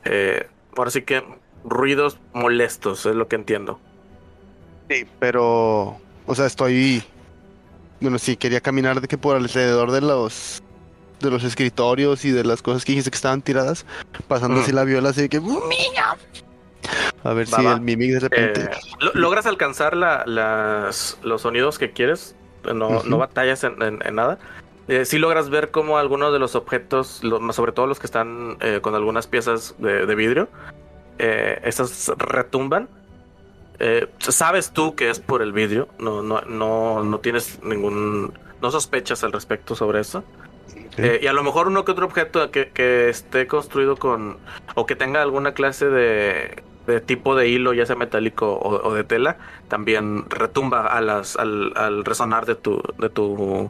eh, 0.05 0.47
ahora 0.77 0.91
sí 0.91 1.01
que 1.01 1.23
ruidos 1.63 2.17
molestos, 2.33 3.05
es 3.05 3.15
lo 3.15 3.27
que 3.27 3.35
entiendo. 3.35 3.79
Sí, 4.89 5.05
pero, 5.19 5.97
o 6.25 6.35
sea, 6.35 6.45
estoy, 6.45 7.03
bueno, 8.01 8.19
sí, 8.19 8.35
quería 8.35 8.61
caminar 8.61 9.01
de 9.01 9.07
que 9.07 9.17
por 9.17 9.35
alrededor 9.35 9.91
de 9.91 10.01
los, 10.01 10.61
de 11.21 11.31
los 11.31 11.43
escritorios 11.43 12.25
y 12.25 12.31
de 12.31 12.43
las 12.43 12.61
cosas 12.61 12.83
que 12.83 12.91
dijiste 12.91 13.09
que 13.11 13.15
estaban 13.15 13.41
tiradas, 13.41 13.85
pasando 14.27 14.57
Mm. 14.59 14.61
así 14.63 14.71
la 14.71 14.83
viola, 14.83 15.09
así 15.09 15.29
que, 15.29 15.37
a 17.23 17.33
ver 17.33 17.47
Va, 17.53 17.57
si 17.57 17.63
va. 17.63 17.73
el 17.73 17.81
mimic 17.81 18.11
de 18.13 18.19
repente, 18.19 18.61
Eh, 18.63 18.69
lo- 18.99 19.13
¿Logras 19.13 19.45
alcanzar 19.45 19.95
la- 19.95 20.23
las, 20.25 21.17
los 21.23 21.41
sonidos 21.43 21.79
que 21.79 21.91
quieres? 21.91 22.35
No, 22.73 23.03
no 23.03 23.17
batallas 23.17 23.63
en, 23.63 23.81
en- 23.81 23.99
en 24.05 24.15
nada. 24.15 24.37
Eh, 24.89 25.05
sí 25.05 25.17
logras 25.17 25.49
ver 25.49 25.71
cómo 25.71 25.97
algunos 25.97 26.33
de 26.33 26.39
los 26.39 26.55
objetos, 26.55 27.23
lo- 27.23 27.53
sobre 27.53 27.71
todo 27.71 27.87
los 27.87 27.99
que 27.99 28.05
están 28.05 28.57
eh, 28.59 28.79
con 28.81 28.95
algunas 28.95 29.27
piezas 29.27 29.75
de, 29.77 30.05
de 30.05 30.15
vidrio, 30.15 30.49
eh, 31.19 31.59
esas 31.63 32.11
retumban. 32.17 32.87
Eh, 33.79 34.07
sabes 34.19 34.71
tú 34.71 34.95
que 34.95 35.09
es 35.09 35.19
por 35.19 35.41
el 35.41 35.51
vidrio, 35.51 35.87
no, 35.99 36.21
no, 36.21 36.41
no, 36.41 37.03
no 37.03 37.19
tienes 37.19 37.59
ningún, 37.63 38.33
no 38.61 38.71
sospechas 38.71 39.23
al 39.23 39.31
respecto 39.31 39.75
sobre 39.75 39.99
eso. 39.99 40.23
Eh, 40.97 41.21
y 41.23 41.27
a 41.27 41.33
lo 41.33 41.43
mejor 41.43 41.67
uno 41.67 41.83
que 41.83 41.91
otro 41.91 42.05
objeto 42.05 42.51
que, 42.51 42.69
que 42.69 43.09
esté 43.09 43.47
construido 43.47 43.97
con, 43.97 44.37
o 44.75 44.85
que 44.85 44.95
tenga 44.95 45.21
alguna 45.21 45.53
clase 45.53 45.89
de, 45.89 46.63
de 46.85 47.01
tipo 47.01 47.35
de 47.35 47.47
hilo, 47.47 47.73
ya 47.73 47.85
sea 47.85 47.95
metálico 47.95 48.53
o, 48.53 48.87
o 48.87 48.93
de 48.93 49.03
tela, 49.03 49.37
también 49.69 50.29
retumba 50.29 50.85
a 50.87 51.01
las, 51.01 51.35
al, 51.35 51.73
al 51.75 52.05
resonar 52.05 52.45
de 52.45 52.55
tu, 52.55 52.81
de 52.99 53.09
tu 53.09 53.69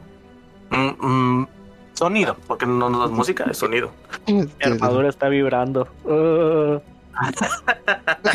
mm, 0.70 1.06
mm, 1.06 1.48
sonido, 1.94 2.36
porque 2.46 2.66
no, 2.66 2.90
no 2.90 3.04
es 3.04 3.10
música, 3.10 3.44
es 3.50 3.58
sonido. 3.58 3.90
Mi 4.26 4.46
armadura 4.62 5.08
está 5.08 5.28
vibrando. 5.28 5.88
Uh, 6.04 6.80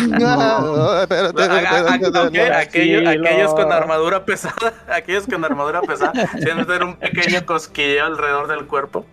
No, 0.08 1.02
espérate, 1.02 1.42
espérate, 1.42 2.56
aquellos, 2.56 3.54
con 3.54 3.72
armadura 3.72 4.26
pesada, 4.26 4.74
aquellos 4.94 5.26
con 5.26 5.44
armadura 5.44 5.82
pesada, 5.82 6.12
tienen 6.38 6.58
que 6.60 6.66
tener 6.66 6.84
un 6.84 6.96
pequeño 6.96 7.46
cosquilleo 7.46 8.06
alrededor 8.06 8.48
del 8.48 8.66
cuerpo. 8.68 9.06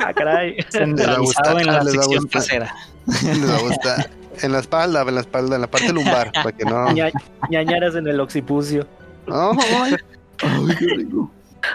ah, 0.00 0.12
caray. 0.12 0.56
Les 0.72 1.08
va 1.08 1.14
a 1.14 1.18
gustar, 1.18 1.46
Centralizado 1.46 1.58
en 1.60 1.66
la 1.66 1.82
les 1.82 1.92
sección 1.94 2.28
trasera. 2.28 2.74
Les 3.06 3.50
va 3.50 3.56
a 3.56 3.60
gustar. 3.60 4.10
En 4.42 4.52
la 4.52 4.58
espalda, 4.58 5.02
en 5.02 5.14
la 5.14 5.20
espalda, 5.20 5.54
en 5.56 5.60
la 5.62 5.66
parte 5.68 5.92
lumbar, 5.92 6.32
para 6.32 6.52
que 6.52 6.64
no. 6.64 6.88
Ña- 6.90 7.12
ñañaras 7.50 7.94
en 7.94 8.06
el 8.08 8.18
occipucio. 8.20 8.86
Ay, 9.28 9.96
ay, 10.42 10.76
qué 10.78 10.86
rico. 10.96 11.30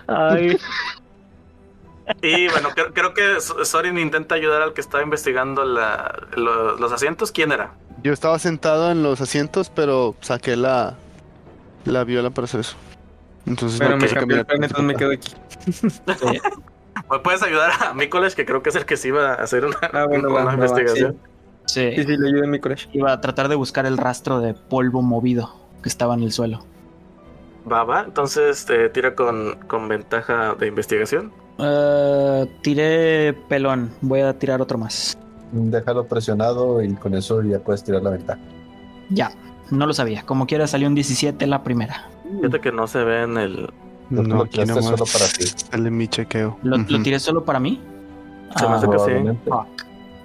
Ay, 0.08 0.58
Y 2.22 2.48
bueno, 2.50 2.70
creo, 2.74 2.94
creo 2.94 3.14
que 3.14 3.40
Sorin 3.42 3.98
intenta 3.98 4.36
ayudar 4.36 4.62
al 4.62 4.74
que 4.74 4.82
estaba 4.82 5.04
investigando 5.04 5.64
la- 5.66 6.28
lo- 6.36 6.76
los 6.78 6.92
asientos. 6.92 7.32
¿Quién 7.32 7.52
era? 7.52 7.72
Yo 8.04 8.14
estaba 8.14 8.40
sentado 8.40 8.92
en 8.92 9.04
los 9.04 9.22
asientos, 9.22 9.70
pero 9.70 10.16
saqué 10.22 10.56
la, 10.56 10.96
la 11.86 12.04
viola 12.04 12.30
para 12.30 12.46
hacer 12.46 12.62
eso. 12.62 12.76
Entonces 13.46 13.80
Pero 13.80 13.92
no 13.92 13.98
me 13.98 14.08
cambió 14.08 14.38
el 14.38 14.46
plan, 14.46 14.64
entonces 14.64 14.86
me 14.86 14.96
quedo 14.96 15.12
aquí. 15.12 15.34
Sí. 15.72 16.40
Pues 17.08 17.22
puedes 17.24 17.42
ayudar 17.44 17.72
a 17.82 17.94
Mikolas, 17.94 18.36
que 18.36 18.46
creo 18.46 18.62
que 18.62 18.70
es 18.70 18.76
el 18.76 18.86
que 18.86 18.98
sí 18.98 19.08
iba 19.08 19.32
a 19.32 19.34
hacer 19.36 19.66
una, 19.66 19.78
Ah, 19.94 20.06
bueno, 20.08 20.30
una 20.30 20.44
va, 20.44 20.54
investigación. 20.54 21.18
Sí. 21.66 21.92
Sí, 21.96 22.04
sí, 22.04 22.18
le 22.18 22.28
ayuda 22.30 22.46
a 22.46 22.50
mi 22.50 22.60
colegio. 22.60 22.90
Iba 22.94 23.14
a 23.14 23.22
tratar 23.22 23.48
de 23.48 23.56
buscar 23.56 23.86
el 23.86 23.98
rastro 23.98 24.40
de 24.42 24.54
polvo 24.54 25.02
movido 25.02 25.56
que 25.82 25.90
estaba 25.90 26.14
en 26.16 26.24
el 26.24 26.32
suelo. 26.32 26.66
Va, 27.72 27.84
va. 27.84 28.02
Entonces 28.02 28.66
te 28.66 28.90
tira 28.90 29.16
con, 29.16 29.56
con 29.68 29.88
ventaja 29.88 30.56
de 30.56 30.68
investigación. 30.68 31.32
Eh, 31.62 32.48
tiré 32.62 33.34
pelón. 33.48 33.92
Voy 34.02 34.22
a 34.22 34.38
tirar 34.38 34.62
otro 34.62 34.78
más. 34.78 35.18
Déjalo 35.52 36.06
presionado 36.06 36.82
y 36.82 36.94
con 36.96 37.16
eso 37.16 37.42
ya 37.42 37.60
puedes 37.60 37.84
tirar 37.84 38.02
la 38.04 38.12
ventaja. 38.12 38.40
Ya. 39.10 39.32
No 39.72 39.86
lo 39.86 39.94
sabía. 39.94 40.24
Como 40.24 40.46
quiera 40.48 40.66
salió 40.68 40.88
un 40.88 40.96
17 40.96 41.46
la 41.48 41.64
primera. 41.64 42.08
Fíjate 42.38 42.60
que 42.60 42.72
no 42.72 42.88
se 42.88 43.04
ve 43.04 43.24
en 43.24 43.38
el. 43.38 43.70
No, 44.10 44.24
lo 44.24 44.46
tiraste 44.48 44.82
solo 44.82 45.06
para 45.06 45.26
ti. 45.28 45.46
sale 45.46 45.92
mi 45.92 46.08
chequeo. 46.08 46.58
¿Lo, 46.64 46.84
tiré 47.04 47.20
solo 47.20 47.46
para 47.46 47.60
mí? 47.60 47.80
Se 48.58 48.66
me 48.66 48.74
Ah, 48.74 48.76
hace 48.78 48.88
que 48.90 48.98
sí. 49.00 49.38
Fuck. 49.46 49.68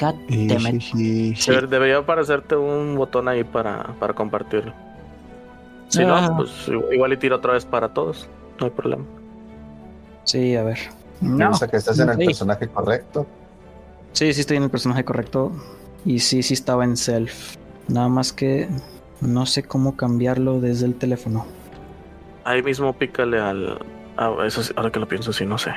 God 0.00 0.14
damn 0.48 0.76
it. 0.76 0.82
Sí. 0.82 1.34
Debe- 1.50 1.66
Debería 1.66 1.98
aparecerte 1.98 2.56
un 2.56 2.94
botón 2.96 3.28
ahí 3.28 3.44
para, 3.44 3.94
para 4.00 4.14
compartirlo. 4.14 4.72
Si 5.88 6.02
Ah. 6.02 6.28
no, 6.30 6.36
pues 6.38 6.50
igual, 6.68 6.94
igual 6.94 7.12
y 7.12 7.16
tiro 7.18 7.36
otra 7.36 7.52
vez 7.52 7.66
para 7.66 7.90
todos. 7.92 8.26
No 8.58 8.64
hay 8.66 8.72
problema. 8.72 9.04
Sí, 10.24 10.56
a 10.56 10.62
ver. 10.62 10.78
No. 11.20 11.36
Piensa 11.36 11.68
que 11.68 11.76
estás 11.76 11.98
en 11.98 12.08
el 12.10 12.16
Sí. 12.18 12.26
personaje 12.26 12.68
correcto. 12.68 13.26
Sí, 14.12 14.32
sí 14.32 14.40
estoy 14.42 14.56
en 14.58 14.64
el 14.64 14.70
personaje 14.70 15.04
correcto. 15.04 15.52
Y 16.04 16.18
sí, 16.20 16.42
sí 16.42 16.54
estaba 16.54 16.84
en 16.84 16.96
self. 16.96 17.56
Nada 17.88 18.08
más 18.08 18.32
que 18.32 18.68
no 19.20 19.46
sé 19.46 19.62
cómo 19.62 19.96
cambiarlo 19.96 20.60
desde 20.60 20.86
el 20.86 20.94
teléfono. 20.94 21.46
Ahí 22.44 22.62
mismo 22.62 22.92
pícale 22.92 23.40
al. 23.40 23.78
ah, 24.16 24.34
eso 24.46 24.60
ahora 24.76 24.90
que 24.90 25.00
lo 25.00 25.08
pienso, 25.08 25.32
sí, 25.32 25.46
no 25.46 25.56
sé. 25.58 25.70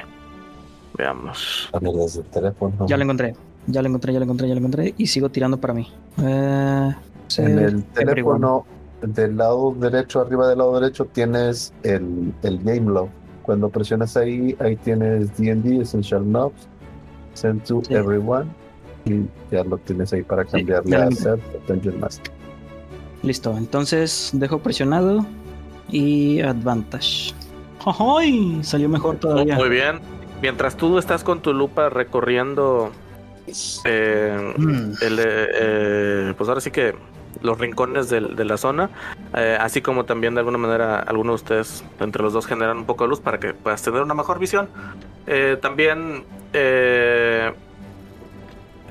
Veamos. 0.97 1.69
Desde 1.79 2.19
el 2.21 2.25
teléfono. 2.27 2.87
Ya 2.87 2.97
lo 2.97 3.03
encontré. 3.03 3.35
Ya 3.67 3.81
lo 3.81 3.87
encontré, 3.87 4.13
ya 4.13 4.19
lo 4.19 4.23
encontré, 4.23 4.47
ya 4.47 4.53
lo 4.55 4.59
encontré. 4.59 4.93
Y 4.97 5.07
sigo 5.07 5.29
tirando 5.29 5.57
para 5.59 5.73
mí. 5.73 5.91
Eh, 6.23 6.95
sí, 7.27 7.41
En 7.41 7.59
el 7.59 7.83
everyone. 7.95 7.95
teléfono, 8.39 8.65
del 9.01 9.37
lado 9.37 9.73
derecho, 9.77 10.21
arriba 10.21 10.47
del 10.47 10.57
lado 10.57 10.79
derecho, 10.79 11.05
tienes 11.05 11.73
el, 11.83 12.33
el 12.43 12.57
Game 12.63 12.91
Log. 12.91 13.09
Cuando 13.47 13.69
presionas 13.69 14.15
ahí, 14.17 14.55
ahí 14.59 14.75
tienes 14.75 15.35
D&D, 15.37 15.81
Essential 15.81 16.21
Knobs, 16.23 16.67
Send 17.33 17.63
to 17.63 17.81
Sí. 17.87 17.93
Everyone, 17.95 18.47
y 19.05 19.21
ya 19.51 19.63
lo 19.63 19.77
tienes 19.77 20.11
ahí 20.13 20.21
para 20.21 20.43
Sí, 20.43 20.49
cambiarle 20.51 20.97
lo 20.97 21.03
a. 21.03 21.11
Set 21.11 21.39
Dungeon 21.67 21.99
Master. 21.99 22.31
Listo, 23.23 23.57
entonces 23.57 24.31
dejo 24.33 24.59
presionado 24.59 25.25
y 25.89 26.41
advantage. 26.41 27.33
¡Ay! 27.99 28.59
Salió 28.63 28.89
mejor 28.89 29.15
todavía. 29.15 29.55
Muy 29.55 29.69
bien. 29.69 29.99
Mientras 30.41 30.75
tú 30.75 30.97
estás 30.99 31.23
con 31.23 31.41
tu 31.41 31.53
lupa 31.53 31.89
recorriendo. 31.89 32.91
eh, 33.85 34.53
Mm. 34.57 34.91
el, 35.01 35.19
eh, 35.19 35.47
eh, 35.55 36.33
pues 36.37 36.49
ahora 36.49 36.59
sí 36.59 36.69
que 36.69 36.93
los 37.41 37.57
rincones 37.59 38.09
de, 38.09 38.21
la 38.21 38.57
zona, 38.57 38.89
eh, 39.35 39.57
así 39.59 39.81
como 39.81 40.05
también 40.05 40.33
de 40.35 40.39
alguna 40.39 40.57
manera 40.57 40.99
algunos 40.99 41.41
de 41.41 41.43
ustedes 41.43 41.85
entre 41.99 42.21
los 42.23 42.33
dos 42.33 42.45
generan 42.47 42.77
un 42.77 42.85
poco 42.85 43.03
de 43.03 43.09
luz 43.09 43.19
para 43.19 43.39
que 43.39 43.53
puedas 43.53 43.81
tener 43.81 44.01
una 44.01 44.13
mejor 44.13 44.39
visión. 44.39 44.69
Eh, 45.25 45.57
también 45.61 46.23
eh, 46.53 47.51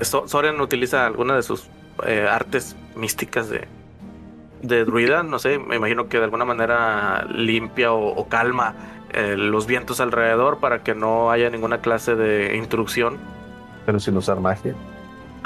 So- 0.01 0.27
Soren 0.27 0.61
utiliza 0.61 1.05
alguna 1.05 1.35
de 1.35 1.43
sus 1.43 1.67
eh, 2.05 2.27
artes 2.29 2.75
místicas 2.95 3.49
de, 3.49 3.67
de 4.61 4.85
druida, 4.85 5.23
no 5.23 5.39
sé, 5.39 5.57
me 5.59 5.75
imagino 5.75 6.07
que 6.07 6.17
de 6.19 6.25
alguna 6.25 6.45
manera 6.45 7.25
limpia 7.31 7.91
o, 7.91 8.09
o 8.15 8.27
calma 8.27 8.75
los 9.35 9.65
vientos 9.65 9.99
alrededor 9.99 10.59
para 10.59 10.83
que 10.83 10.93
no 10.93 11.31
haya 11.31 11.49
ninguna 11.49 11.79
clase 11.79 12.15
de 12.15 12.55
intrusión. 12.55 13.17
Pero 13.85 13.99
sin 13.99 14.15
usar 14.17 14.39
magia. 14.39 14.75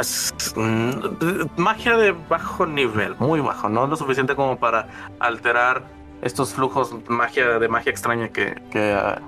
Es- 0.02 0.34
mm, 0.56 1.46
magia 1.58 1.96
de 1.96 2.12
bajo 2.30 2.66
nivel, 2.66 3.16
muy 3.20 3.40
bajo, 3.40 3.70
no 3.70 3.88
lo 3.88 3.96
suficiente 3.96 4.36
como 4.36 4.58
para 4.58 4.88
alterar 5.20 5.84
estos 6.22 6.54
flujos 6.54 6.94
magia 7.08 7.60
de 7.60 7.68
magia 7.68 7.92
extraña 7.92 8.30
que, 8.30 8.56
que, 8.72 8.94
ah, 8.94 9.22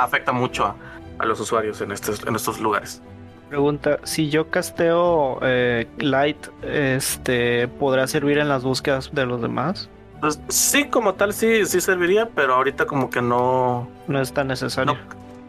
afecta 0.00 0.32
mucho 0.32 0.66
a, 0.66 0.74
a 1.18 1.24
los 1.26 1.38
usuarios 1.40 1.80
en 1.80 1.92
estos, 1.92 2.26
en 2.26 2.34
estos 2.36 2.60
lugares. 2.60 3.00
pregunta, 3.48 3.98
si 4.04 4.28
yo 4.30 4.50
casteo 4.50 5.38
eh, 5.42 5.86
Light, 5.98 6.48
este, 6.62 7.68
¿podrá 7.68 8.06
servir 8.06 8.38
en 8.38 8.48
las 8.48 8.62
búsquedas 8.64 9.10
de 9.12 9.24
los 9.26 9.40
demás? 9.40 9.88
Pues, 10.20 10.40
sí, 10.48 10.86
como 10.88 11.14
tal, 11.14 11.32
sí, 11.32 11.64
sí 11.64 11.80
serviría, 11.80 12.28
pero 12.34 12.54
ahorita 12.54 12.86
como 12.86 13.08
que 13.08 13.22
no, 13.22 13.88
No 14.06 14.20
es 14.20 14.32
tan 14.32 14.48
necesario. 14.48 14.96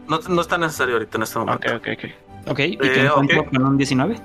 no, 0.08 0.16
no, 0.18 0.28
no 0.28 0.40
está 0.40 0.56
necesario 0.58 0.94
ahorita 0.94 1.16
en 1.18 1.22
este 1.24 1.38
momento. 1.40 1.76
ok, 1.76 1.82
ok, 1.82 1.88
ok. 2.04 2.10
Ok, 2.46 2.58
¿y 2.60 2.76
qué 2.78 3.02
Eh, 3.02 3.06
encuentro 3.06 3.40
ok. 3.42 3.50
con 3.50 3.64
un 3.66 3.76
19? 3.76 4.16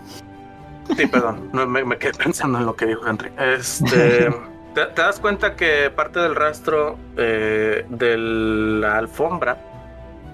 Sí, 0.95 1.07
perdón, 1.07 1.49
no, 1.53 1.65
me, 1.67 1.83
me 1.83 1.97
quedé 1.97 2.13
pensando 2.23 2.59
en 2.59 2.65
lo 2.65 2.75
que 2.75 2.85
dijo 2.85 3.05
Henry. 3.07 3.31
Este, 3.37 4.29
te, 4.73 4.85
te 4.85 5.01
das 5.01 5.19
cuenta 5.19 5.55
que 5.55 5.89
parte 5.89 6.19
del 6.19 6.35
rastro 6.35 6.97
eh, 7.17 7.85
de 7.89 8.17
la 8.17 8.97
alfombra 8.97 9.57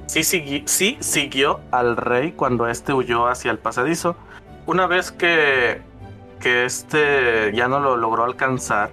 sí, 0.07 0.19
sigui- 0.21 0.67
sí 0.67 0.97
siguió 0.99 1.61
al 1.71 1.95
rey 1.97 2.33
cuando 2.33 2.67
este 2.67 2.93
huyó 2.93 3.27
hacia 3.27 3.51
el 3.51 3.59
pasadizo. 3.59 4.15
Una 4.67 4.85
vez 4.87 5.11
que, 5.11 5.81
que 6.39 6.65
este 6.65 7.51
ya 7.55 7.67
no 7.67 7.79
lo 7.79 7.97
logró 7.97 8.25
alcanzar, 8.25 8.91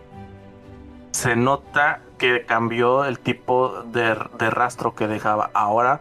se 1.11 1.35
nota 1.37 2.01
que 2.19 2.45
cambió 2.47 3.05
el 3.05 3.19
tipo 3.19 3.83
de, 3.93 4.17
de 4.39 4.51
rastro 4.51 4.95
que 4.95 5.07
dejaba. 5.09 5.51
Ahora 5.55 6.01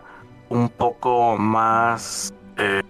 un 0.50 0.70
poco 0.70 1.38
más... 1.38 2.34
eh, 2.58 2.84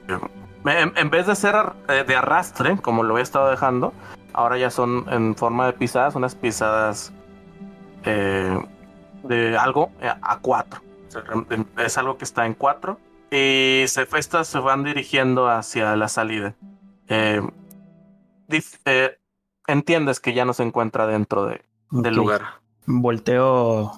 en, 0.65 0.93
en 0.95 1.09
vez 1.09 1.27
de 1.27 1.35
ser 1.35 1.55
eh, 1.87 2.03
de 2.07 2.15
arrastre, 2.15 2.77
como 2.77 3.03
lo 3.03 3.17
he 3.17 3.21
estado 3.21 3.49
dejando, 3.49 3.93
ahora 4.33 4.57
ya 4.57 4.69
son 4.69 5.05
en 5.09 5.35
forma 5.35 5.65
de 5.67 5.73
pisadas, 5.73 6.15
unas 6.15 6.35
pisadas 6.35 7.13
eh, 8.03 8.59
de 9.23 9.57
algo 9.57 9.91
a 10.21 10.39
cuatro. 10.39 10.81
Sea, 11.09 11.23
em- 11.49 11.65
es 11.77 11.97
algo 11.97 12.17
que 12.17 12.25
está 12.25 12.45
en 12.45 12.53
cuatro. 12.53 12.99
Y 13.31 13.83
se, 13.87 14.07
estas 14.17 14.47
se 14.47 14.59
van 14.59 14.83
dirigiendo 14.83 15.49
hacia 15.49 15.95
la 15.95 16.07
salida. 16.07 16.55
Eh, 17.09 17.41
eh, 18.85 19.17
entiendes 19.67 20.19
que 20.19 20.33
ya 20.33 20.45
no 20.45 20.53
se 20.53 20.63
encuentra 20.63 21.07
dentro 21.07 21.45
de- 21.45 21.61
del 21.91 22.15
lugar. 22.15 22.41
Volteo 22.85 23.91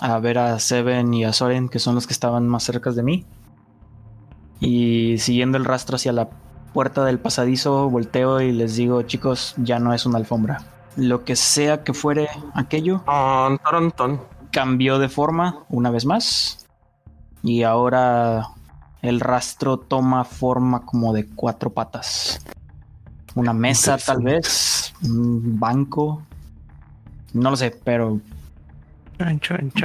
a 0.00 0.18
ver 0.18 0.38
a 0.38 0.58
Seven 0.58 1.12
y 1.14 1.24
a 1.24 1.32
Soren, 1.32 1.68
que 1.68 1.78
son 1.78 1.94
los 1.94 2.06
que 2.06 2.12
estaban 2.12 2.46
más 2.48 2.64
cerca 2.64 2.90
de 2.90 3.02
mí. 3.02 3.26
Y 4.60 5.16
siguiendo 5.18 5.56
el 5.56 5.64
rastro 5.64 5.96
hacia 5.96 6.12
la 6.12 6.28
puerta 6.72 7.04
del 7.04 7.18
pasadizo, 7.18 7.88
volteo 7.88 8.40
y 8.40 8.52
les 8.52 8.76
digo, 8.76 9.02
chicos, 9.02 9.54
ya 9.56 9.78
no 9.78 9.94
es 9.94 10.06
una 10.06 10.18
alfombra. 10.18 10.62
Lo 10.96 11.24
que 11.24 11.34
sea 11.34 11.82
que 11.82 11.94
fuere 11.94 12.28
aquello, 12.54 13.02
cambió 14.52 14.98
de 14.98 15.08
forma 15.08 15.64
una 15.68 15.90
vez 15.90 16.04
más. 16.04 16.66
Y 17.42 17.62
ahora 17.62 18.48
el 19.02 19.20
rastro 19.20 19.78
toma 19.78 20.24
forma 20.24 20.84
como 20.84 21.12
de 21.12 21.26
cuatro 21.26 21.70
patas. 21.70 22.44
Una 23.34 23.52
mesa 23.52 23.96
tal 23.96 24.22
vez, 24.22 24.92
un 25.02 25.58
banco. 25.58 26.22
No 27.32 27.50
lo 27.50 27.56
sé, 27.56 27.70
pero 27.84 28.20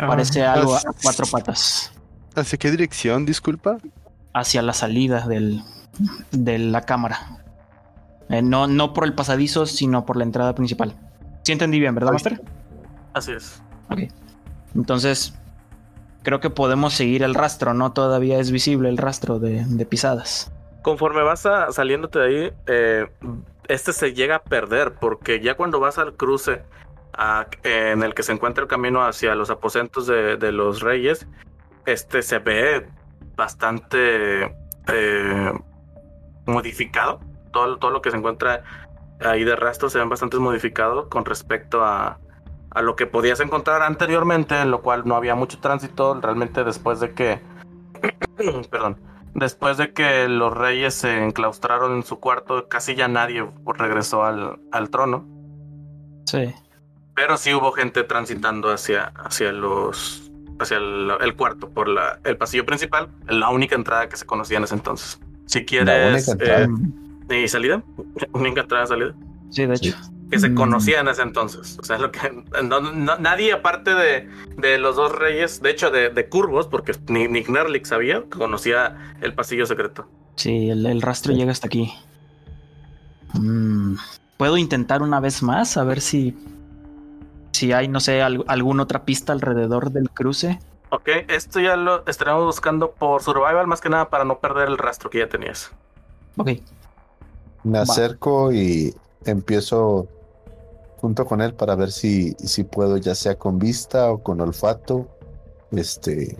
parece 0.07 0.43
algo 0.43 0.75
a 0.75 0.81
cuatro 1.01 1.25
patas. 1.27 1.93
¿Hacia 2.35 2.57
qué 2.57 2.71
dirección? 2.71 3.25
Disculpa. 3.25 3.77
Hacia 4.37 4.61
la 4.61 4.73
salida 4.73 5.25
del, 5.27 5.61
de 6.31 6.59
la 6.59 6.81
cámara. 6.81 7.43
Eh, 8.29 8.41
no, 8.41 8.67
no 8.67 8.91
por 8.91 9.05
el 9.05 9.13
pasadizo, 9.13 9.65
sino 9.65 10.05
por 10.05 10.17
la 10.17 10.23
entrada 10.25 10.53
principal. 10.55 10.93
Sí 11.43 11.53
entendí 11.53 11.79
bien, 11.79 11.95
¿verdad. 11.95 12.11
Master? 12.11 12.41
Así 13.13 13.31
es. 13.31 13.61
Entonces, 14.75 15.33
creo 16.23 16.39
que 16.41 16.49
podemos 16.49 16.93
seguir 16.93 17.23
el 17.23 17.33
rastro, 17.33 17.73
¿no? 17.73 17.93
Todavía 17.93 18.39
es 18.39 18.51
visible 18.51 18.89
el 18.89 18.97
rastro 18.97 19.39
de, 19.39 19.63
de 19.65 19.85
pisadas. 19.85 20.51
Conforme 20.81 21.21
vas 21.23 21.45
a- 21.45 21.71
saliéndote 21.71 22.19
de 22.19 22.25
ahí, 22.25 22.53
eh, 22.67 23.05
este 23.67 23.93
se 23.93 24.13
llega 24.13 24.35
a 24.37 24.43
perder 24.43 24.95
porque 24.99 25.39
ya 25.39 25.55
cuando 25.55 25.79
vas 25.79 25.97
al 25.97 26.13
cruce 26.15 26.61
a- 27.13 27.47
en 27.63 28.03
el 28.03 28.13
que 28.13 28.23
se 28.23 28.33
encuentra 28.33 28.63
el 28.63 28.67
camino 28.67 29.05
hacia 29.05 29.33
los 29.35 29.49
aposentos 29.49 30.07
de, 30.07 30.35
de 30.35 30.51
los 30.51 30.81
reyes, 30.81 31.25
este 31.85 32.21
se 32.21 32.39
ve 32.39 32.85
bastante 33.35 34.55
eh, 34.87 35.53
modificado. 36.45 37.19
todo, 37.51 37.77
todo 37.77 37.91
lo 37.91 38.01
que 38.01 38.11
se 38.11 38.17
encuentra 38.17 38.63
ahí 39.21 39.43
de 39.43 39.55
rastro 39.55 39.89
se 39.89 39.99
ven 39.99 40.09
bastante 40.09 40.37
modificado 40.37 41.09
con 41.09 41.25
respecto 41.25 41.83
a, 41.83 42.19
a 42.71 42.81
lo 42.81 42.95
que 42.95 43.07
podías 43.07 43.39
encontrar 43.39 43.81
anteriormente, 43.81 44.59
en 44.59 44.69
lo 44.71 44.81
cual 44.81 45.03
no 45.05 45.15
había 45.15 45.35
mucho 45.35 45.59
tránsito. 45.59 46.19
Realmente 46.21 46.63
después 46.63 46.99
de 46.99 47.13
que, 47.13 47.41
perdón, 48.69 48.99
después 49.33 49.77
de 49.77 49.93
que 49.93 50.27
los 50.27 50.55
reyes 50.55 50.93
se 50.93 51.23
enclaustraron 51.23 51.93
en 51.93 52.03
su 52.03 52.19
cuarto, 52.19 52.67
casi 52.67 52.95
ya 52.95 53.07
nadie 53.07 53.47
regresó 53.65 54.25
al, 54.25 54.59
al 54.71 54.89
trono. 54.89 55.25
Sí. 56.25 56.53
Pero 57.15 57.37
sí 57.37 57.53
hubo 57.53 57.71
gente 57.71 58.03
transitando 58.03 58.69
hacia, 58.71 59.13
hacia 59.15 59.53
los 59.53 60.24
hacia 60.59 60.77
el, 60.77 61.11
el 61.21 61.35
cuarto 61.35 61.69
por 61.69 61.87
la, 61.87 62.19
el 62.23 62.37
pasillo 62.37 62.65
principal, 62.65 63.09
la 63.27 63.49
única 63.49 63.75
entrada 63.75 64.07
que 64.09 64.17
se 64.17 64.25
conocía 64.25 64.57
en 64.57 64.63
ese 64.65 64.75
entonces. 64.75 65.19
Si 65.45 65.63
quieres 65.65 66.27
eh, 66.39 66.67
y 67.29 67.47
salida, 67.47 67.83
única 68.33 68.61
entrada 68.61 68.85
salida 68.87 69.13
Sí, 69.51 69.65
de 69.65 69.75
hecho. 69.75 69.95
que 70.31 70.39
se 70.39 70.49
Mm. 70.49 70.55
conocía 70.55 70.99
en 71.01 71.07
ese 71.07 71.21
entonces. 71.21 71.77
O 71.79 71.83
sea, 71.83 71.97
es 71.97 72.01
lo 72.01 72.11
que 72.11 72.19
no- 72.63 72.79
no- 72.81 73.17
nadie 73.17 73.53
aparte 73.53 73.93
de, 73.93 74.27
de 74.57 74.77
los 74.79 74.95
dos 74.95 75.11
reyes, 75.11 75.61
de 75.61 75.69
hecho 75.71 75.91
de, 75.91 76.09
de 76.09 76.29
Curvos, 76.29 76.67
porque 76.67 76.93
ni, 77.09 77.27
ni 77.27 77.43
Knerlik 77.43 77.85
sabía, 77.85 78.23
conocía 78.29 79.15
el 79.21 79.33
pasillo 79.33 79.65
secreto. 79.65 80.07
Sí, 80.35 80.69
el, 80.69 80.85
el 80.85 81.01
rastro 81.01 81.33
llega 81.33 81.51
hasta 81.51 81.67
aquí. 81.67 81.93
Mm, 83.33 83.95
Puedo 84.37 84.57
intentar 84.57 85.01
una 85.01 85.19
vez 85.19 85.41
más 85.43 85.77
a 85.77 85.83
ver 85.83 86.01
si. 86.01 86.35
Si 87.55 87.71
hay, 87.71 87.87
no 87.87 88.01
sé, 88.01 88.21
al- 88.21 88.43
alguna 88.47 88.83
otra 88.83 89.05
pista 89.05 89.31
alrededor 89.31 89.91
del 89.91 90.09
cruce. 90.11 90.59
Ok, 90.89 91.07
esto 91.29 91.61
ya 91.61 91.77
lo 91.77 92.05
estaremos 92.05 92.43
buscando 92.43 92.91
por 92.91 93.21
survival, 93.21 93.65
más 93.65 93.79
que 93.79 93.89
nada 93.89 94.09
para 94.09 94.25
no 94.25 94.39
perder 94.39 94.67
el 94.67 94.77
rastro 94.77 95.09
que 95.09 95.19
ya 95.19 95.29
tenías. 95.29 95.71
Ok. 96.37 96.49
Me 97.63 97.77
Va. 97.79 97.83
acerco 97.83 98.51
y 98.51 98.93
empiezo 99.23 100.07
junto 100.97 101.25
con 101.25 101.39
él 101.41 101.53
para 101.53 101.75
ver 101.75 101.91
si, 101.91 102.33
si 102.33 102.65
puedo, 102.65 102.97
ya 102.97 103.15
sea 103.15 103.35
con 103.35 103.57
vista 103.57 104.11
o 104.11 104.21
con 104.21 104.41
olfato, 104.41 105.07
este, 105.71 106.37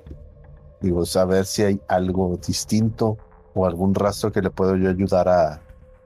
digo, 0.82 1.06
saber 1.06 1.46
si 1.46 1.64
hay 1.64 1.82
algo 1.88 2.38
distinto 2.46 3.18
o 3.54 3.66
algún 3.66 3.96
rastro 3.96 4.32
que 4.32 4.42
le 4.42 4.50
puedo 4.50 4.76
yo 4.76 4.90
ayudar 4.90 5.30
a, 5.30 5.62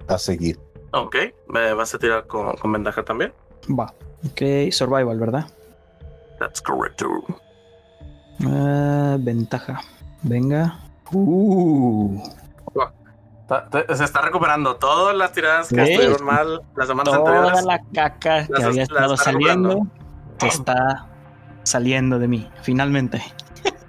a 0.07 0.17
seguir. 0.19 0.59
Ok, 0.91 1.15
me 1.47 1.73
vas 1.73 1.93
a 1.95 1.99
tirar 1.99 2.27
con, 2.27 2.55
con 2.57 2.71
ventaja 2.71 3.03
también. 3.03 3.33
Va. 3.67 3.93
Ok, 4.25 4.71
survival, 4.71 5.17
¿verdad? 5.19 5.45
That's 6.39 6.61
correct. 6.61 7.01
Ah, 8.45 9.17
ventaja. 9.19 9.81
Venga. 10.23 10.79
Uh, 11.11 12.21
te- 13.71 13.95
Se 13.95 14.03
está 14.03 14.21
recuperando 14.21 14.75
todas 14.75 15.15
las 15.15 15.31
tiradas 15.31 15.69
que 15.69 15.81
estuvieron 15.81 16.23
mal 16.25 16.61
las 16.75 16.87
semanas 16.87 17.13
toda 17.13 17.29
anteriores. 17.47 17.65
la 17.65 17.79
caca 17.93 18.45
que 18.47 18.53
Las- 18.53 18.63
había 18.63 18.83
estado 18.83 19.13
está 19.15 19.23
saliendo 19.31 19.87
está 20.41 21.07
saliendo 21.63 22.19
de 22.19 22.27
mí, 22.27 22.49
finalmente. 22.61 23.21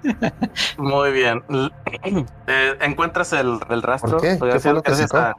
Muy 0.77 1.11
bien. 1.11 1.43
Eh, 2.47 2.77
encuentras 2.81 3.31
el, 3.33 3.59
el 3.69 3.81
rastro. 3.83 4.11
¿Por 4.17 4.21
qué? 4.21 4.39
¿Qué 4.51 4.59
fue 4.59 4.73
lo 4.73 4.81
que 4.81 4.89
gracias 4.91 5.09
sacó? 5.11 5.37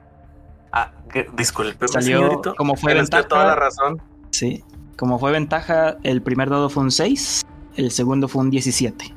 a- 0.73 0.81
a- 0.83 0.93
que- 1.13 1.29
disculpe, 1.35 1.89
Salió 1.89 2.19
señorito. 2.21 2.55
como 2.55 2.77
fue 2.77 2.95
ventaja. 2.95 3.27
toda 3.27 3.47
la 3.47 3.55
razón. 3.57 4.01
Sí. 4.31 4.65
Como 4.97 5.19
fue 5.19 5.33
ventaja, 5.33 5.97
el 6.03 6.23
primer 6.23 6.51
dado 6.51 6.69
fue 6.71 6.83
un 6.83 6.91
6, 6.91 7.43
el 7.77 7.91
segundo 7.91 8.29
fue 8.29 8.43
un 8.43 8.51
17, 8.51 9.15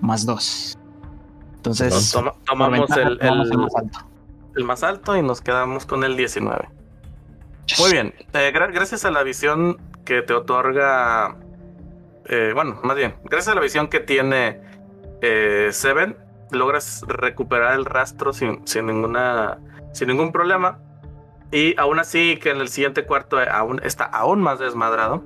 más 0.00 0.26
2. 0.26 0.78
Entonces, 1.56 2.10
Toma- 2.12 2.34
tomamos 2.44 2.78
ventaja, 2.88 3.02
el, 3.08 3.18
tomamos 3.18 3.46
el- 3.46 3.52
el 3.52 3.58
más 3.58 3.74
alto. 3.76 3.98
el 4.56 4.64
más 4.64 4.82
alto 4.82 5.16
y 5.16 5.22
nos 5.22 5.40
quedamos 5.40 5.86
con 5.86 6.04
el 6.04 6.16
19. 6.16 6.68
Muy 7.78 7.92
bien. 7.92 8.12
Eh, 8.34 8.52
gra- 8.54 8.72
gracias 8.72 9.04
a 9.04 9.10
la 9.10 9.22
visión 9.22 9.78
que 10.04 10.22
te 10.22 10.32
otorga. 10.34 11.36
eh, 12.26 12.52
bueno, 12.54 12.78
más 12.84 12.96
bien, 12.96 13.14
gracias 13.24 13.48
a 13.52 13.54
la 13.54 13.60
visión 13.60 13.88
que 13.88 14.00
tiene 14.00 14.60
eh, 15.22 15.68
Seven, 15.72 16.16
logras 16.50 17.02
recuperar 17.06 17.74
el 17.74 17.84
rastro 17.84 18.32
sin, 18.32 18.66
sin 18.66 18.86
ninguna. 18.86 19.58
sin 19.92 20.08
ningún 20.08 20.32
problema. 20.32 20.78
Y 21.52 21.78
aún 21.78 21.98
así, 22.00 22.38
que 22.38 22.50
en 22.50 22.60
el 22.60 22.68
siguiente 22.68 23.04
cuarto 23.04 23.40
eh, 23.40 23.46
aún 23.50 23.80
está 23.84 24.04
aún 24.04 24.40
más 24.42 24.58
desmadrado. 24.58 25.22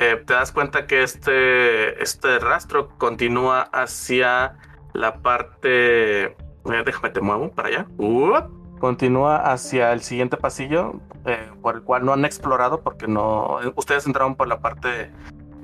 eh, 0.00 0.22
te 0.26 0.32
das 0.32 0.50
cuenta 0.52 0.86
que 0.86 1.02
este, 1.02 2.02
este 2.02 2.38
rastro 2.38 2.88
continúa 2.98 3.62
hacia 3.72 4.56
la 4.94 5.16
parte. 5.22 6.24
eh, 6.24 6.82
déjame 6.84 7.10
te 7.10 7.20
muevo 7.20 7.50
para 7.52 7.68
allá. 7.68 7.86
Uop. 7.98 8.46
Continúa 8.78 9.38
hacia 9.52 9.92
el 9.92 10.02
siguiente 10.02 10.36
pasillo, 10.36 11.00
eh, 11.26 11.50
por 11.60 11.74
el 11.74 11.82
cual 11.82 12.04
no 12.06 12.12
han 12.12 12.24
explorado 12.24 12.80
porque 12.82 13.08
no. 13.08 13.58
Ustedes 13.74 14.06
entraron 14.06 14.36
por 14.36 14.46
la 14.46 14.60
parte 14.60 15.10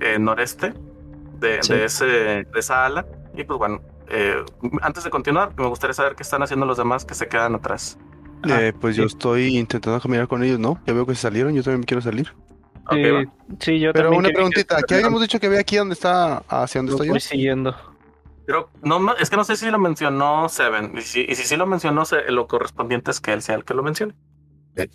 eh, 0.01 0.19
noreste 0.19 0.75
de, 1.39 1.63
Sí. 1.63 1.73
de 1.73 1.85
ese, 1.85 2.07
de 2.07 2.47
esa 2.57 2.85
ala. 2.87 3.07
Y 3.37 3.45
pues 3.45 3.57
bueno, 3.59 3.81
eh, 4.09 4.45
antes 4.83 5.05
de 5.05 5.11
continuar, 5.11 5.53
me 5.57 5.67
gustaría 5.67 5.95
saber 5.95 6.17
qué 6.17 6.25
están 6.25 6.43
haciendo 6.43 6.67
los 6.67 6.77
demás 6.77 7.05
que 7.05 7.15
se 7.15 7.29
quedan 7.29 7.55
atrás. 7.55 7.97
Eh, 8.49 8.73
pues 8.79 8.97
yo 8.97 9.05
estoy 9.05 9.57
intentando 9.59 10.01
caminar 10.01 10.29
con 10.29 10.43
ellos, 10.45 10.59
¿no? 10.59 10.81
Ya 10.87 10.93
veo 10.93 11.07
que 11.07 11.15
se 11.15 11.23
salieron, 11.23 11.55
yo 11.55 11.63
también 11.63 11.81
me 11.81 11.87
quiero 11.87 12.01
salir. 12.03 12.33
Sí, 13.61 13.81
yo 13.81 13.93
Pero 13.93 14.11
también 14.11 14.19
una 14.21 14.29
preguntita, 14.29 14.77
que- 14.79 14.83
¿qué 14.87 14.95
habíamos 14.97 15.21
dicho 15.23 15.41
que 15.41 15.47
había 15.47 15.61
aquí 15.61 15.77
donde 15.77 15.95
está, 15.95 16.39
hacia 16.49 16.81
donde 16.81 16.91
Lo 16.93 16.97
estoy 16.97 17.07
yo? 17.09 17.13
voy 17.15 17.21
siguiendo. 17.21 17.75
Pero 18.47 18.69
no, 18.83 19.15
es 19.17 19.31
que 19.31 19.37
no 19.37 19.45
sé 19.45 19.57
si 19.57 19.71
lo 19.71 19.79
mencionó 19.79 20.49
Seven. 20.51 20.93
Y 20.99 21.01
si, 21.01 21.23
y 21.23 21.35
si 21.35 21.45
sí 21.45 21.57
lo 21.57 21.67
mencionó, 21.67 22.05
se- 22.05 22.31
lo 22.31 22.47
correspondiente 22.47 23.11
es 23.11 23.21
que 23.21 23.33
él 23.33 23.41
sea 23.41 23.55
el 23.55 23.65
que 23.65 23.73
lo 23.73 23.83
mencione. 23.83 24.15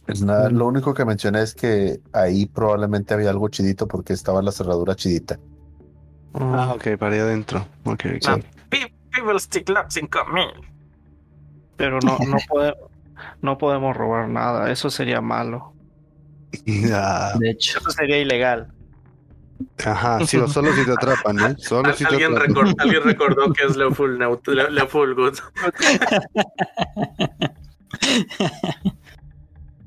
Es 0.07 0.21
nada, 0.21 0.49
lo 0.49 0.67
único 0.67 0.93
que 0.93 1.03
mencioné 1.05 1.41
es 1.41 1.55
que 1.55 1.99
ahí 2.13 2.45
probablemente 2.45 3.13
había 3.13 3.29
algo 3.31 3.47
chidito 3.49 3.87
porque 3.87 4.13
estaba 4.13 4.41
la 4.41 4.51
cerradura 4.51 4.95
chidita. 4.95 5.39
Ah, 6.33 6.73
ok, 6.75 6.97
para 6.99 7.15
allá 7.15 7.23
adentro. 7.23 7.65
Ok, 7.85 8.05
ok. 8.17 8.23
Ah. 8.27 8.37
Pe- 8.69 8.93
People 9.11 9.39
stick 9.39 9.67
lock 9.69 9.89
5000. 9.89 10.45
Pero 11.77 11.99
no, 12.01 12.17
no, 12.27 12.37
pode- 12.47 12.75
no 13.41 13.57
podemos 13.57 13.95
robar 13.95 14.27
nada. 14.29 14.71
Eso 14.71 14.89
sería 14.89 15.21
malo. 15.21 15.73
Ah, 16.91 17.33
De 17.39 17.51
hecho, 17.51 17.77
Eso 17.79 17.91
sería 17.91 18.17
ilegal. 18.17 18.71
ajá, 19.85 20.25
sí, 20.25 20.39
solo 20.47 20.71
si 20.73 20.83
te 20.85 20.91
atrapan, 20.93 21.39
¿eh? 21.51 21.55
Solo 21.59 21.93
si 21.93 22.03
te 22.05 22.09
alguien, 22.11 22.31
atrapan. 22.31 22.55
recor- 22.55 22.75
alguien 22.79 23.03
recordó 23.03 23.53
que 23.53 23.65
es 23.65 23.75
Leofull 23.77 24.17
Neut- 24.17 24.47
Le- 24.47 24.71
Leofull 24.71 25.13
Good. 25.15 25.37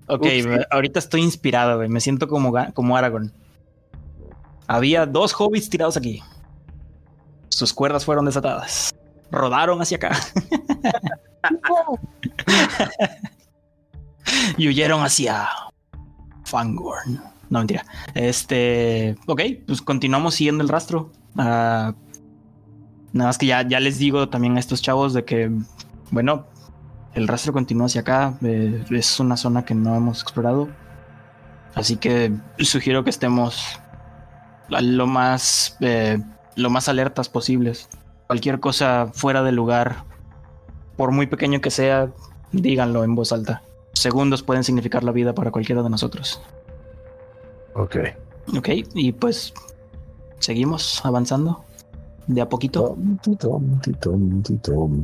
ok, 0.07 0.23
Ups. 0.23 0.47
me- 0.47 0.67
ahorita 0.71 0.99
estoy 0.99 1.23
inspirado, 1.23 1.77
güey. 1.79 1.89
Me 1.89 2.01
siento 2.01 2.29
como, 2.29 2.53
como 2.75 2.97
Aragorn. 2.97 3.33
Había 4.67 5.07
dos 5.07 5.35
hobbits 5.39 5.69
tirados 5.71 5.97
aquí. 5.97 6.23
Sus 7.49 7.73
cuerdas 7.75 8.05
fueron 8.05 8.25
desatadas. 8.25 8.95
Rodaron 9.31 9.81
hacia 9.83 9.97
acá. 9.97 10.11
y 14.57 14.69
huyeron 14.69 15.03
hacia 15.03 15.49
Fangorn. 16.45 17.21
No, 17.51 17.59
mentira. 17.59 17.85
Este. 18.15 19.17
Ok, 19.27 19.43
pues 19.67 19.83
continuamos 19.83 20.35
siguiendo 20.35 20.63
el 20.63 20.69
rastro. 20.69 21.11
Ah, 21.37 21.95
nada 23.13 23.29
más 23.29 23.39
que 23.39 23.47
ya, 23.47 23.67
ya 23.67 23.81
les 23.81 23.99
digo 23.99 24.29
también 24.29 24.57
a 24.57 24.61
estos 24.61 24.81
chavos 24.81 25.13
de 25.13 25.25
que, 25.25 25.51
bueno, 26.11 26.47
el 27.15 27.29
rastro 27.29 27.53
continúa 27.53 27.87
hacia 27.87 28.01
acá. 28.01 28.39
eh, 28.43 28.85
es 28.91 29.21
una 29.21 29.37
zona 29.37 29.65
que 29.65 29.75
no 29.75 29.95
hemos 29.95 30.23
explorado. 30.23 30.69
Así 31.75 31.97
que 31.97 32.33
sugiero 32.59 33.05
que 33.05 33.11
estemos 33.11 33.81
lo 34.69 35.07
más, 35.07 35.77
eh, 35.81 36.19
lo 36.57 36.71
más 36.71 36.89
alertas 36.89 37.29
posibles. 37.29 37.89
Cualquier 38.27 38.61
cosa 38.61 39.11
fuera 39.13 39.43
de 39.43 39.53
lugar, 39.53 40.05
por 40.97 41.13
muy 41.13 41.27
pequeño 41.27 41.61
que 41.61 41.71
sea, 41.71 42.11
díganlo 42.53 43.05
en 43.05 43.15
voz 43.15 43.33
alta. 43.33 43.63
Segundos 43.93 44.43
pueden 44.43 44.65
significar 44.65 45.05
la 45.05 45.13
vida 45.13 45.35
para 45.35 45.51
cualquiera 45.51 45.83
de 45.83 45.91
nosotros. 45.91 46.41
Ok. 47.75 47.97
Ok, 48.57 48.69
y 48.95 49.13
pues 49.13 49.53
seguimos 50.39 51.05
avanzando 51.05 51.65
de 52.27 52.41
a 52.41 52.49
poquito 52.49 52.97
Tom, 53.39 54.99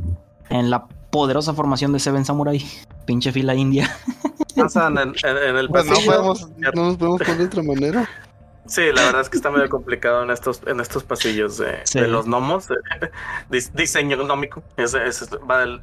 en 0.49 0.69
la 0.69 0.85
poderosa 1.11 1.53
formación 1.53 1.91
de 1.93 1.99
Seven 1.99 2.25
Samurai. 2.25 2.63
Pinche 3.05 3.31
fila 3.31 3.55
india. 3.55 3.89
Pasan 4.55 4.97
en, 4.97 5.09
en- 5.09 5.37
en 5.49 5.57
el 5.57 5.69
Pues 5.69 5.85
no 5.85 5.93
pasillo. 5.93 6.11
podemos, 6.11 6.47
no 6.75 6.83
nos 6.83 6.97
podemos 6.97 7.21
poner 7.21 7.37
de 7.37 7.45
otra 7.45 7.63
manera. 7.63 8.09
Sí, 8.69 8.83
la 8.93 9.03
verdad 9.05 9.21
es 9.21 9.29
que 9.29 9.37
está 9.37 9.49
medio 9.49 9.67
complicado 9.67 10.21
en 10.23 10.29
estos, 10.29 10.61
en 10.67 10.79
estos 10.79 11.03
pasillos 11.03 11.57
de, 11.57 11.79
Sí. 11.85 11.99
de 11.99 12.07
los 12.07 12.25
gnomos. 12.27 12.67
dis- 13.49 13.71
diseño 13.73 14.15
gnómico. 14.17 14.63
Es 14.77 14.95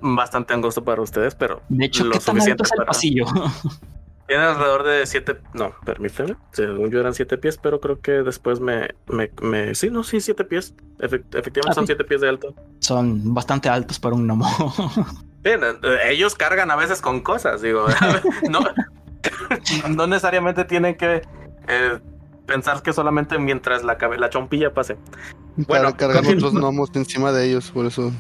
bastante 0.01 0.55
angosto 0.55 0.84
para 0.84 1.03
ustedes, 1.03 1.34
pero 1.34 1.61
De 1.68 1.84
hecho, 1.87 2.05
Lo 2.05 2.12
¿qué 2.12 2.18
tan 2.20 2.37
alto 2.37 2.41
suficiente 2.41 2.62
es 2.62 2.70
el 2.72 2.76
para- 2.76 2.87
pasillo? 2.87 3.24
tiene 4.28 4.43
alrededor 4.45 4.84
de 4.84 5.05
siete. 5.07 5.37
No, 5.53 5.74
permíteme. 5.84 6.37
Según 6.53 6.91
yo 6.91 7.01
eran 7.01 7.12
siete 7.14 7.37
pies, 7.39 7.59
pero 7.61 7.80
creo 7.80 8.01
que 8.01 8.12
después 8.22 8.61
me. 8.61 8.89
me, 9.09 9.30
me- 9.43 9.74
sí, 9.74 9.91
no, 9.91 10.05
sí, 10.05 10.20
siete 10.20 10.45
pies. 10.45 10.72
Efect- 10.99 11.37
efectivamente 11.39 11.70
Ah, 11.70 11.74
son 11.74 11.87
siete 11.87 12.05
pies 12.05 12.20
de 12.20 12.28
alto. 12.28 12.55
Son 12.80 13.34
bastante 13.34 13.68
altos 13.68 13.99
para 13.99 14.14
un 14.14 14.26
gnomo. 14.26 14.47
Bien, 15.43 15.61
eh, 15.64 15.99
ellos 16.11 16.34
cargan 16.37 16.70
a 16.70 16.76
veces 16.76 17.01
con 17.01 17.20
cosas, 17.20 17.62
digo. 17.62 17.87
no, 18.51 18.61
no 19.91 20.07
necesariamente 20.07 20.64
tienen 20.64 20.97
que 20.97 21.22
eh, 21.68 22.01
pensar 22.47 22.83
que 22.83 22.93
solamente 22.93 23.39
mientras 23.39 23.83
la, 23.85 23.97
la 24.19 24.31
chompilla 24.31 24.73
pase. 24.73 24.95
Para 24.95 25.81
Bueno, 25.83 25.97
cargar 25.97 26.23
continúa. 26.25 26.49
otros 26.49 26.55
gnomos 26.63 26.91
encima 26.95 27.33
de 27.33 27.47
ellos, 27.49 27.71
por 27.71 27.87
eso. 27.87 28.13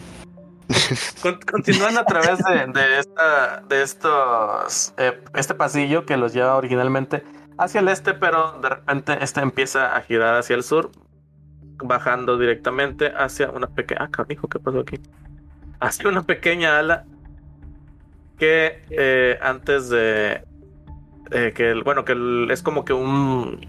Con- 1.22 1.38
continúan 1.50 1.96
a 1.96 2.04
través 2.04 2.38
de, 2.38 2.66
de 2.72 2.98
esta, 2.98 3.62
de 3.68 3.82
estos, 3.82 4.94
eh, 4.96 5.22
este 5.34 5.54
pasillo 5.54 6.04
que 6.04 6.16
los 6.16 6.32
lleva 6.32 6.56
originalmente 6.56 7.22
hacia 7.56 7.80
el 7.80 7.88
este, 7.88 8.14
pero 8.14 8.58
de 8.60 8.68
repente 8.70 9.16
este 9.20 9.40
empieza 9.40 9.96
a 9.96 10.00
girar 10.02 10.34
hacia 10.36 10.56
el 10.56 10.62
sur, 10.64 10.90
bajando 11.78 12.36
directamente 12.36 13.12
hacia 13.16 13.50
una 13.50 13.68
pequeña. 13.68 14.00
Ah, 14.04 14.08
carajo, 14.10 14.48
¿qué 14.48 14.58
pasó 14.58 14.80
aquí? 14.80 14.98
Hacia 15.78 16.08
una 16.08 16.22
pequeña 16.24 16.78
ala 16.78 17.04
que 18.38 18.82
eh, 18.90 19.38
antes 19.40 19.88
de 19.88 20.42
eh, 21.30 21.52
que 21.54 21.70
el- 21.70 21.82
bueno 21.84 22.04
que 22.04 22.12
el- 22.12 22.48
es 22.50 22.62
como 22.62 22.84
que 22.84 22.92
un 22.92 23.60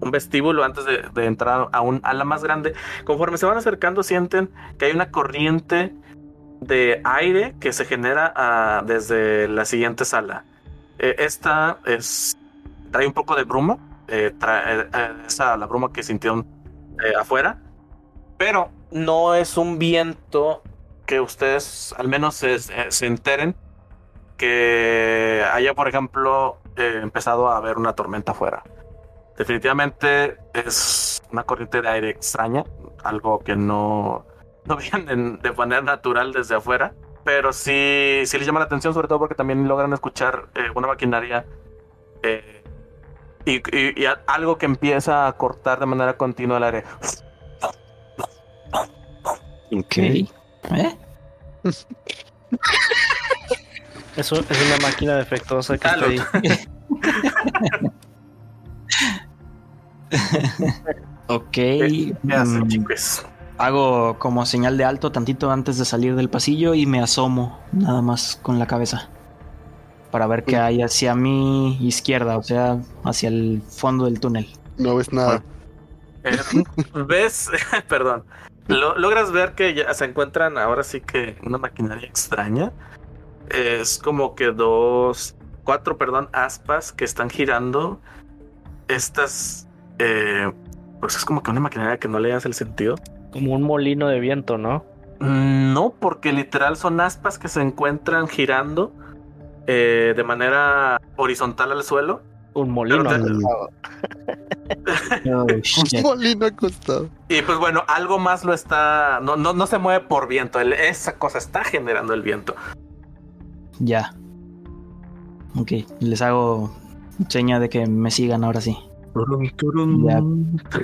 un 0.00 0.10
vestíbulo 0.10 0.64
antes 0.64 0.84
de, 0.84 1.24
entrar 1.24 1.68
a 1.72 1.80
un 1.80 2.00
ala 2.02 2.24
más 2.24 2.42
grande. 2.42 2.74
Conforme 3.04 3.38
se 3.38 3.46
van 3.46 3.56
acercando, 3.56 4.02
sienten 4.02 4.50
que 4.78 4.86
hay 4.86 4.92
una 4.92 5.10
corriente 5.10 5.94
de 6.60 7.00
aire 7.04 7.54
que 7.60 7.72
se 7.72 7.84
genera 7.84 8.32
ah, 8.36 8.82
desde 8.86 9.48
la 9.48 9.64
siguiente 9.64 10.04
sala. 10.04 10.44
Eh, 10.98 11.16
esta 11.18 11.78
es 11.84 12.36
trae 12.90 13.06
un 13.06 13.12
poco 13.12 13.34
de 13.34 13.44
bruma, 13.44 13.78
eh, 14.08 14.32
trae- 14.38 14.88
eh, 14.92 15.12
esa 15.26 15.56
la 15.56 15.66
bruma 15.66 15.92
que 15.92 16.02
sintieron 16.02 16.46
afuera, 17.18 17.58
pero 18.38 18.70
no 18.92 19.34
es 19.34 19.56
un 19.56 19.78
viento 19.80 20.62
que 21.06 21.20
ustedes 21.20 21.94
al 21.98 22.06
menos 22.08 22.36
se, 22.36 22.58
se- 22.58 23.06
enteren 23.06 23.56
que 24.36 25.44
haya, 25.52 25.74
por 25.74 25.88
ejemplo, 25.88 26.58
empezado 26.76 27.48
a 27.48 27.56
haber 27.56 27.76
una 27.78 27.94
tormenta 27.94 28.32
afuera. 28.32 28.62
Definitivamente 29.36 30.36
es 30.52 31.22
una 31.32 31.42
corriente 31.44 31.82
de 31.82 31.88
aire 31.88 32.10
extraña, 32.10 32.64
algo 33.02 33.40
que 33.40 33.56
no, 33.56 34.24
no 34.64 34.76
vienen 34.76 35.40
de 35.40 35.52
manera 35.52 35.82
natural 35.82 36.32
desde 36.32 36.54
afuera, 36.54 36.94
pero 37.24 37.52
sí, 37.52 38.22
sí 38.26 38.38
les 38.38 38.46
llama 38.46 38.60
la 38.60 38.66
atención, 38.66 38.94
sobre 38.94 39.08
todo 39.08 39.18
porque 39.18 39.34
también 39.34 39.66
logran 39.66 39.92
escuchar 39.92 40.48
eh, 40.54 40.66
una 40.74 40.86
maquinaria 40.88 41.44
eh, 42.22 42.62
y, 43.44 43.56
y- 43.76 44.02
y 44.02 44.06
a- 44.06 44.22
algo 44.26 44.56
que 44.58 44.66
empieza 44.66 45.26
a 45.26 45.32
cortar 45.32 45.80
de 45.80 45.86
manera 45.86 46.16
continua 46.16 46.58
el 46.58 46.64
aire. 46.64 46.84
Ok. 49.72 49.96
¿Eh? 49.96 50.28
Eso 54.16 54.36
es 54.36 54.66
una 54.66 54.76
máquina 54.88 55.16
defectuosa 55.16 55.76
que 55.76 55.88
está 55.88 55.98
Salud. 55.98 56.20
ahí. 56.32 56.50
Ok. 61.26 61.50
¿Qué, 61.52 62.14
qué 62.26 62.34
hacen, 62.34 62.64
mm, 62.64 62.68
chicos? 62.68 63.26
hago 63.56 64.18
como 64.18 64.44
señal 64.46 64.76
de 64.76 64.84
alto 64.84 65.10
tantito 65.12 65.50
antes 65.50 65.78
de 65.78 65.84
salir 65.84 66.16
del 66.16 66.28
pasillo 66.28 66.74
y 66.74 66.86
me 66.86 67.00
asomo 67.00 67.60
nada 67.72 68.02
más 68.02 68.38
con 68.42 68.58
la 68.58 68.66
cabeza. 68.66 69.08
Para 70.10 70.26
ver 70.26 70.44
qué 70.44 70.58
hay 70.58 70.82
hacia 70.82 71.14
mi 71.14 71.76
izquierda, 71.86 72.36
o 72.36 72.42
sea, 72.42 72.78
hacia 73.04 73.28
el 73.30 73.62
fondo 73.68 74.04
del 74.04 74.20
túnel. 74.20 74.46
No 74.76 74.96
ves 74.96 75.12
nada. 75.12 75.42
Eh, 76.24 76.36
¿Ves? 77.06 77.50
Perdón. 77.88 78.24
Lo- 78.68 78.96
logras 78.98 79.32
ver 79.32 79.54
que 79.54 79.74
ya 79.74 79.92
se 79.94 80.04
encuentran 80.04 80.56
ahora 80.58 80.82
sí 80.84 81.00
que 81.00 81.36
una 81.44 81.58
maquinaria 81.58 82.06
extraña. 82.08 82.70
Es 83.48 83.98
como 83.98 84.34
que 84.34 84.52
dos, 84.52 85.36
cuatro, 85.64 85.96
perdón, 85.98 86.28
aspas 86.32 86.92
que 86.92 87.04
están 87.04 87.28
girando. 87.30 88.00
Estas, 88.88 89.63
eh, 89.98 90.50
pues 91.00 91.16
es 91.16 91.24
como 91.24 91.42
que 91.42 91.50
una 91.50 91.60
maquinaria 91.60 91.98
que 91.98 92.08
no 92.08 92.18
le 92.18 92.30
das 92.30 92.44
el 92.46 92.54
sentido. 92.54 92.96
Como 93.32 93.52
un 93.54 93.62
molino 93.62 94.08
de 94.08 94.20
viento, 94.20 94.58
¿no? 94.58 94.84
No, 95.20 95.94
porque 95.98 96.32
literal 96.32 96.76
son 96.76 97.00
aspas 97.00 97.38
que 97.38 97.48
se 97.48 97.60
encuentran 97.62 98.28
girando 98.28 98.92
eh, 99.66 100.12
de 100.16 100.24
manera 100.24 101.00
horizontal 101.16 101.72
al 101.72 101.82
suelo. 101.84 102.22
Un 102.52 102.70
molino. 102.70 103.02
Te- 103.04 103.14
acostado. 103.16 103.70
Oh, 105.26 105.42
Un 105.44 106.02
molino 106.02 106.46
acostado. 106.46 107.08
Y 107.28 107.42
pues 107.42 107.58
bueno, 107.58 107.82
algo 107.86 108.18
más 108.18 108.44
lo 108.44 108.54
está. 108.54 109.20
No, 109.22 109.36
no, 109.36 109.52
no 109.52 109.66
se 109.66 109.76
mueve 109.78 110.04
por 110.06 110.26
viento. 110.28 110.58
el- 110.60 110.72
esa 110.72 111.18
cosa 111.18 111.38
está 111.38 111.64
generando 111.64 112.14
el 112.14 112.22
viento. 112.22 112.54
Ya. 113.78 114.14
Ok, 115.56 115.72
les 116.00 116.22
hago 116.22 116.74
seña 117.28 117.60
de 117.60 117.68
que 117.68 117.86
me 117.86 118.10
sigan 118.10 118.42
ahora 118.44 118.60
sí. 118.60 118.76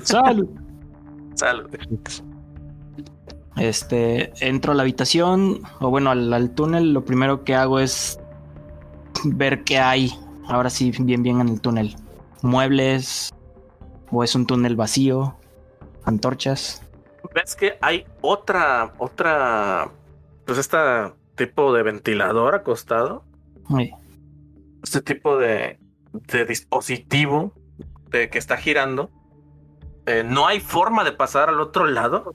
Salud. 0.03 0.49
Salud. 1.35 1.70
Este, 3.57 4.33
entro 4.47 4.72
a 4.72 4.74
la 4.74 4.83
habitación, 4.83 5.62
o 5.81 5.91
bueno, 5.91 6.11
al, 6.11 6.33
al 6.33 6.55
túnel, 6.55 6.93
lo 6.93 7.05
primero 7.05 7.45
que 7.45 7.55
hago 7.55 7.78
es 7.78 8.18
ver 9.24 9.64
qué 9.64 9.78
hay, 9.78 10.12
ahora 10.47 10.70
sí, 10.70 10.93
bien, 11.01 11.22
bien 11.22 11.41
en 11.41 11.49
el 11.49 11.61
túnel. 11.61 11.97
Muebles, 12.43 13.35
o 14.11 14.24
es 14.24 14.35
un 14.35 14.47
túnel 14.47 14.76
vacío, 14.76 15.37
antorchas. 16.05 16.83
¿Ves 17.35 17.55
que 17.55 17.74
hay 17.81 18.07
otra, 18.22 18.95
otra, 18.99 19.91
pues 20.47 20.59
esta 20.59 21.14
tipo 21.35 21.72
de 21.72 21.83
ventilador 21.83 22.55
acostado? 22.55 23.24
Este 24.83 25.03
tipo 25.03 25.37
de, 25.37 25.78
de 26.12 26.45
dispositivo 26.47 27.53
de 28.11 28.28
que 28.30 28.38
está 28.38 28.56
girando. 28.56 29.11
Eh, 30.06 30.22
no 30.24 30.46
hay 30.46 30.61
forma 30.61 31.04
de 31.04 31.12
pasar 31.12 31.48
al 31.48 31.61
otro 31.61 31.86
lado, 31.86 32.32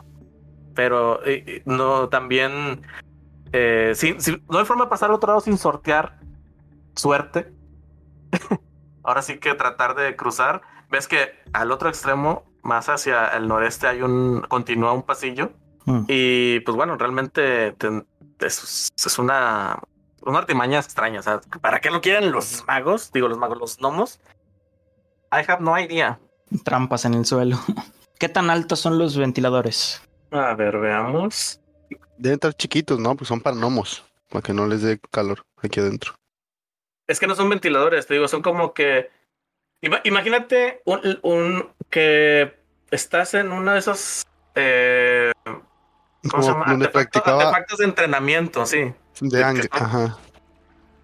pero 0.73 1.23
eh, 1.25 1.43
eh, 1.47 1.61
no 1.65 2.09
también. 2.09 2.81
eh, 3.51 3.93
sin- 3.95 4.19
sin- 4.21 4.43
no 4.49 4.59
hay 4.59 4.65
forma 4.65 4.85
de 4.85 4.89
pasar 4.89 5.09
al 5.09 5.15
otro 5.15 5.27
lado 5.27 5.41
sin 5.41 5.57
sortear 5.57 6.19
suerte. 6.95 7.53
Ahora 9.03 9.21
sí 9.21 9.37
que 9.37 9.53
tratar 9.55 9.95
de 9.95 10.15
cruzar. 10.15 10.61
Ves 10.89 11.07
que 11.07 11.31
al 11.53 11.71
otro 11.71 11.89
extremo, 11.89 12.43
más 12.63 12.89
hacia 12.89 13.27
el 13.29 13.47
noreste, 13.47 13.87
hay 13.87 14.01
un. 14.01 14.41
continúa 14.47 14.93
un 14.93 15.03
pasillo. 15.03 15.51
mm, 15.85 16.05
Y 16.07 16.59
pues 16.61 16.75
bueno, 16.75 16.97
realmente 16.97 17.71
te- 17.73 18.05
es, 18.39 18.89
es 18.95 19.19
una, 19.19 19.79
una 20.21 20.39
artimaña 20.39 20.79
extraña. 20.79 21.19
O 21.19 21.23
sea, 21.23 21.39
¿para 21.61 21.79
qué 21.79 21.89
lo 21.91 22.01
quieren 22.01 22.31
los 22.31 22.63
magos? 22.67 23.11
Digo, 23.11 23.27
los 23.27 23.37
magos, 23.37 23.57
los 23.59 23.77
gnomos. 23.77 24.19
I 25.31 25.43
have 25.47 25.61
no 25.61 25.77
idea. 25.79 26.19
trampas 26.63 27.05
en 27.05 27.13
el 27.15 27.25
suelo. 27.25 27.57
¿Qué 28.19 28.29
tan 28.29 28.49
altos 28.49 28.79
son 28.79 28.97
los 28.97 29.17
ventiladores? 29.17 30.01
A 30.31 30.53
ver, 30.55 30.77
veamos. 30.77 31.59
Deben 32.17 32.35
estar 32.35 32.53
chiquitos, 32.53 32.99
¿no? 32.99 33.15
Pues 33.15 33.27
son 33.27 33.41
para 33.41 33.55
gnomos. 33.55 34.05
Para 34.29 34.41
que 34.41 34.53
no 34.53 34.65
les 34.67 34.81
dé 34.81 34.99
calor 35.11 35.43
aquí 35.61 35.79
adentro. 35.79 36.13
Es 37.07 37.19
que 37.19 37.27
no 37.27 37.35
son 37.35 37.49
ventiladores, 37.49 38.07
te 38.07 38.13
digo, 38.15 38.27
son 38.27 38.41
como 38.41 38.73
que. 38.73 39.09
Ima- 39.81 40.01
imagínate 40.05 40.81
un, 40.85 41.19
un- 41.21 41.69
que 41.89 42.57
estás 42.91 43.33
en 43.33 43.51
uno 43.51 43.73
de 43.73 43.79
esos. 43.79 44.25
eh, 44.55 45.31
¿Cómo 45.45 45.61
se 46.23 46.29
Como 46.29 46.43
llama? 46.43 46.65
donde 46.71 46.85
Artefactos, 46.87 47.21
practicaba 47.21 47.43
artefactos 47.49 47.77
de 47.79 47.85
entrenamiento, 47.85 48.65
sí. 48.65 48.93
de 49.21 49.43
ang. 49.43 49.59
Ajá. 49.71 50.17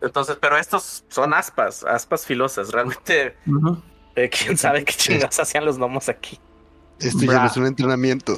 Entonces, 0.01 0.37
pero 0.41 0.57
estos 0.57 1.03
son 1.09 1.33
aspas, 1.35 1.83
aspas 1.83 2.25
filosas. 2.25 2.71
Realmente, 2.71 3.35
Ujú. 3.45 3.81
Eh, 4.15 4.29
quién 4.29 4.57
sabe 4.57 4.83
qué 4.83 4.93
chingas 4.93 5.39
hacían 5.39 5.65
los 5.65 5.77
gnomos 5.77 6.09
aquí. 6.09 6.39
Esto 6.99 7.25
ya 7.25 7.39
no 7.39 7.47
es 7.47 7.57
un 7.57 7.65
entrenamiento. 7.65 8.37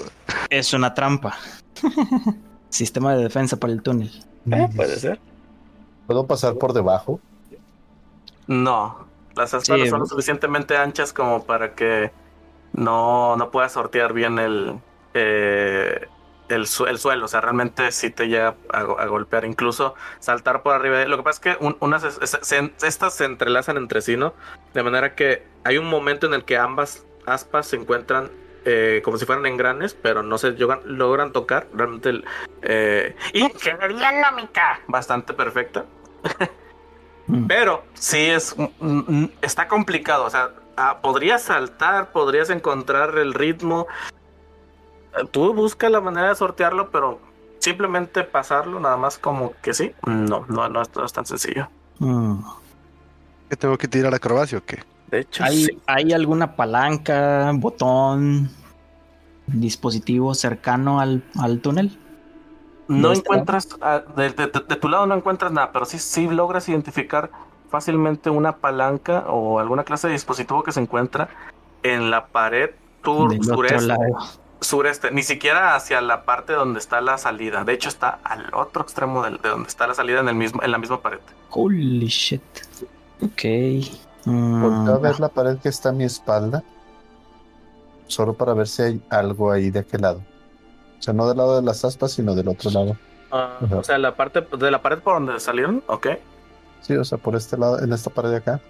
Es 0.50 0.74
una 0.74 0.94
trampa. 0.94 1.38
Sistema 2.70 3.14
de 3.16 3.24
defensa 3.24 3.58
para 3.58 3.74
el 3.74 3.82
túnel. 3.82 4.12
Eh, 4.50 4.70
puede 4.76 5.00
ser. 5.00 5.20
¿Puedo 6.08 6.26
pasar 6.26 6.56
por 6.56 6.74
debajo? 6.74 7.20
No, 8.48 9.06
las 9.36 9.54
aspas 9.54 9.80
Sí, 9.80 9.88
son 9.88 10.00
lo 10.00 10.06
suficientemente 10.06 10.76
anchas 10.78 11.14
como 11.14 11.44
para 11.44 11.76
que 11.76 12.12
no, 12.74 13.36
no 13.36 13.52
puedas 13.52 13.72
sortear 13.72 14.14
bien 14.14 14.40
el, 14.40 14.80
eh, 15.14 16.08
el, 16.50 16.68
su- 16.68 16.86
el 16.86 16.98
suelo. 17.00 17.26
O 17.26 17.28
sea, 17.28 17.42
realmente 17.42 17.92
sí 17.92 18.10
te 18.10 18.28
llega 18.28 18.56
a, 18.72 18.84
go- 18.84 19.00
a 19.00 19.06
golpear, 19.06 19.46
incluso 19.46 19.96
saltar 20.20 20.62
por 20.64 20.74
arriba. 20.76 21.04
Lo 21.06 21.18
que 21.18 21.24
pasa 21.24 21.38
es 21.52 21.58
que 21.58 21.66
un- 21.66 21.78
unas 21.80 22.04
es- 22.04 22.20
es- 22.22 22.40
se- 22.42 22.74
estas 22.84 23.14
se 23.16 23.26
entrelazan 23.26 23.78
entre 23.78 24.02
sí, 24.02 24.18
¿no? 24.18 24.34
De 24.74 24.84
manera 24.84 25.16
que 25.16 25.46
hay 25.64 25.78
un 25.78 25.86
momento 25.86 26.28
en 26.28 26.34
el 26.34 26.44
que 26.46 26.58
ambas 26.58 27.06
aspas 27.26 27.68
se 27.68 27.76
encuentran 27.78 28.30
eh, 28.66 29.02
como 29.04 29.18
si 29.18 29.26
fueran 29.26 29.46
engranes, 29.46 29.94
pero 29.94 30.24
no 30.24 30.38
se 30.38 30.52
logran, 30.52 30.80
logran 30.86 31.34
tocar. 31.34 31.68
Realmente, 31.74 32.10
el, 32.10 32.26
eh, 32.62 33.14
ingeniería 33.34 34.12
nómica 34.22 34.80
bastante 34.88 35.34
perfecta. 35.34 35.84
Mm. 37.28 37.48
Pero 37.48 37.84
sí 37.94 38.30
es 38.30 38.56
mm, 38.58 38.66
mm, 38.80 39.30
está 39.42 39.68
complicado. 39.68 40.24
O 40.24 40.30
sea, 40.30 40.52
ah, 40.78 41.00
podrías 41.02 41.42
saltar, 41.44 42.12
podrías 42.14 42.50
encontrar 42.50 43.18
el 43.18 43.34
ritmo. 43.34 43.88
Tú 45.32 45.54
busca 45.54 45.90
la 45.90 46.02
manera 46.02 46.30
de 46.30 46.36
sortearlo, 46.36 46.90
pero 46.90 47.20
simplemente 47.60 48.24
pasarlo, 48.24 48.80
nada 48.80 48.98
más 48.98 49.18
como 49.18 49.54
que 49.62 49.74
sí. 49.74 49.92
No, 50.06 50.46
no, 50.48 50.70
no, 50.70 50.82
es- 50.82 50.96
no 50.96 51.06
es 51.06 51.14
tan 51.14 51.26
sencillo. 51.26 51.68
Mm. 52.00 52.40
¿Que 53.50 53.56
tengo 53.56 53.78
que 53.78 53.88
tirar 53.88 54.14
acrobacia 54.14 54.58
o 54.58 54.64
qué? 54.66 54.84
De 55.08 55.20
hecho, 55.20 55.44
¿Hay, 55.44 55.66
sí. 55.66 55.82
¿Hay 55.86 56.12
alguna 56.14 56.56
palanca, 56.56 57.52
botón, 57.56 58.50
dispositivo 59.48 60.34
cercano 60.34 61.00
al, 61.00 61.24
al 61.40 61.60
túnel? 61.60 62.00
no 62.88 63.08
¿de 63.10 63.14
este 63.14 63.26
encuentras, 63.28 63.70
ah, 63.82 64.02
de, 64.16 64.30
de- 64.32 64.48
de- 64.48 64.60
de 64.68 64.76
tu 64.76 64.90
lado 64.90 65.06
no 65.06 65.16
encuentras 65.16 65.52
nada, 65.52 65.72
pero 65.72 65.86
sí, 65.86 66.00
sí 66.00 66.28
logras 66.28 66.68
identificar 66.68 67.32
fácilmente 67.70 68.30
una 68.30 68.58
palanca 68.58 69.24
o 69.30 69.60
alguna 69.60 69.84
clase 69.84 70.08
de 70.08 70.14
dispositivo 70.14 70.64
que 70.64 70.72
se 70.74 70.82
encuentra 70.82 71.30
en 71.82 72.12
la 72.12 72.28
pared 72.28 72.72
otro 73.06 73.30
sureste. 73.42 73.96
Sureste, 74.64 75.12
ni 75.12 75.24
siquiera 75.24 75.76
hacia 75.76 76.02
la 76.02 76.24
parte 76.24 76.54
donde 76.54 76.80
está 76.80 77.02
la 77.02 77.18
salida. 77.18 77.64
De 77.64 77.74
hecho, 77.74 77.90
está 77.90 78.20
al 78.24 78.54
otro 78.54 78.84
extremo 78.84 79.24
de, 79.24 79.38
donde 79.38 79.68
está 79.68 79.88
la 79.88 79.94
salida 79.94 80.20
en 80.20 80.30
el 80.30 80.36
mismo, 80.36 80.62
en 80.64 80.72
la 80.72 80.78
misma 80.78 81.02
pared. 81.02 81.20
Holy 81.50 82.08
shit. 82.08 82.42
Ok. 83.22 83.44
Mm, 84.26 84.90
a 84.90 84.98
ver 84.98 85.20
la 85.20 85.30
pared 85.30 85.58
que 85.58 85.70
está 85.70 85.90
a 85.90 85.92
mi 85.92 86.04
espalda. 86.06 86.64
Solo 88.08 88.34
para 88.34 88.54
ver 88.54 88.68
si 88.68 88.82
hay 88.82 89.02
algo 89.10 89.52
ahí 89.52 89.70
de 89.70 89.80
aquel 89.80 90.02
lado. 90.02 90.24
O 91.00 91.02
sea, 91.02 91.14
no 91.14 91.28
del 91.28 91.38
lado 91.38 91.58
de 91.58 91.64
las 91.64 91.84
aspas, 91.84 92.14
sino 92.14 92.34
del 92.36 92.48
otro 92.48 92.72
lado. 92.72 92.98
Ah, 93.32 93.58
o 93.72 93.84
sea, 93.84 93.98
la 93.98 94.16
parte 94.16 94.42
de 94.42 94.72
la 94.72 94.82
pared 94.82 95.00
por 95.00 95.16
donde 95.16 95.40
salieron, 95.40 95.84
ok. 95.88 96.08
Sí, 96.82 96.96
o 96.96 97.04
sea, 97.04 97.18
por 97.18 97.36
este 97.36 97.58
lado, 97.58 97.82
en 97.82 97.92
esta 97.92 98.10
pared 98.10 98.30
de 98.30 98.38
acá. 98.38 98.62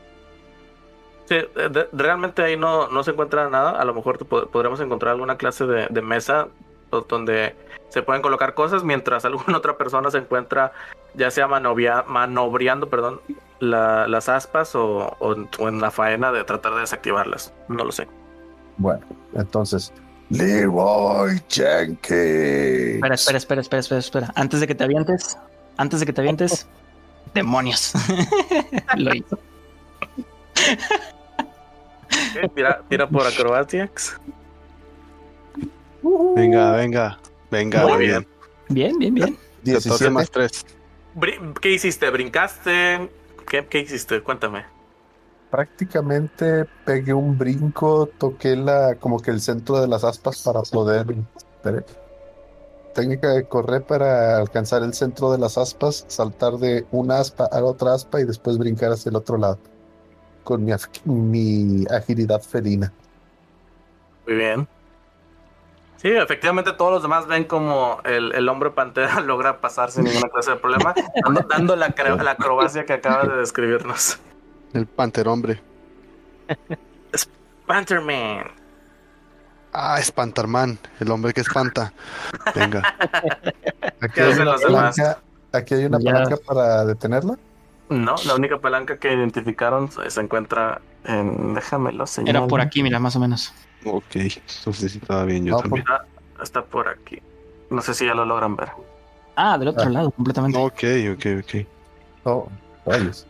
Sí, 1.25 1.35
de- 1.55 1.69
de- 1.69 1.89
realmente 1.93 2.43
ahí 2.43 2.57
no, 2.57 2.87
no 2.89 3.03
se 3.03 3.11
encuentra 3.11 3.49
nada. 3.49 3.71
A 3.79 3.85
lo 3.85 3.93
mejor 3.93 4.17
te 4.17 4.25
pod- 4.25 4.49
podremos 4.49 4.79
encontrar 4.81 5.13
alguna 5.13 5.37
clase 5.37 5.65
de, 5.65 5.87
de 5.89 6.01
mesa 6.01 6.47
donde 7.09 7.55
se 7.89 8.03
pueden 8.03 8.21
colocar 8.21 8.53
cosas 8.53 8.83
mientras 8.83 9.25
alguna 9.25 9.57
otra 9.57 9.77
persona 9.77 10.11
se 10.11 10.17
encuentra 10.19 10.71
ya 11.15 11.29
sea 11.31 11.47
manovia- 11.47 12.03
manobreando 12.07 12.89
perdón, 12.89 13.21
la- 13.59 14.07
las 14.07 14.29
aspas 14.29 14.75
o, 14.75 15.15
o 15.19 15.33
en- 15.33 15.47
o 15.59 15.67
en 15.69 15.79
la 15.79 15.91
faena 15.91 16.31
de 16.31 16.43
tratar 16.43 16.73
de 16.75 16.81
desactivarlas. 16.81 17.53
No 17.67 17.83
lo 17.83 17.91
sé. 17.91 18.07
Bueno, 18.77 19.01
entonces. 19.35 19.93
Leroy 20.29 21.39
Jenkins. 21.47 22.95
Espera, 22.95 23.15
espera, 23.15 23.37
espera, 23.37 23.61
espera, 23.61 23.79
espera, 23.79 23.99
espera. 23.99 24.33
Antes 24.35 24.59
de 24.61 24.67
que 24.67 24.73
te 24.75 24.83
avientes, 24.83 25.37
antes 25.77 25.99
de 25.99 26.05
que 26.07 26.13
te 26.13 26.21
avientes, 26.21 26.67
demonios. 27.33 27.93
Lo 28.97 29.13
hizo. 29.13 29.37
Ok, 32.09 32.53
Tira, 32.55 32.81
tira 32.89 33.09
por 33.09 33.25
acrobatics. 33.25 34.17
Venga, 36.35 36.71
venga, 36.75 37.19
venga, 37.49 37.87
Muy 37.87 37.97
bien. 37.97 38.27
Bien, 38.69 38.97
bien, 38.97 39.13
bien. 39.13 39.35
14 39.35 39.61
17 39.63 40.09
más 40.09 40.29
3. 40.31 40.65
Bri- 41.15 41.53
¿Qué 41.59 41.71
hiciste? 41.71 42.09
¿Brincaste? 42.09 43.09
¿Qué, 43.47 43.65
qué 43.67 43.79
hiciste? 43.79 44.21
Cuéntame. 44.21 44.65
Prácticamente 45.49 46.65
pegué 46.85 47.13
un 47.13 47.37
brinco, 47.37 48.07
toqué 48.17 48.55
la, 48.55 48.95
como 48.95 49.19
que 49.19 49.31
el 49.31 49.39
centro 49.39 49.79
de 49.79 49.87
las 49.87 50.03
aspas 50.03 50.41
para 50.41 50.61
poder. 50.63 51.05
espere. 51.37 51.85
Técnica 52.95 53.29
de 53.29 53.45
correr 53.45 53.83
para 53.83 54.37
alcanzar 54.37 54.83
el 54.83 54.93
centro 54.93 55.31
de 55.31 55.37
las 55.37 55.57
aspas, 55.57 56.05
saltar 56.07 56.53
de 56.57 56.85
una 56.91 57.19
aspa 57.19 57.45
a 57.51 57.59
la 57.59 57.65
otra 57.65 57.93
aspa 57.93 58.19
y 58.19 58.25
después 58.25 58.57
brincar 58.57 58.91
hacia 58.91 59.09
el 59.09 59.15
otro 59.15 59.37
lado. 59.37 59.57
Con 60.43 60.65
mi, 60.65 61.85
agilidad 61.89 62.41
felina. 62.41 62.91
Muy 64.27 64.35
bien. 64.35 64.67
Sí, 65.97 66.09
efectivamente 66.09 66.73
todos 66.73 66.91
los 66.91 67.01
demás 67.01 67.27
ven 67.27 67.45
como 67.45 68.01
el, 68.03 68.33
el 68.33 68.49
hombre 68.49 68.71
pantera 68.71 69.21
logra 69.25 69.61
pasar 69.61 69.89
sin 69.89 70.03
ninguna 70.03 70.27
clase 70.29 70.51
de 70.51 70.57
problema, 70.57 70.93
dando, 71.23 71.41
dando 71.49 71.75
la, 71.75 71.93
la 72.21 72.31
acrobacia 72.31 72.85
que 72.85 72.93
acaba 72.93 73.23
de 73.23 73.37
describirnos. 73.37 74.19
El 74.73 74.85
panterhombre. 74.85 75.61
Pantherman. 77.65 78.63
Ah, 79.71 79.97
Espantarman, 79.99 80.77
el 80.99 81.09
hombre 81.09 81.33
que 81.33 81.41
espanta. 81.41 81.91
Venga. 82.53 82.83
Aquí 83.99 84.13
¿Qué 84.13 84.21
hay 84.21 84.33
una 84.33 84.45
los 84.45 84.61
demás? 84.61 84.95
palanca, 84.95 85.21
aquí 85.51 85.73
hay 85.73 85.85
una 85.85 85.99
palanca 85.99 86.37
para 86.45 86.85
detenerla. 86.85 87.37
No, 87.89 88.15
la 88.25 88.35
única 88.35 88.57
palanca 88.59 88.97
que 88.97 89.13
identificaron 89.13 89.89
se 89.91 90.19
encuentra 90.21 90.81
en. 91.05 91.53
Déjamelo 91.53 92.07
señalar. 92.07 92.41
Era 92.43 92.47
por 92.47 92.61
aquí, 92.61 92.81
mira, 92.81 92.99
más 92.99 93.15
o 93.15 93.19
menos. 93.19 93.53
Ok, 93.85 94.15
entonces 94.15 94.91
sí 94.93 94.99
estaba 95.01 95.25
bien 95.25 95.45
yo 95.45 95.51
No, 95.55 95.59
también. 95.61 95.81
Está, 95.81 96.05
está 96.41 96.63
por 96.65 96.87
aquí. 96.87 97.21
No 97.69 97.81
sé 97.81 97.93
si 97.93 98.05
ya 98.05 98.13
lo 98.13 98.25
logran 98.25 98.55
ver. 98.55 98.69
Ah, 99.35 99.57
del 99.57 99.67
otro 99.69 99.83
Ah. 99.85 99.89
lado, 99.89 100.11
completamente. 100.11 100.57
Ok, 100.57 100.83
ok, 101.13 101.25
ok. 101.43 101.67
Oh, 102.23 102.47
rayos. 102.85 103.27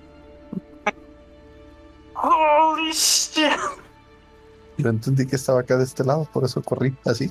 Holy 2.15 2.91
shit. 2.91 3.51
Yo 4.77 4.89
entendí 4.89 5.27
que 5.27 5.35
estaba 5.35 5.61
acá 5.61 5.77
de 5.77 5.83
este 5.83 6.03
lado, 6.03 6.27
por 6.31 6.43
eso 6.45 6.61
corrí 6.61 6.95
así. 7.05 7.29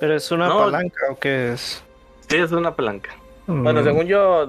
¿Pero 0.00 0.14
es 0.16 0.30
una 0.30 0.48
No. 0.48 0.58
palanca 0.58 1.00
o 1.10 1.18
qué 1.18 1.52
es? 1.52 1.82
Sí, 2.28 2.36
es 2.36 2.52
una 2.52 2.74
palanca. 2.74 3.10
Bueno, 3.46 3.80
Mm, 3.80 3.84
según 3.84 4.06
yo, 4.06 4.46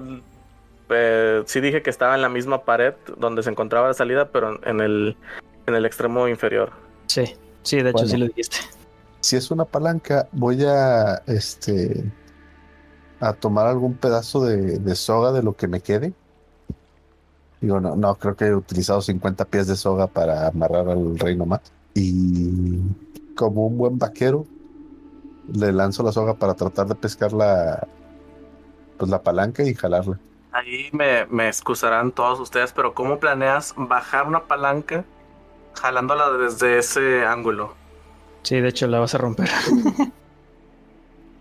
eh, 0.90 1.44
sí 1.46 1.60
dije 1.60 1.82
que 1.82 1.90
estaba 1.90 2.16
en 2.16 2.22
la 2.22 2.30
misma 2.30 2.64
pared 2.64 2.94
donde 3.18 3.44
se 3.44 3.50
encontraba 3.50 3.88
la 3.88 3.94
salida, 3.94 4.30
pero 4.32 4.60
en 4.64 4.80
el, 4.80 5.18
en 5.66 5.76
el 5.76 5.86
extremo 5.86 6.28
inferior. 6.28 6.72
Sí, 7.08 7.36
sí, 7.64 7.78
de 7.78 7.90
hecho 7.90 8.00
Bueno. 8.00 8.10
sí 8.10 8.18
lo 8.18 8.26
dijiste. 8.28 8.58
Si 9.20 9.36
es 9.36 9.52
una 9.52 9.66
palanca, 9.66 10.28
voy 10.32 10.64
a 10.64 11.22
este 11.28 12.04
a 13.20 13.34
tomar 13.34 13.68
algún 13.68 13.96
pedazo 13.96 14.46
de, 14.46 14.78
de 14.78 14.96
soga 14.96 15.32
de 15.32 15.44
lo 15.44 15.56
que 15.56 15.68
me 15.68 15.82
quede. 15.82 16.14
Digo, 17.60 17.80
no, 17.80 17.96
no, 17.96 18.16
creo 18.16 18.36
que 18.36 18.46
he 18.46 18.56
utilizado 18.56 19.02
50 19.02 19.46
pies 19.46 19.68
de 19.68 19.76
soga 19.76 20.08
para 20.08 20.48
amarrar 20.48 20.88
al 20.90 21.18
rey 21.18 21.36
nomás. 21.36 21.62
Y 21.96 22.78
como 23.36 23.66
un 23.66 23.78
buen 23.78 23.98
vaquero, 23.98 24.46
le 25.52 25.72
lanzo 25.72 26.04
la 26.04 26.12
soga 26.12 26.36
para 26.36 26.54
tratar 26.54 26.88
de 26.88 26.96
pescar 26.96 27.34
la, 27.34 27.88
pues 28.98 29.10
la 29.10 29.22
palanca 29.22 29.64
y 29.64 29.74
jalarla. 29.74 30.20
Ahí 30.52 30.89
me, 30.93 31.26
me 31.28 31.48
excusarán 31.48 32.12
todos 32.12 32.39
ustedes, 32.39 32.72
pero 32.74 32.93
¿cómo 32.93 33.20
planeas 33.20 33.74
bajar 33.78 34.26
una 34.28 34.43
palanca 34.45 35.04
jalándola 35.76 36.32
desde 36.32 36.80
ese 36.80 37.26
ángulo? 37.26 37.76
Sí, 38.43 38.60
de 38.60 38.70
hecho 38.70 38.88
la 38.88 39.00
vas 39.00 39.14
a 39.16 39.18
romper. 39.20 39.50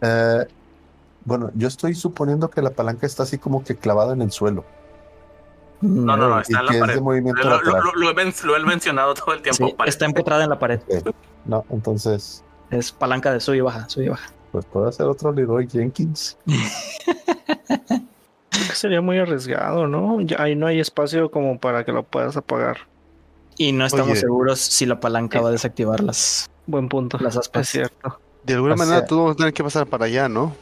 Eh, 0.03 0.47
bueno, 1.25 1.51
yo 1.55 1.69
estoy 1.69 1.95
suponiendo 1.95 2.51
que 2.51 2.61
la 2.61 2.69
palanca 2.71 3.07
está 3.07 3.23
así 3.23 3.39
como 3.39 3.65
que 3.65 3.77
clavada 3.77 4.13
en 4.13 4.21
el 4.21 4.31
suelo 4.31 4.63
No, 5.81 6.19
no, 6.19 6.29
no, 6.29 6.39
y 6.41 6.43
está 6.43 6.61
en 6.61 6.67
que 6.67 6.73
la 6.73 6.73
es 6.75 6.81
pared. 6.81 6.95
de 6.97 7.01
movimiento 7.01 7.43
Lo, 7.43 7.63
lo- 7.63 7.81
lo- 7.81 7.93
lo 7.95 8.11
he, 8.11 8.15
men- 8.15 8.35
lo 8.45 8.57
he 8.57 8.61
mencionado 8.65 9.15
todo 9.15 9.33
el 9.35 9.41
tiempo. 9.41 9.69
Sí, 9.69 9.75
está 9.87 10.05
empotrada 10.05 10.45
en 10.45 10.51
la 10.51 10.59
pared. 10.59 10.81
No, 11.47 11.65
entonces, 11.71 12.45
Es 12.71 12.93
palanca 12.93 13.33
de 13.33 13.41
sube 13.41 13.57
y 13.57 13.61
baja, 13.63 13.89
sube 13.89 14.05
y 14.05 14.09
baja. 14.11 14.31
pues 14.53 14.67
puedo 14.67 14.87
hacer 14.87 15.07
otro 15.07 15.33
Leroy 15.33 15.67
Jenkins. 15.67 16.37
creo 18.67 18.75
que 18.75 18.79
sería 18.79 19.01
muy 19.01 19.19
arriesgado, 19.19 19.87
¿no? 19.87 20.21
Ya 20.21 20.43
ahí 20.43 20.55
no 20.55 20.67
hay 20.67 20.81
espacio 20.81 21.31
como 21.31 21.59
para 21.59 21.85
que 21.85 21.93
lo 21.93 22.03
puedas 22.03 22.37
apagar. 22.37 22.79
Y 23.59 23.73
no 23.73 23.87
estamos 23.87 24.13
Oye. 24.13 24.21
seguros 24.21 24.61
si 24.61 24.87
la 24.87 25.01
palanca 25.01 25.41
va 25.41 25.49
a 25.49 25.53
desactivar 25.53 26.03
las, 26.03 26.51
Buen 26.67 26.89
punto. 26.89 27.19
las 27.19 27.37
aspas. 27.37 27.63
Es 27.63 27.69
cierto. 27.71 28.19
De 28.45 28.55
alguna 28.55 28.77
manera 28.77 29.07
todos 29.07 29.23
vamos 29.23 29.35
a 29.35 29.37
tener 29.39 29.53
que 29.53 29.65
pasar 29.65 29.87
para 29.87 30.05
allá, 30.05 30.29
¿no? 30.29 30.55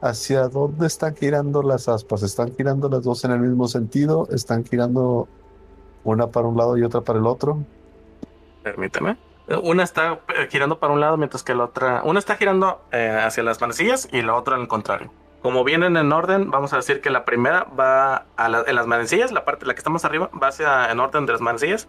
¿Hacia 0.00 0.48
dónde 0.48 0.86
están 0.86 1.16
girando 1.16 1.62
las 1.62 1.88
aspas? 1.88 2.22
¿Están 2.22 2.54
girando 2.56 2.88
las 2.88 3.02
dos 3.02 3.24
en 3.24 3.30
el 3.30 3.40
mismo 3.40 3.68
sentido? 3.68 4.28
¿Están 4.30 4.64
girando 4.64 5.28
una 6.04 6.26
para 6.26 6.46
un 6.46 6.56
lado 6.56 6.76
y 6.76 6.82
otra 6.82 7.00
para 7.00 7.18
el 7.18 7.26
otro? 7.26 7.64
Permíteme. 8.62 9.16
Una 9.62 9.82
está 9.82 10.20
eh, 10.36 10.48
girando 10.50 10.78
para 10.78 10.92
un 10.92 11.00
lado, 11.00 11.16
mientras 11.16 11.42
que 11.42 11.54
la 11.54 11.64
otra. 11.64 12.02
Una 12.04 12.18
está 12.18 12.36
girando 12.36 12.82
eh, 12.92 13.20
hacia 13.22 13.42
las 13.42 13.60
manecillas 13.60 14.08
y 14.12 14.22
la 14.22 14.34
otra 14.34 14.56
en 14.56 14.62
el 14.62 14.68
contrario. 14.68 15.10
Como 15.42 15.64
vienen 15.64 15.96
en 15.96 16.12
orden, 16.12 16.50
vamos 16.50 16.72
a 16.72 16.76
decir 16.76 17.00
que 17.00 17.10
la 17.10 17.24
primera 17.24 17.64
va 17.78 18.26
a 18.36 18.48
la- 18.48 18.64
en 18.66 18.76
las 18.76 18.86
manecillas, 18.86 19.32
la 19.32 19.44
parte 19.44 19.66
la 19.66 19.74
que 19.74 19.78
está 19.78 19.90
más 19.90 20.04
arriba 20.04 20.30
va 20.40 20.48
hacia 20.48 20.90
en 20.90 21.00
orden 21.00 21.26
de 21.26 21.32
las 21.32 21.40
manecillas 21.40 21.88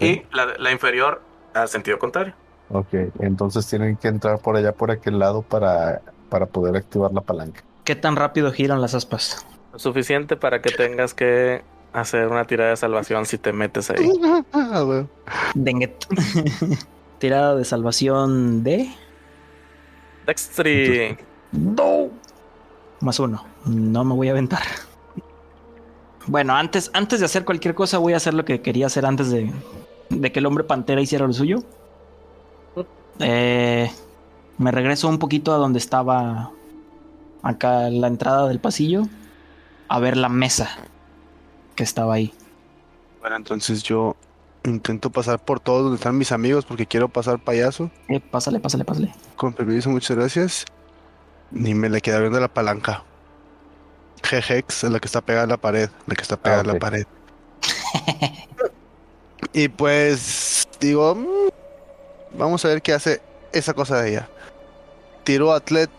y 0.00 0.22
la, 0.32 0.54
la 0.58 0.70
inferior 0.70 1.22
al 1.54 1.68
sentido 1.68 1.98
contrario. 1.98 2.34
ok, 2.70 2.88
entonces 3.20 3.66
tienen 3.66 3.96
que 3.96 4.08
entrar 4.08 4.38
por 4.38 4.56
allá, 4.56 4.72
por 4.72 4.90
aquel 4.90 5.18
lado 5.18 5.42
para, 5.42 6.02
para 6.28 6.46
poder 6.46 6.76
activar 6.76 7.12
la 7.12 7.20
palanca. 7.22 7.62
¿Qué 7.84 7.94
tan 7.96 8.16
rápido 8.16 8.50
giran 8.52 8.80
las 8.80 8.94
aspas? 8.94 9.46
Lo 9.72 9.78
suficiente 9.78 10.36
para 10.36 10.60
que 10.62 10.70
tengas 10.70 11.14
que 11.14 11.62
hacer 11.92 12.28
una 12.28 12.44
tirada 12.44 12.70
de 12.70 12.76
salvación 12.76 13.24
si 13.26 13.38
te 13.38 13.52
metes 13.52 13.90
ahí. 13.90 14.10
Ah. 14.52 15.04
Tirada 17.18 17.54
de 17.56 17.64
salvación 17.64 18.62
de. 18.64 18.90
Dextry. 20.26 21.16
No. 21.52 22.10
Más 23.04 23.20
uno. 23.20 23.44
No 23.66 24.02
me 24.02 24.14
voy 24.14 24.28
a 24.28 24.30
aventar. 24.30 24.62
Bueno, 26.26 26.56
antes, 26.56 26.90
antes 26.94 27.20
de 27.20 27.26
hacer 27.26 27.44
cualquier 27.44 27.74
cosa, 27.74 27.98
voy 27.98 28.14
a 28.14 28.16
hacer 28.16 28.32
lo 28.32 28.46
que 28.46 28.62
quería 28.62 28.86
hacer 28.86 29.04
antes 29.04 29.30
de, 29.30 29.52
de 30.08 30.32
que 30.32 30.38
el 30.38 30.46
hombre 30.46 30.64
pantera 30.64 31.02
hiciera 31.02 31.26
lo 31.26 31.34
suyo. 31.34 31.58
Eh, 33.18 33.90
me 34.56 34.70
regreso 34.70 35.06
un 35.08 35.18
poquito 35.18 35.52
a 35.52 35.58
donde 35.58 35.78
estaba 35.78 36.50
acá 37.42 37.90
la 37.90 38.06
entrada 38.06 38.48
del 38.48 38.58
pasillo 38.58 39.02
a 39.88 39.98
ver 40.00 40.16
la 40.16 40.30
mesa 40.30 40.70
que 41.74 41.82
estaba 41.82 42.14
ahí. 42.14 42.32
Bueno, 43.20 43.36
entonces 43.36 43.82
yo 43.82 44.16
intento 44.64 45.10
pasar 45.10 45.44
por 45.44 45.60
todos 45.60 45.82
donde 45.82 45.96
están 45.96 46.16
mis 46.16 46.32
amigos 46.32 46.64
porque 46.64 46.86
quiero 46.86 47.10
pasar 47.10 47.38
payaso. 47.38 47.90
Eh, 48.08 48.18
pásale, 48.18 48.60
pásale, 48.60 48.86
pásale. 48.86 49.14
Con 49.36 49.52
permiso, 49.52 49.90
muchas 49.90 50.16
gracias. 50.16 50.64
Ni 51.50 51.74
me 51.74 51.88
le 51.88 52.00
queda 52.00 52.20
viendo 52.20 52.40
la 52.40 52.48
palanca. 52.48 53.04
Jejex 54.22 54.84
es 54.84 54.90
la 54.90 55.00
que 55.00 55.06
está 55.06 55.20
pegada 55.20 55.44
a 55.44 55.48
la 55.48 55.56
pared. 55.56 55.90
La 56.06 56.14
que 56.14 56.22
está 56.22 56.36
pegada 56.36 56.62
a 56.62 56.64
ok. 56.64 56.72
la 56.72 56.78
pared. 56.78 57.06
y 59.52 59.68
pues 59.68 60.66
digo, 60.80 61.14
"Mm, 61.14 62.38
vamos 62.38 62.64
a 62.64 62.68
ver 62.68 62.82
qué 62.82 62.92
hace 62.92 63.20
esa 63.52 63.74
cosa 63.74 64.02
de 64.02 64.10
ella. 64.10 64.28
Tiro 65.22 65.52
atlet 65.52 65.90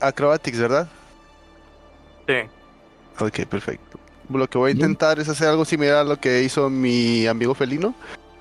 acrobatics, 0.00 0.58
¿verdad? 0.58 0.88
Sí. 2.26 2.34
Ok, 3.18 3.46
perfecto. 3.46 3.98
Lo 4.30 4.48
que 4.48 4.58
voy 4.58 4.70
a 4.70 4.74
intentar 4.74 5.18
es 5.18 5.28
hacer 5.28 5.48
algo 5.48 5.64
similar 5.64 5.98
a 5.98 6.04
lo 6.04 6.18
que 6.18 6.42
hizo 6.42 6.70
mi 6.70 7.26
amigo 7.26 7.54
felino. 7.54 7.94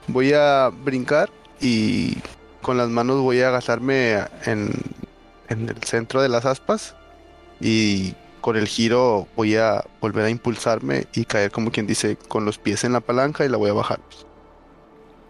Voy 0.07 0.33
a 0.33 0.69
brincar 0.69 1.29
y 1.59 2.17
con 2.61 2.77
las 2.77 2.89
manos 2.89 3.21
voy 3.21 3.41
a 3.41 3.49
agasarme 3.49 4.19
en, 4.45 4.71
en 5.53 5.69
el 5.69 5.81
centro 5.83 6.21
de 6.21 6.29
las 6.29 6.45
aspas 6.45 6.95
y 7.61 8.13
con 8.41 8.57
el 8.57 8.67
giro 8.67 9.27
voy 9.37 9.55
a 9.55 9.83
volver 10.01 10.25
a 10.25 10.29
impulsarme 10.29 11.07
y 11.13 11.23
caer 11.25 11.49
como 11.51 11.71
quien 11.71 11.87
dice 11.87 12.17
con 12.27 12.43
los 12.45 12.57
pies 12.57 12.83
en 12.83 12.91
la 12.93 12.99
palanca 12.99 13.45
y 13.45 13.49
la 13.49 13.57
voy 13.57 13.69
a 13.69 13.73
bajar. 13.73 13.99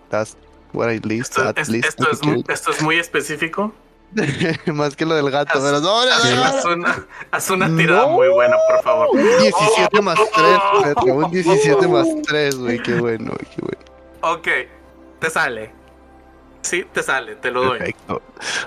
That's 0.09 0.35
what 0.73 0.89
I 0.91 0.99
least, 0.99 1.31
Esto, 1.37 1.47
at 1.49 1.57
es, 1.57 1.69
least 1.69 1.89
esto, 1.89 2.09
es, 2.11 2.19
I 2.23 2.27
muy- 2.27 2.43
esto 2.47 2.71
es 2.71 2.81
muy 2.81 2.97
específico. 2.97 3.73
Más 4.67 4.95
que 4.95 5.05
lo 5.07 5.15
del 5.15 5.31
gato, 5.31 5.57
Haz- 5.57 5.63
pero 5.63 5.79
no, 5.79 6.05
no, 6.05 6.11
no, 6.23 6.35
no. 6.35 6.43
Haz 6.43 6.65
una, 6.65 7.05
haz 7.31 7.49
una 7.49 7.75
tirada 7.75 8.03
No. 8.03 8.09
muy 8.09 8.27
buena, 8.29 8.55
por 8.69 8.83
favor. 8.83 9.07
17 9.17 10.01
más 10.01 10.19
3, 10.35 10.95
un 11.15 11.31
17 11.31 11.87
más 11.87 12.07
3, 12.27 12.55
güey, 12.57 12.79
qué 12.83 12.93
bueno, 12.95 13.31
güey, 13.31 13.55
qué 13.55 13.61
bueno. 13.61 13.81
Ok, 14.37 14.47
te 15.19 15.29
sale. 15.31 15.71
Sí, 16.63 16.85
te 16.91 17.03
sale, 17.03 17.35
te 17.35 17.51
lo 17.51 17.63
doy. 17.63 17.77
Perfecto. 17.77 18.21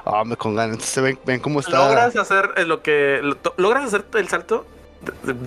Ah, 0.05 0.22
me 0.24 0.36
con 0.36 0.55
ganas. 0.55 0.74
Entonces, 0.74 1.03
ven, 1.03 1.18
ven 1.24 1.40
cómo 1.40 1.61
está. 1.61 1.76
Logras 1.88 2.14
hacer 2.14 2.51
eh, 2.57 2.64
lo 2.64 2.82
que. 2.82 3.20
lo- 3.22 3.36
Logras 3.57 3.84
hacer 3.86 4.05
el 4.14 4.28
salto 4.28 4.64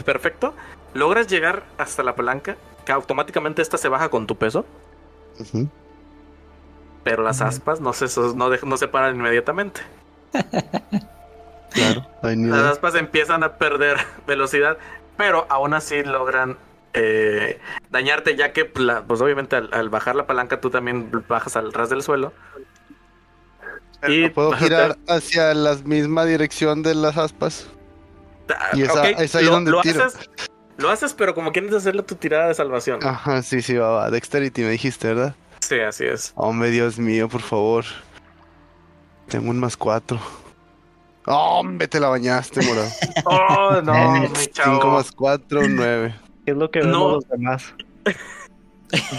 perfecto. 0.03 0.53
Logras 0.93 1.27
llegar 1.27 1.63
hasta 1.77 2.03
la 2.03 2.15
palanca. 2.15 2.57
Que 2.85 2.91
automáticamente 2.91 3.61
esta 3.61 3.77
se 3.77 3.87
baja 3.87 4.09
con 4.09 4.25
tu 4.27 4.35
peso. 4.35 4.65
Pero 7.03 7.23
las 7.23 7.41
aspas 7.41 7.79
no 7.79 7.93
se, 7.93 8.05
no, 8.35 8.77
se 8.77 8.87
paran 8.87 9.15
inmediatamente. 9.15 9.81
Claro, 11.71 12.05
Las 12.23 12.63
aspas 12.73 12.95
empiezan 12.95 13.43
a 13.43 13.53
perder 13.57 13.97
velocidad. 14.27 14.77
Pero 15.17 15.45
aún 15.49 15.73
así 15.73 16.03
logran 16.03 16.57
eh, 16.93 17.59
dañarte. 17.89 18.35
Ya 18.35 18.53
que, 18.53 18.71
la- 18.75 19.03
pues 19.03 19.21
obviamente, 19.21 19.55
al, 19.55 19.69
al 19.73 19.89
bajar 19.89 20.15
la 20.15 20.25
palanca, 20.27 20.59
tú 20.61 20.69
también 20.69 21.09
bajas 21.27 21.55
al 21.55 21.73
ras 21.73 21.89
del 21.89 22.01
suelo. 22.03 22.33
Pero 24.01 24.13
no 24.27 24.33
puedo 24.33 24.51
girar 24.57 24.97
hacia 25.07 25.53
la 25.53 25.75
misma 25.75 26.25
dirección 26.25 26.83
de 26.83 26.95
las 26.95 27.17
aspas. 27.17 27.67
Y 28.73 28.83
esa- 28.83 29.09
es 29.09 29.35
ahí 29.35 29.45
lo- 29.45 29.51
donde 29.51 29.71
lo 29.71 29.81
tiro. 29.81 30.03
Haces, 30.05 30.29
lo 30.77 30.89
haces, 30.89 31.13
pero 31.13 31.35
como 31.35 31.51
quieres 31.51 31.73
hacerle 31.73 32.03
tu 32.03 32.15
tirada 32.15 32.47
de 32.47 32.53
salvación. 32.55 32.99
Ajá, 33.03 33.41
sí, 33.43 33.61
sí, 33.61 33.75
va, 33.75 33.89
va. 33.91 34.09
Dexterity 34.11 34.61
me 34.63 34.69
dijiste, 34.71 35.09
¿verdad? 35.09 35.35
Sí, 35.59 35.79
así 35.81 36.05
es. 36.05 36.31
Hombre, 36.35 36.71
Dios 36.71 36.97
mío, 36.97 37.27
por 37.29 37.41
favor. 37.41 37.85
Tengo 39.27 39.51
un 39.51 39.59
más 39.59 39.75
4. 39.77 40.19
Hombre, 41.27 41.87
te 41.87 41.99
la 41.99 42.07
bañaste, 42.07 42.65
morado. 42.65 42.87
Oh, 43.25 43.81
no, 43.83 44.11
mi 44.21 44.27
5 44.35 44.51
chavo. 44.53 44.91
más 44.93 45.11
4, 45.11 45.61
9. 45.67 46.15
¿Qué 46.49 46.53
es 46.53 46.57
lo 46.57 46.71
que 46.71 46.79
vemos 46.79 46.97
No. 46.97 47.11
los 47.11 47.27
demás? 47.29 47.75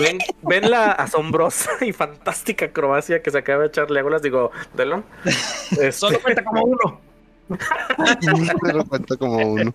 Ven, 0.00 0.18
ven 0.42 0.68
la 0.68 0.90
asombrosa 0.90 1.70
y 1.84 1.92
fantástica 1.92 2.64
acrobacia 2.64 3.22
que 3.22 3.30
se 3.30 3.38
acaba 3.38 3.60
de 3.62 3.68
echar 3.68 3.88
Legolas, 3.88 4.20
digo, 4.20 4.50
Delon. 4.74 5.04
Este, 5.70 5.92
Solo 5.92 6.18
cuenta 6.20 6.42
como 6.42 6.64
uno. 6.64 7.00
Pero 8.62 8.84
cuenta 8.84 9.16
como 9.16 9.36
uno. 9.38 9.72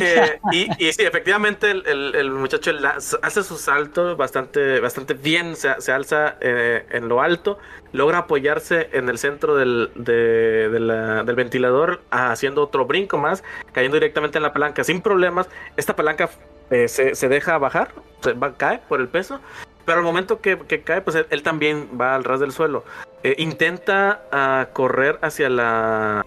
eh, 0.00 0.38
y, 0.52 0.68
y 0.86 0.92
sí, 0.94 1.02
efectivamente 1.02 1.70
el, 1.70 1.86
el- 1.86 2.14
el 2.14 2.30
muchacho 2.30 2.72
la- 2.72 2.96
hace 3.22 3.42
su 3.42 3.58
salto 3.58 4.16
bastante, 4.16 4.80
bastante 4.80 5.12
bien, 5.12 5.54
se, 5.54 5.78
se 5.82 5.92
alza 5.92 6.36
eh, 6.40 6.86
en 6.90 7.08
lo 7.10 7.20
alto, 7.20 7.58
logra 7.92 8.18
apoyarse 8.18 8.88
en 8.94 9.10
el 9.10 9.18
centro 9.18 9.54
del, 9.54 9.90
de- 9.96 10.70
de 10.70 10.80
la- 10.80 11.24
del 11.24 11.36
ventilador, 11.36 12.00
haciendo 12.10 12.62
otro 12.62 12.86
brinco 12.86 13.18
más, 13.18 13.44
cayendo 13.72 13.96
directamente 13.96 14.38
en 14.38 14.44
la 14.44 14.52
palanca 14.54 14.82
sin 14.82 15.02
problemas. 15.02 15.46
Esta 15.76 15.94
palanca 15.94 16.30
eh, 16.70 16.88
se, 16.88 17.28
deja 17.28 17.58
bajar, 17.58 17.92
se 18.20 18.32
va, 18.32 18.54
cae 18.54 18.78
por 18.88 19.00
el 19.00 19.08
peso, 19.08 19.40
pero 19.84 19.98
al 19.98 20.04
momento 20.04 20.40
que, 20.40 20.56
cae, 20.84 21.00
pues 21.00 21.16
él, 21.28 21.42
también 21.42 21.88
va 22.00 22.14
al 22.14 22.24
ras 22.24 22.40
del 22.40 22.52
suelo. 22.52 22.84
Eh, 23.22 23.34
intenta 23.38 24.22
ah, 24.30 24.68
correr 24.72 25.18
hacia 25.22 25.48
la... 25.48 26.24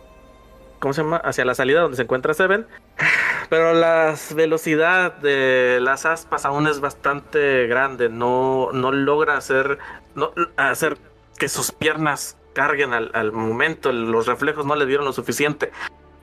¿Cómo 0.80 0.94
se 0.94 1.02
llama? 1.02 1.18
Hacia 1.18 1.46
la 1.46 1.56
salida 1.56 1.80
donde 1.80 1.96
se 1.96 2.04
encuentra 2.04 2.34
Seven. 2.34 2.68
Pero 3.50 3.74
la 3.74 4.16
velocidad 4.36 5.14
de 5.14 5.80
las 5.82 6.06
aspas 6.06 6.46
aún 6.46 6.68
es 6.68 6.82
bastante 6.82 7.68
grande. 7.68 8.10
No, 8.10 8.70
no 8.74 8.91
logra 8.91 9.38
hacer, 9.38 9.78
no, 10.16 10.34
hacer 10.58 10.98
que 11.38 11.48
sus 11.48 11.72
piernas 11.72 12.38
carguen 12.54 12.94
al, 12.94 13.12
al 13.14 13.32
momento. 13.32 13.94
Los 13.94 14.28
reflejos 14.28 14.66
no 14.66 14.76
le 14.76 14.86
dieron 14.86 15.06
lo 15.06 15.14
suficiente. 15.14 15.72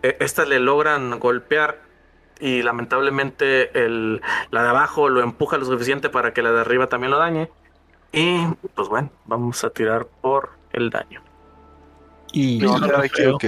Eh, 0.03 0.17
Estas 0.21 0.47
le 0.49 0.59
logran 0.59 1.19
golpear 1.19 1.90
y 2.41 2.63
lamentablemente 2.63 3.79
el, 3.85 4.21
la 4.51 4.63
de 4.63 4.69
abajo 4.71 5.09
lo 5.09 5.23
empuja 5.23 5.59
lo 5.59 5.65
suficiente 5.67 6.09
para 6.09 6.33
que 6.33 6.43
la 6.43 6.53
de 6.53 6.61
arriba 6.61 6.87
también 6.89 7.11
lo 7.11 7.19
dañe. 7.19 7.51
Y 8.13 8.45
pues 8.75 8.89
bueno, 8.89 9.11
vamos 9.27 9.63
a 9.65 9.71
tirar 9.71 10.07
por 10.21 10.51
el 10.73 10.91
daño. 10.91 11.23
Y 12.33 12.61
¿Dónde 12.61 12.97
me 12.97 13.09
quedo? 13.11 13.39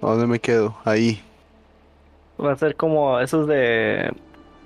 ¿Dónde 0.00 0.26
me 0.26 0.38
quedo? 0.40 0.76
Ahí, 0.84 1.22
Va 2.44 2.52
a 2.52 2.56
ser 2.56 2.74
como 2.76 3.20
esos 3.20 3.46
de 3.46 4.12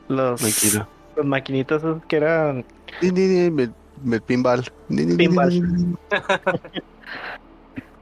los, 0.09 0.41
tranquilo. 0.41 0.87
los 1.17 1.27
maquinitas 1.27 1.83
que 2.09 2.17
eran 2.17 2.65
Ni, 3.03 3.11
ni, 3.11 3.27
ni, 3.27 3.51
me, 3.51 3.71
me 4.03 4.21
pinball. 4.21 4.65
Pinball. 4.89 5.49
ni, 5.49 5.61
ni, 5.61 5.83
ni. 5.85 5.97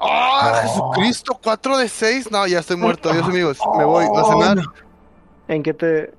¡Ah, 0.00 0.60
Jesucristo! 0.62 1.38
¿4 1.42 1.78
de 1.78 1.88
6? 1.88 2.30
No, 2.30 2.46
ya 2.46 2.58
estoy 2.60 2.76
muerto. 2.76 3.10
Adiós, 3.10 3.26
amigos. 3.26 3.58
Me 3.78 3.84
voy 3.84 4.04
a 4.14 4.24
cenar. 4.24 4.58
En 5.48 5.62
que 5.62 5.74
te 5.74 6.12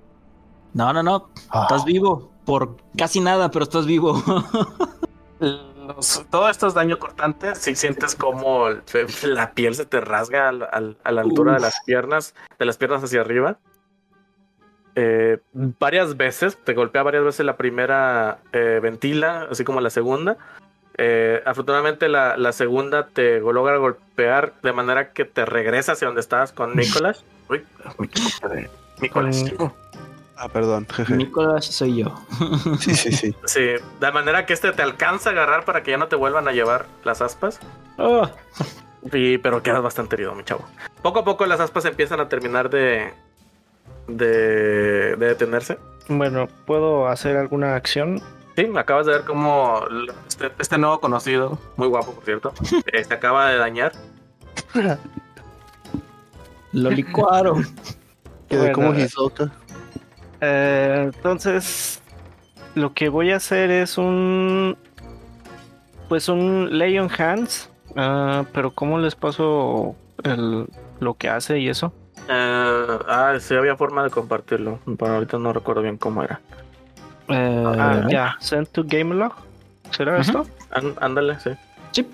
no, 0.73 0.91
no, 0.91 1.01
no. 1.03 1.29
Estás 1.63 1.85
vivo. 1.85 2.29
Por 2.45 2.75
casi 2.97 3.21
nada, 3.21 3.49
pero 3.49 3.63
estás 3.63 3.85
vivo. 3.85 4.21
Los- 5.39 6.25
todo 6.29 6.49
esto 6.49 6.67
es 6.67 6.73
daño 6.73 6.99
cortante. 6.99 7.55
Si 7.55 7.75
sientes 7.75 8.15
como 8.15 8.67
la 9.23 9.51
piel 9.51 9.75
se 9.75 9.85
te 9.85 10.01
rasga 10.01 10.49
al- 10.49 10.67
al- 10.71 10.97
a 11.03 11.11
la 11.11 11.21
altura 11.21 11.53
de 11.53 11.59
las 11.61 11.79
piernas, 11.85 12.35
de 12.59 12.65
las 12.65 12.77
piernas 12.77 13.03
hacia 13.03 13.21
arriba. 13.21 13.57
Eh, 14.95 15.39
varias 15.53 16.15
veces, 16.17 16.57
te 16.63 16.73
golpea 16.73 17.03
varias 17.03 17.23
veces 17.23 17.45
la 17.45 17.57
primera 17.57 18.39
eh, 18.53 18.79
ventila, 18.81 19.47
así 19.51 19.63
como 19.63 19.81
la 19.81 19.89
segunda. 19.89 20.37
Eh, 20.97 21.41
afortunadamente 21.45 22.07
la, 22.07 22.37
la 22.37 22.53
segunda 22.53 23.07
te 23.07 23.39
logra 23.41 23.75
golpear 23.77 24.53
de 24.63 24.71
manera 24.71 25.11
que 25.11 25.25
te 25.25 25.45
regresa 25.45 25.91
hacia 25.93 26.07
donde 26.07 26.21
estabas 26.21 26.51
con 26.53 26.75
Nicolás. 26.75 27.23
Uy, 27.49 27.63
me 28.09 28.69
Nicolás. 29.01 29.43
Ah, 30.37 30.49
perdón. 30.49 30.85
jeje. 30.91 31.15
Nicolás 31.15 31.65
soy 31.65 31.97
yo. 32.03 32.15
Sí, 32.79 32.93
sí, 32.95 33.11
sí. 33.11 33.35
Sí, 33.45 33.61
de 33.99 34.11
manera 34.11 34.45
que 34.45 34.53
este 34.53 34.71
te 34.73 34.81
alcanza 34.81 35.29
a 35.29 35.31
agarrar 35.33 35.63
para 35.65 35.81
que 35.83 35.91
ya 35.91 35.97
no 35.97 36.07
te 36.07 36.15
vuelvan 36.15 36.47
a 36.47 36.51
llevar 36.51 36.85
las 37.03 37.21
aspas. 37.21 37.59
Oh, 37.97 38.27
Y, 39.13 39.37
pero 39.37 39.63
quedas 39.63 39.81
bastante 39.81 40.15
herido, 40.15 40.35
mi 40.35 40.43
chavo. 40.43 40.65
Poco 41.01 41.19
a 41.19 41.23
poco 41.23 41.45
las 41.45 41.59
aspas 41.59 41.85
empiezan 41.85 42.19
a 42.19 42.27
terminar 42.27 42.69
de, 42.69 43.13
de, 44.07 45.15
de 45.15 45.25
detenerse. 45.27 45.77
bueno, 46.09 46.47
¿puedo 46.65 47.07
hacer 47.07 47.37
alguna 47.37 47.75
acción? 47.75 48.21
Sí, 48.57 48.69
acabas 48.75 49.05
de 49.05 49.13
ver 49.13 49.23
cómo 49.25 49.81
este, 50.27 50.51
este 50.59 50.77
nuevo 50.77 50.99
conocido, 50.99 51.59
muy 51.77 51.87
guapo 51.87 52.13
por 52.13 52.23
cierto, 52.25 52.53
eh, 52.93 53.03
se 53.03 53.13
acaba 53.13 53.49
de 53.49 53.57
dañar. 53.57 53.91
lo 56.73 56.89
licuaron. 56.89 57.65
Quedé 58.49 58.71
como 58.71 58.93
Hisoka. 58.93 59.51
Eh, 60.41 61.11
entonces, 61.13 62.01
lo 62.75 62.93
que 62.93 63.09
voy 63.09 63.31
a 63.31 63.37
hacer 63.37 63.71
es 63.71 63.97
un. 63.97 64.77
Pues 66.09 66.29
un 66.29 66.69
Leon 66.77 67.09
Hands. 67.17 67.69
ah, 67.95 68.43
pero 68.53 68.71
¿cómo 68.71 68.99
les 68.99 69.15
paso 69.15 69.95
el, 70.23 70.67
lo 70.99 71.13
que 71.15 71.29
hace 71.29 71.59
y 71.59 71.69
eso? 71.69 71.93
Eh, 72.29 72.87
ah, 73.07 73.35
sí 73.39 73.55
había 73.55 73.75
forma 73.75 74.03
de 74.03 74.09
compartirlo, 74.09 74.79
pero 74.97 75.15
ahorita 75.15 75.37
no 75.39 75.51
recuerdo 75.53 75.81
bien 75.81 75.97
cómo 75.97 76.23
era. 76.23 76.39
Eh, 77.29 77.63
Ah, 77.65 78.05
ya. 78.09 78.35
Send 78.39 78.67
to 78.69 78.83
Gamelog. 78.85 79.33
¿Será 79.91 80.13
Ujú. 80.13 80.21
esto? 80.21 80.45
Án- 80.71 80.95
ándale, 81.01 81.39
sí. 81.39 81.51
sí. 81.91 82.07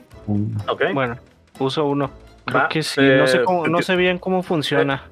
Ok. 0.68 0.84
Bueno, 0.94 1.18
uso 1.60 1.86
uno. 1.86 2.12
Creo 2.46 2.62
Va, 2.62 2.70
que 2.70 2.84
sí. 2.84 3.02
eh, 3.02 3.18
no 3.20 3.28
sé 3.28 3.44
cómo, 3.44 3.68
no 3.68 3.80
empie- 3.80 3.84
sé 3.84 3.96
bien 3.96 4.20
cómo 4.20 4.42
funciona. 4.44 5.04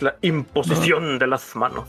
Es 0.00 0.02
la 0.02 0.16
imposición 0.22 1.18
de 1.18 1.26
las 1.26 1.54
manos. 1.54 1.86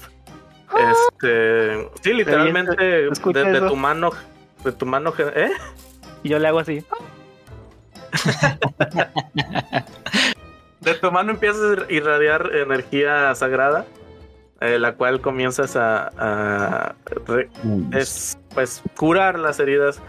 Este, 0.78 1.90
sí, 2.02 2.12
literalmente 2.14 3.08
de, 3.34 3.60
tu 3.70 3.76
mano, 3.78 4.10
de 4.66 4.72
tu 4.74 4.86
mano, 4.86 5.14
¿eh? 5.18 5.52
Y 6.24 6.30
yo 6.30 6.38
le 6.40 6.48
hago 6.50 6.60
así. 6.60 6.84
De 10.82 10.94
tu 10.96 11.12
mano 11.12 11.32
empiezas 11.32 11.78
a 11.88 11.92
irradiar 11.94 12.50
energía 12.56 13.34
sagrada, 13.36 13.86
eh, 14.62 14.80
la 14.80 14.96
cual 14.96 15.22
comienzas 15.22 15.76
a, 15.76 16.10
a 16.18 16.96
re- 17.28 17.50
es 17.94 18.38
pues 18.56 18.82
curar 18.98 19.38
las 19.38 19.60
heridas 19.60 20.02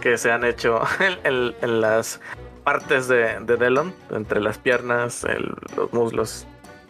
que 0.00 0.16
se 0.16 0.30
han 0.30 0.44
hecho 0.44 0.82
en, 1.00 1.18
en- 1.24 1.54
en 1.62 1.80
las 1.80 2.20
partes 2.64 3.08
de, 3.08 3.40
de 3.40 3.56
Delon, 3.56 3.92
entre 4.10 4.40
las 4.40 4.56
piernas, 4.56 5.24
el- 5.24 5.52
los 5.76 5.92
muslos 5.92 6.46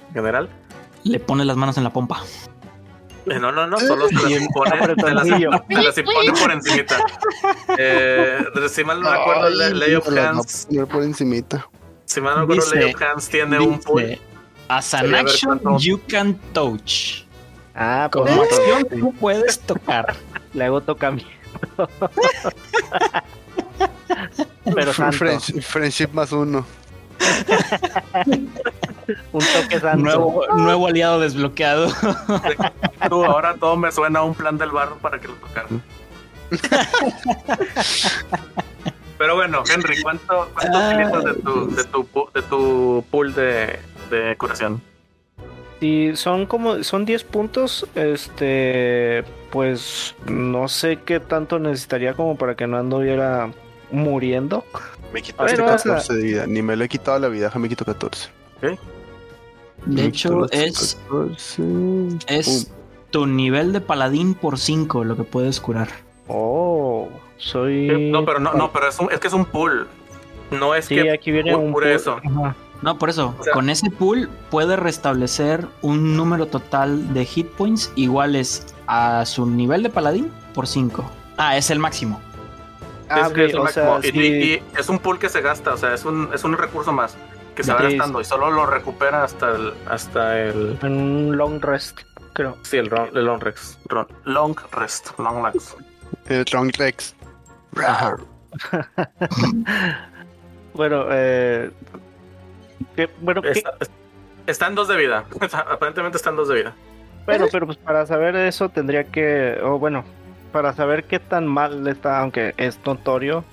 en 0.09 0.15
general. 0.15 0.49
Le 1.05 1.19
pone 1.21 1.45
las 1.45 1.57
manos 1.57 1.77
en 1.79 1.85
la 1.85 1.91
pompa. 1.93 2.23
Eh, 3.27 3.39
No, 3.39 3.53
no, 3.53 3.67
no, 3.67 3.79
solo 3.79 4.09
se 4.09 4.15
las 4.15 4.31
impone, 4.31 4.71
se 4.71 4.77
las, 4.77 4.83
apretoncillo. 4.91 5.51
se 5.69 5.83
las 5.83 5.99
impone 5.99 6.33
por 6.33 6.51
encimita. 6.51 6.99
Eh, 7.79 8.39
si 8.71 8.85
mal 8.85 9.01
no 9.01 9.11
recuerdo, 9.13 9.45
Ay, 9.47 9.55
Le- 9.55 9.75
Lay 9.75 9.95
of 9.95 10.09
Hands, 10.09 10.69
por 10.91 11.03
encimita. 11.03 11.69
si 12.07 12.21
mal 12.21 12.35
no 12.35 12.41
recuerdo, 12.43 12.75
Lay 12.75 12.93
of 12.95 13.03
Hands 13.03 13.29
tiene 13.29 13.59
un. 13.61 13.79
Dice, 13.79 14.21
As 14.69 14.95
an 14.95 15.15
action, 15.15 15.59
cuánto- 15.59 15.79
you 15.83 16.01
can 16.09 16.35
touch. 16.53 17.25
Ah, 17.75 18.09
Como 18.11 18.25
pues 18.27 18.53
acción, 18.53 18.87
tú 19.01 19.13
puedes 19.15 19.59
tocar. 19.61 20.15
le 20.55 20.65
hago 20.65 20.81
tocamiento. 20.81 21.31
Pero 24.75 24.93
santo. 24.93 25.17
Friendship, 25.19 25.61
friendship 25.63 26.09
más 26.13 26.33
uno. 26.33 26.65
Un 29.33 29.41
toque 29.63 29.81
santo. 29.81 29.97
Nuevo, 30.05 30.47
nuevo 30.57 30.87
aliado 30.87 31.21
desbloqueado. 31.21 31.89
Tú, 33.09 33.25
ahora 33.25 33.55
todo 33.55 33.77
me 33.77 33.91
suena 33.93 34.19
a 34.21 34.23
un 34.23 34.35
plan 34.35 34.57
del 34.59 34.71
barro 34.71 34.97
para 34.99 35.19
que 35.19 35.29
lo 35.29 35.35
tocaran. 35.35 35.83
Pero 39.19 39.35
bueno, 39.35 39.63
Henry, 39.73 40.01
¿cuánto, 40.03 40.49
cuánto 40.55 40.79
Ah. 40.79 40.91
utilizas 40.95 41.25
de 41.25 41.35
tu, 41.43 41.75
de 41.75 41.85
tu, 41.85 42.09
de 42.35 42.43
tu 42.43 43.05
pool 43.11 43.35
de, 43.35 43.79
de 44.11 44.37
curación? 44.39 44.81
Si 45.79 46.15
son 46.17 46.47
como, 46.47 46.83
son 46.85 47.05
10 47.05 47.25
puntos, 47.25 47.87
este, 47.95 49.25
pues 49.51 50.15
no 50.27 50.69
sé 50.69 50.99
qué 51.05 51.21
tanto 51.21 51.59
necesitaría 51.59 52.15
como 52.15 52.37
para 52.37 52.55
que 52.55 52.67
no 52.67 52.79
anduviera 52.79 53.51
muriendo. 53.91 54.65
Me 55.13 55.21
quitaste 55.23 55.53
Pero, 55.57 55.65
o 55.67 55.79
sea- 55.79 55.95
14 55.97 56.15
de 56.15 56.23
vida. 56.23 56.47
Ni 56.47 56.63
me 56.63 56.77
lo 56.77 56.85
he 56.85 56.89
quitado 56.89 57.19
la 57.19 57.29
vida, 57.29 57.51
me 57.57 57.69
quito 57.69 57.85
14. 57.85 58.29
De 59.87 60.05
hecho, 60.05 60.47
es, 60.51 60.99
14. 61.09 61.63
es 62.27 62.71
tu 63.11 63.27
nivel 63.27 63.73
de 63.73 63.81
paladín 63.81 64.35
por 64.35 64.59
5 64.59 65.05
lo 65.05 65.17
que 65.17 65.25
puedes 65.25 65.61
curar. 65.61 65.89
Oh, 66.29 67.09
soy... 67.39 67.89
No, 68.11 68.25
pero 68.25 68.39
no, 68.41 68.53
no, 68.55 68.71
pero 68.73 68.89
es, 68.89 68.99
un- 68.99 69.11
es 69.11 69.19
que 69.19 69.27
es 69.29 69.33
un 69.35 69.45
pool. 69.47 69.89
No 70.51 70.75
es 70.75 70.87
Sí, 70.87 70.97
que 70.97 71.11
aquí 71.11 71.31
viene 71.31 71.53
por- 71.53 71.83
un... 71.85 71.91
eso. 71.91 72.19
Ajá. 72.25 72.55
No, 72.83 72.99
por 72.99 73.11
eso, 73.11 73.35
O 73.39 73.43
sea- 73.45 73.53
con 73.53 73.69
ese 73.69 73.91
pool 73.91 74.31
puedes 74.51 74.79
restablecer 74.79 75.67
un 75.83 76.17
número 76.17 76.47
total 76.47 77.13
de 77.13 77.25
hit 77.25 77.49
points 77.49 77.93
iguales 77.97 78.67
a 78.87 79.25
su 79.27 79.45
nivel 79.47 79.83
de 79.83 79.91
paladín 79.91 80.31
por 80.55 80.67
5. 80.67 81.05
Ah, 81.37 81.57
es 81.57 81.71
el 81.71 81.79
máximo. 81.79 82.21
Ah, 83.09 83.23
es, 83.27 83.33
que 83.33 83.47
es 83.47 83.53
sea, 83.53 83.61
máximo. 83.63 83.99
Y- 84.03 84.11
sí. 84.11 84.19
y, 84.19 84.53
y 84.55 84.63
es 84.79 84.89
un 84.89 84.99
pool 85.01 85.19
que 85.19 85.29
se 85.29 85.41
gasta, 85.41 85.75
o 85.75 85.77
sea, 85.77 85.95
es 85.95 86.05
un, 86.05 86.31
es 86.33 86.45
un 86.45 86.57
recurso 86.57 86.93
más 86.93 87.17
que 87.61 87.65
se 87.67 87.73
va 87.73 87.83
gastando 87.83 88.21
y 88.21 88.25
solo 88.25 88.51
lo 88.51 88.67
recupera 88.67 89.23
hasta 89.25 89.51
el, 89.55 89.73
hasta 89.89 90.39
el, 90.41 90.79
En 90.83 90.93
un 90.93 91.37
long 91.37 91.61
rest, 91.63 92.01
creo. 92.33 92.57
sí, 92.63 92.77
el, 92.79 92.91
ron- 92.91 93.11
el 93.17 93.25
long 93.25 93.41
rest, 93.43 93.79
ron- 93.87 94.09
long 94.25 94.57
rest, 94.73 95.19
long 95.19 95.45
rest. 95.45 95.79
El 96.27 96.45
Long 96.53 96.71
Rex. 96.77 97.15
Bueno, 100.73 101.07
eh... 101.11 101.71
¿qué- 102.97 103.11
bueno, 103.21 103.43
¿qué- 103.43 103.51
Está, 103.51 103.73
está 104.47 104.67
en 104.69 104.75
dos 104.75 104.89
de 104.89 104.97
vida, 104.97 105.25
aparentemente 105.71 106.17
está 106.17 106.31
en 106.31 106.37
dos 106.37 106.49
de 106.49 106.55
vida. 106.55 106.75
Bueno, 107.27 107.47
pero 107.53 107.67
pues 107.67 107.79
para 107.79 108.07
saber 108.07 108.35
eso 108.37 108.69
tendría 108.71 109.05
que, 109.05 109.59
o 109.63 109.79
bueno, 109.79 110.05
para 110.53 110.73
saber 110.73 111.05
qué 111.05 111.19
tan 111.19 111.47
mal 111.47 111.87
está, 111.87 112.21
aunque 112.21 112.55
es 112.57 112.79
notorio, 112.85 113.45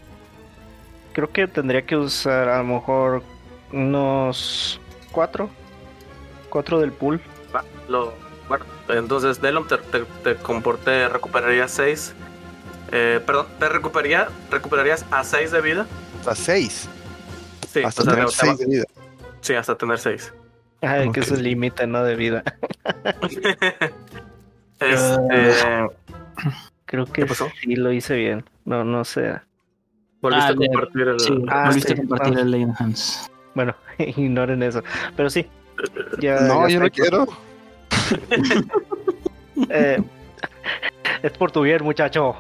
creo 1.13 1.29
que 1.31 1.47
tendría 1.47 1.81
que 1.83 1.95
usar 1.97 2.49
a 2.49 2.59
lo 2.59 2.63
mejor 2.63 3.23
unos 3.71 4.79
cuatro, 5.11 5.49
cuatro 6.49 6.79
del 6.79 6.91
pool. 6.91 7.21
Va, 7.55 7.63
Lo, 7.87 8.13
bueno, 8.47 8.65
entonces 8.89 9.41
Delon 9.41 9.67
te, 9.67 9.77
te, 9.77 10.03
te 10.23 10.37
compor- 10.39 10.77
te 10.79 11.07
recuperaría 11.09 11.67
6. 11.67 12.13
perdón, 12.89 13.47
te 13.59 13.69
recuperaría, 13.69 14.27
recuperarías 14.51 15.05
a 15.11 15.23
6 15.23 15.51
de 15.51 15.61
vida. 15.61 15.85
Hasta 16.19 16.35
6. 16.35 16.89
Sí, 17.69 17.83
Hasta 17.83 18.01
o 18.01 18.05
sea, 18.05 18.13
tener 18.13 18.29
6 18.29 18.57
de 18.59 18.65
vida. 18.65 18.83
sí, 19.41 19.53
hasta 19.53 19.75
tener 19.77 19.99
6. 19.99 20.33
Ay, 20.81 21.11
que 21.11 21.21
Ok. 21.21 21.25
es 21.25 21.31
el 21.31 21.43
límite, 21.43 21.87
¿no? 21.87 22.03
De 22.03 22.15
vida. 22.15 22.43
este, 24.79 25.87
Creo 26.85 27.05
que 27.05 27.11
¿Qué 27.11 27.25
pasó? 27.25 27.49
sí 27.61 27.75
lo 27.75 27.91
hice 27.91 28.15
bien. 28.15 28.45
No, 28.63 28.83
no 28.83 29.03
sé. 29.03 29.41
volviste 30.21 30.45
Ah, 30.45 30.47
a 30.49 30.53
de- 30.53 30.67
compartir 30.67 31.07
el. 31.07 31.19
Sí, 31.19 31.45
Ah, 31.49 31.63
volviste 31.67 31.87
sí, 31.89 31.93
a 31.93 31.97
compartir 31.97 32.37
ah. 32.37 32.41
el 32.41 32.53
on 32.55 32.75
Hands. 32.79 33.29
Bueno, 33.57 33.73
ignoren 33.97 34.61
eso. 34.61 34.83
Pero 35.15 35.31
sí. 35.31 35.47
Ya, 36.19 36.41
No, 36.41 36.67
ya 36.67 36.75
yo 36.75 36.79
no 36.79 36.89
quiero. 36.91 37.27
Eh, 39.71 39.97
es 41.23 41.31
por 41.31 41.51
tu 41.51 41.63
bien, 41.63 41.83
muchacho. 41.83 42.35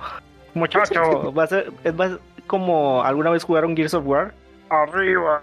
Muchacho, 0.53 1.33
va 1.33 1.45
a 1.45 1.47
ser, 1.47 1.73
es 1.83 1.95
más 1.95 2.11
como 2.45 3.03
alguna 3.03 3.31
vez 3.31 3.43
jugaron 3.43 3.75
Gears 3.75 3.95
of 3.95 4.05
War. 4.05 4.35
Arriba. 4.69 5.41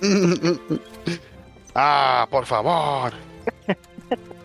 ah, 1.76 2.26
por 2.28 2.46
favor. 2.46 3.12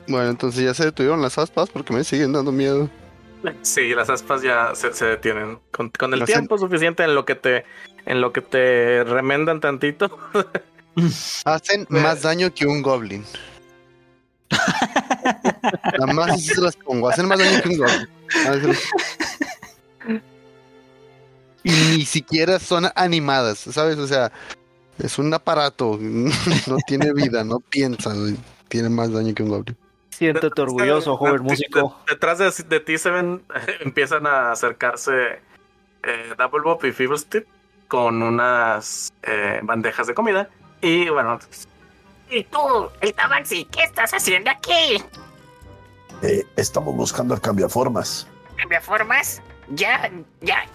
bueno, 0.07 0.29
entonces 0.29 0.63
ya 0.63 0.75
se 0.75 0.85
detuvieron 0.85 1.23
las 1.23 1.39
aspas 1.39 1.71
porque 1.71 1.91
me 1.91 2.03
siguen 2.03 2.33
dando 2.33 2.51
miedo. 2.51 2.87
Sí, 3.61 3.93
las 3.93 4.09
aspas 4.09 4.41
ya 4.41 4.73
se, 4.75 4.93
se 4.93 5.05
detienen. 5.05 5.59
Con, 5.71 5.89
con 5.89 6.13
el 6.13 6.19
Las 6.19 6.27
tiempo 6.29 6.57
suficiente 6.57 7.03
en 7.03 7.15
lo 7.15 7.25
que 7.25 7.35
te 7.35 7.65
en 8.05 8.21
lo 8.21 8.31
que 8.31 8.41
te 8.41 9.03
remendan 9.03 9.59
tantito. 9.59 10.17
Hacen 11.45 11.85
más 11.89 12.21
daño 12.21 12.53
que 12.53 12.65
un 12.65 12.81
goblin. 12.81 13.25
Nada 15.99 16.13
más 16.13 16.31
así 16.31 16.53
se 16.53 16.61
las 16.61 16.75
pongo. 16.75 17.09
Hacen 17.09 17.27
más 17.27 17.39
daño 17.39 17.61
que 17.61 17.69
un 17.69 17.77
goblin. 17.77 18.09
Y 21.63 21.71
ni 21.71 22.05
siquiera 22.05 22.59
son 22.59 22.87
animadas, 22.95 23.57
¿sabes? 23.57 23.97
O 23.97 24.07
sea, 24.07 24.31
es 24.99 25.17
un 25.17 25.33
aparato. 25.33 25.99
No 26.67 26.77
tiene 26.87 27.11
vida, 27.13 27.43
no 27.43 27.59
piensa. 27.59 28.13
Tiene 28.69 28.89
más 28.89 29.11
daño 29.11 29.33
que 29.33 29.43
un 29.43 29.49
goblin. 29.49 29.77
Siéntete 30.15 30.61
orgulloso, 30.61 31.17
joven 31.17 31.43
músico. 31.43 31.99
Detrás 32.07 32.37
de, 32.37 32.51
de 32.67 32.79
ti 32.79 32.97
se 32.97 33.09
ven, 33.09 33.43
empiezan 33.81 34.25
a 34.25 34.51
acercarse 34.51 35.41
eh, 36.03 36.33
Double 36.37 36.61
Bop 36.61 36.85
y 36.85 36.93
Fiddlestick 36.93 37.45
con 37.89 38.23
unas 38.23 39.13
eh, 39.23 39.59
bandejas 39.61 40.07
de 40.07 40.13
comida. 40.13 40.49
Y 40.81 41.09
bueno, 41.09 41.39
¿Y 42.29 42.43
tú, 42.45 42.89
el 43.01 43.13
Tabaxi, 43.13 43.65
qué 43.65 43.83
estás 43.83 44.13
haciendo 44.13 44.49
aquí? 44.49 45.03
Eh, 46.21 46.43
estamos 46.55 46.95
buscando 46.95 47.33
el 47.33 47.41
cambiaformas. 47.41 48.27
¿Cambia 48.55 48.81
formas? 48.81 49.41
Ya, 49.69 50.09
ya, 50.41 50.65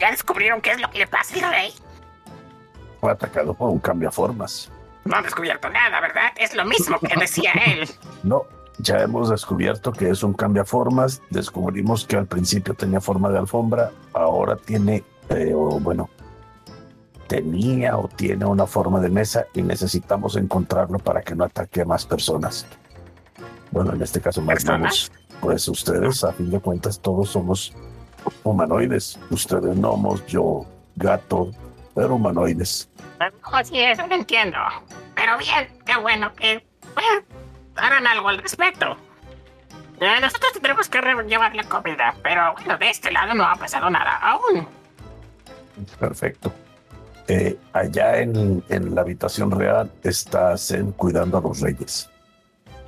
ya 0.00 0.10
descubrieron 0.10 0.60
qué 0.60 0.72
es 0.72 0.80
lo 0.80 0.90
que 0.90 0.98
le 0.98 1.06
pasa 1.06 1.34
al 1.34 1.52
rey. 1.52 1.74
Fue 3.00 3.12
atacado 3.12 3.54
por 3.54 3.70
un 3.70 3.78
cambiaformas. 3.78 4.70
No 5.04 5.16
han 5.16 5.22
descubierto 5.22 5.68
nada, 5.68 6.00
¿verdad? 6.00 6.32
Es 6.36 6.54
lo 6.54 6.64
mismo 6.64 6.98
que 6.98 7.14
decía 7.18 7.52
él. 7.66 7.88
No, 8.22 8.44
ya 8.78 9.00
hemos 9.02 9.28
descubierto 9.28 9.92
que 9.92 10.08
es 10.08 10.22
un 10.22 10.32
cambiaformas. 10.32 11.20
Descubrimos 11.28 12.06
que 12.06 12.16
al 12.16 12.26
principio 12.26 12.72
tenía 12.72 13.00
forma 13.00 13.28
de 13.28 13.38
alfombra, 13.38 13.90
ahora 14.14 14.56
tiene, 14.56 15.04
eh, 15.28 15.52
o 15.54 15.78
bueno, 15.78 16.08
tenía 17.26 17.98
o 17.98 18.08
tiene 18.08 18.46
una 18.46 18.66
forma 18.66 19.00
de 19.00 19.10
mesa 19.10 19.46
y 19.52 19.62
necesitamos 19.62 20.36
encontrarlo 20.36 20.98
para 20.98 21.20
que 21.20 21.34
no 21.34 21.44
ataque 21.44 21.82
a 21.82 21.84
más 21.84 22.06
personas. 22.06 22.66
Bueno, 23.70 23.92
en 23.92 24.02
este 24.02 24.20
caso 24.20 24.40
más 24.40 24.64
gnomos. 24.64 25.12
Pues 25.40 25.68
ustedes, 25.68 26.24
a 26.24 26.32
fin 26.32 26.50
de 26.50 26.60
cuentas, 26.60 26.98
todos 27.00 27.30
somos 27.30 27.74
humanoides. 28.42 29.18
Ustedes 29.30 29.76
gnomos, 29.76 30.24
yo 30.26 30.64
gato, 30.96 31.50
pero 31.94 32.14
humanoides. 32.14 32.90
No, 33.20 33.64
sí, 33.64 33.80
eso 33.80 34.06
lo 34.06 34.14
entiendo. 34.14 34.58
Pero 35.14 35.38
bien, 35.38 35.68
qué 35.86 35.96
bueno 35.96 36.34
que 36.34 36.64
bueno, 36.94 37.24
harán 37.76 38.06
algo 38.06 38.28
al 38.28 38.38
respecto. 38.38 38.96
Eh, 40.00 40.20
nosotros 40.20 40.52
tendremos 40.52 40.88
que 40.88 41.00
llevar 41.26 41.54
la 41.54 41.64
comida, 41.64 42.14
pero 42.22 42.54
bueno, 42.54 42.76
de 42.78 42.90
este 42.90 43.12
lado 43.12 43.34
no 43.34 43.44
ha 43.44 43.56
pasado 43.56 43.88
nada 43.90 44.16
aún. 44.16 44.66
Perfecto. 45.98 46.52
Eh, 47.28 47.58
allá 47.72 48.18
en, 48.18 48.62
en 48.68 48.94
la 48.94 49.00
habitación 49.00 49.50
real 49.50 49.90
está 50.02 50.58
Zen 50.58 50.92
cuidando 50.92 51.38
a 51.38 51.40
los 51.40 51.60
reyes. 51.60 52.10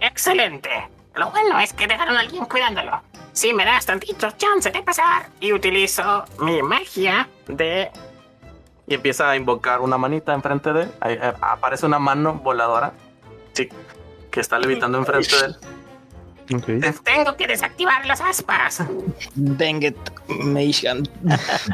Excelente. 0.00 0.70
Lo 1.14 1.30
bueno 1.30 1.58
es 1.58 1.72
que 1.72 1.86
dejaron 1.86 2.16
a 2.16 2.20
alguien 2.20 2.44
cuidándolo. 2.44 3.00
Si 3.32 3.54
me 3.54 3.64
das 3.64 3.86
tantito 3.86 4.30
chance 4.32 4.70
de 4.70 4.82
pasar 4.82 5.30
y 5.40 5.52
utilizo 5.52 6.24
mi 6.40 6.62
magia 6.62 7.28
de... 7.48 7.90
Y 8.86 8.94
empieza 8.94 9.30
a 9.30 9.36
invocar 9.36 9.80
una 9.80 9.98
manita 9.98 10.32
enfrente 10.32 10.72
de 10.72 10.82
él. 10.82 10.92
Ahí, 11.00 11.14
eh, 11.20 11.32
aparece 11.40 11.86
una 11.86 11.98
mano 11.98 12.34
voladora. 12.34 12.92
Sí. 13.52 13.68
Que 14.30 14.40
está 14.40 14.58
levitando 14.58 14.98
enfrente 14.98 15.34
de 15.36 15.46
él. 15.46 15.56
Ok. 16.54 16.66
Tengo 17.02 17.36
que 17.36 17.46
desactivar 17.46 18.06
las 18.06 18.20
aspas. 18.20 18.84
Dengue, 19.34 19.96
Mage 20.28 20.88
Hand. 20.88 21.10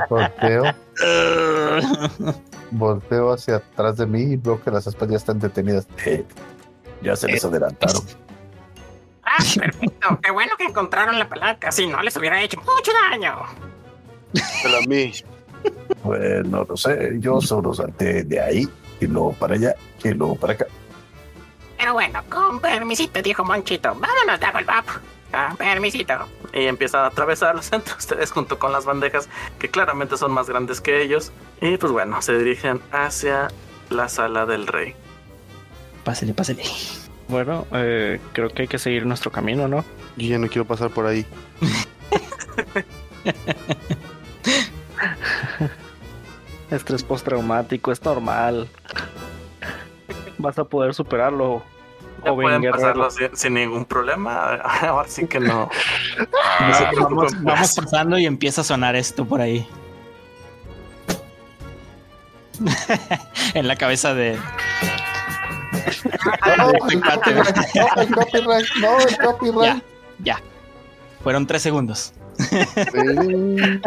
Volteo, 0.09 0.65
volteo 2.71 3.33
hacia 3.33 3.57
atrás 3.57 3.99
de 3.99 4.07
mí 4.07 4.23
y 4.23 4.37
veo 4.37 4.63
que 4.63 4.71
las 4.71 4.87
aspas 4.87 5.11
ya 5.11 5.17
están 5.17 5.39
detenidas. 5.39 5.87
Eh, 6.07 6.25
ya 7.03 7.17
se 7.17 7.29
les 7.29 7.45
adelantaron. 7.45 8.03
Ah, 9.25 9.37
perfecto. 9.39 10.19
Qué 10.23 10.31
bueno 10.31 10.53
que 10.57 10.65
encontraron 10.65 11.19
la 11.19 11.29
palanca. 11.29 11.71
Si 11.71 11.87
no, 11.87 12.03
les 12.03 12.17
hubiera 12.17 12.41
hecho 12.43 12.59
mucho 12.59 12.93
daño. 13.11 13.43
Pero 14.63 14.79
a 14.79 14.81
mí. 14.83 15.13
Pues 16.03 16.47
no 16.47 16.67
lo 16.69 16.77
sé, 16.77 17.17
yo 17.19 17.41
solo 17.41 17.73
salté 17.73 18.25
de 18.25 18.41
ahí 18.41 18.69
y 19.01 19.07
luego 19.07 19.33
para 19.35 19.55
allá 19.55 19.75
y 20.03 20.11
luego 20.11 20.37
para 20.37 20.55
acá. 20.55 20.67
Pero 21.79 21.95
bueno, 21.95 22.21
con 22.29 22.61
permisito, 22.61 23.23
dijo 23.23 23.45
Monchito. 23.45 23.95
Vámonos, 23.95 24.39
Dagoldbop. 24.39 24.87
Con 25.33 25.57
permisito. 25.57 26.15
Y 26.53 26.67
empieza 26.67 27.05
a 27.05 27.07
atravesarlos 27.07 27.73
entre 27.73 27.95
ustedes 27.95 28.31
junto 28.31 28.59
con 28.59 28.71
las 28.71 28.85
bandejas 28.85 29.29
que 29.59 29.69
claramente 29.69 30.17
son 30.17 30.33
más 30.33 30.49
grandes 30.49 30.81
que 30.81 31.03
ellos. 31.03 31.33
Y 31.61 31.77
pues 31.79 31.93
bueno, 31.93 32.21
se 32.23 32.39
dirigen 32.39 32.81
hacia 32.93 33.49
la 33.91 34.09
sala 34.09 34.47
del 34.47 34.67
rey. 34.67 34.95
Pásele, 36.05 36.35
pásele. 36.35 36.63
Bueno, 37.29 37.67
eh, 37.73 38.21
creo 38.33 38.51
que 38.51 38.63
hay 38.63 38.69
que 38.69 38.79
seguir 38.79 39.07
nuestro 39.07 39.33
camino, 39.33 39.67
¿no? 39.67 39.85
Yo 40.17 40.29
ya 40.29 40.39
no 40.39 40.49
quiero 40.49 40.65
pasar 40.65 40.91
por 40.91 41.07
ahí. 41.07 41.27
Estrés 46.71 47.03
postraumático, 47.03 47.93
es 47.93 48.03
normal. 48.03 48.69
Vas 50.39 50.59
a 50.59 50.65
poder 50.65 50.95
superarlo, 50.95 51.63
Ya 52.25 52.31
joven 52.31 52.61
pueden 52.61 52.73
pasarlo 52.73 53.11
sin, 53.11 53.37
sin 53.37 53.55
ningún 53.55 53.85
problema. 53.85 54.55
Ahora 54.83 55.09
sí 55.09 55.27
que 55.27 55.41
no. 55.41 55.69
Ah, 56.59 56.91
vamos, 56.99 57.33
vamos 57.43 57.75
pasando 57.75 58.19
y 58.19 58.27
empieza 58.27 58.63
a 58.63 58.65
sonar 58.65 58.97
esto 58.97 59.25
por 59.25 59.41
ahí. 59.41 59.67
en 63.55 63.69
la 63.69 63.77
cabeza 63.77 64.15
de. 64.15 64.39
No, 66.57 66.71
el 66.91 67.01
copyright, 67.01 67.75
no, 67.75 68.03
el 68.03 68.15
copyright, 68.15 68.67
no, 68.81 68.99
el 69.01 69.17
copyright. 69.19 69.65
Ya, 69.65 69.83
ya. 70.19 70.41
Fueron 71.23 71.47
tres 71.47 71.63
segundos. 71.63 72.13
Eh, 72.51 73.81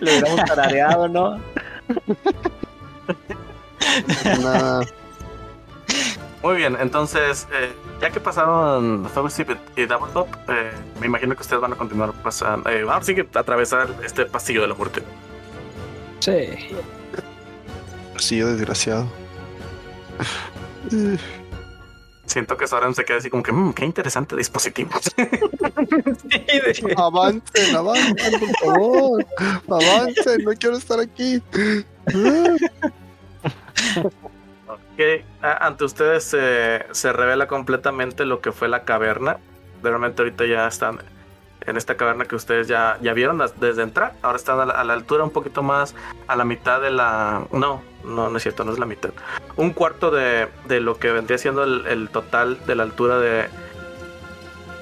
Lo 0.00 0.10
hubiéramos 0.10 0.44
tarareado, 0.44 1.08
¿no? 1.08 1.40
Nada. 4.42 4.80
Muy 6.42 6.56
bien, 6.56 6.76
entonces, 6.80 7.46
eh, 7.52 7.72
ya 8.00 8.10
que 8.10 8.18
pasaron 8.18 9.08
Fellowship 9.14 9.56
y 9.76 9.84
Double 9.84 10.12
Top, 10.12 10.26
eh, 10.48 10.72
me 11.00 11.06
imagino 11.06 11.36
que 11.36 11.42
ustedes 11.42 11.62
van 11.62 11.72
a 11.72 11.76
continuar 11.76 12.12
pasando. 12.12 12.68
Eh, 12.68 12.84
sí 13.02 13.14
que 13.14 13.26
atravesar 13.34 13.88
este 14.04 14.26
pasillo 14.26 14.62
de 14.62 14.68
la 14.68 14.74
muerte. 14.74 15.02
Sí. 16.18 16.48
Sí, 18.18 18.38
yo 18.38 18.48
desgraciado. 18.48 19.06
Eh, 22.32 22.34
Siento 22.34 22.56
que 22.56 22.66
Soren 22.66 22.94
se 22.94 23.04
queda 23.04 23.18
así 23.18 23.28
como 23.28 23.42
que, 23.42 23.52
"Mm, 23.52 23.74
qué 23.74 23.84
interesante 23.84 24.34
dispositivo. 24.36 24.90
Avancen, 26.96 27.76
avancen, 27.76 28.40
por 28.40 28.56
favor. 28.58 29.26
Avancen, 29.68 30.44
no 30.44 30.52
quiero 30.58 30.76
estar 30.78 30.98
aquí. 30.98 31.42
a- 35.42 35.66
ante 35.66 35.84
ustedes 35.84 36.24
se, 36.24 36.86
se 36.92 37.12
revela 37.12 37.46
completamente 37.48 38.24
lo 38.24 38.40
que 38.40 38.52
fue 38.52 38.68
la 38.68 38.84
caverna. 38.84 39.38
Realmente 39.82 40.22
ahorita 40.22 40.46
ya 40.46 40.66
están 40.68 41.00
en 41.66 41.76
esta 41.76 41.96
caverna 41.96 42.24
que 42.24 42.36
ustedes 42.36 42.68
ya, 42.68 42.98
ya 43.00 43.12
vieron 43.12 43.42
desde 43.60 43.82
entrar. 43.82 44.14
Ahora 44.22 44.36
están 44.36 44.60
a 44.60 44.84
la, 44.84 44.92
altura 44.92 45.24
un 45.24 45.30
poquito 45.30 45.62
más 45.62 45.94
a 46.26 46.36
la 46.36 46.44
mitad 46.44 46.80
de 46.80 46.90
la... 46.90 47.46
No, 47.52 47.82
no, 48.04 48.28
no 48.28 48.36
es 48.36 48.42
cierto, 48.42 48.64
no 48.64 48.72
es 48.72 48.78
la 48.78 48.86
mitad. 48.86 49.10
Un 49.56 49.72
cuarto 49.72 50.10
de, 50.10 50.48
de 50.66 50.80
lo 50.80 50.98
que 50.98 51.12
vendría 51.12 51.38
siendo 51.38 51.62
el, 51.64 52.08
total 52.10 52.64
de 52.66 52.74
la 52.74 52.82
altura 52.82 53.18
de, 53.18 53.48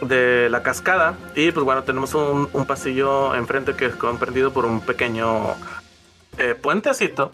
de 0.03 0.49
la 0.51 0.63
cascada. 0.63 1.17
Y 1.35 1.53
pues 1.53 1.65
bueno, 1.65 1.85
tenemos 1.85 2.15
un, 2.15 2.49
pasillo 2.67 3.35
enfrente 3.35 3.75
que 3.75 3.87
es 3.87 3.97
comprendido 3.97 4.53
por 4.53 4.65
un 4.65 4.81
pequeño 4.81 5.55
eh, 6.39 6.55
puentecito 6.55 7.33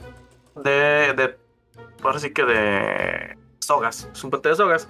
de, 0.56 1.12
de 1.14 1.36
ahora 2.02 2.18
sí 2.18 2.32
que 2.32 2.44
de 2.44 3.38
sogas. 3.60 4.08
Es 4.12 4.24
un 4.24 4.30
puente 4.30 4.48
de 4.48 4.56
sogas. 4.56 4.88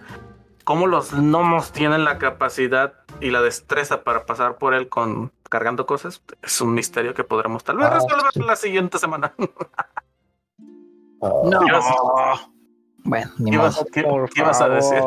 Cómo 0.67 0.89
los 0.89 1.13
gnomos 1.15 1.71
tienen 1.71 2.03
la 2.05 2.19
capacidad 2.19 2.95
y 3.21 3.31
la 3.31 3.41
destreza 3.41 4.03
para 4.03 4.27
pasar 4.27 4.59
por 4.59 4.75
él 4.75 4.89
con 4.89 5.31
cargando 5.49 5.87
cosas 5.87 6.21
es 6.43 6.61
un 6.61 6.75
misterio 6.75 7.15
que 7.15 7.23
podremos 7.23 7.63
tal 7.63 7.77
vez 7.77 7.87
Ah, 7.87 7.95
resolver 7.95 8.33
sí. 8.35 8.41
la 8.43 8.57
siguiente 8.57 8.99
semana. 8.99 9.33
No. 11.23 11.61
¿Qué 11.61 11.67
ibas, 11.69 11.85
Bueno, 13.05 13.31
ni 13.39 13.51
qué 13.51 13.57
ibas- 13.57 13.77
modo. 13.77 13.87
qué- 13.93 14.03
Por 14.03 14.29
qué 14.31 14.41
ibas 14.43 14.61
a 14.61 14.69
decir? 14.69 14.99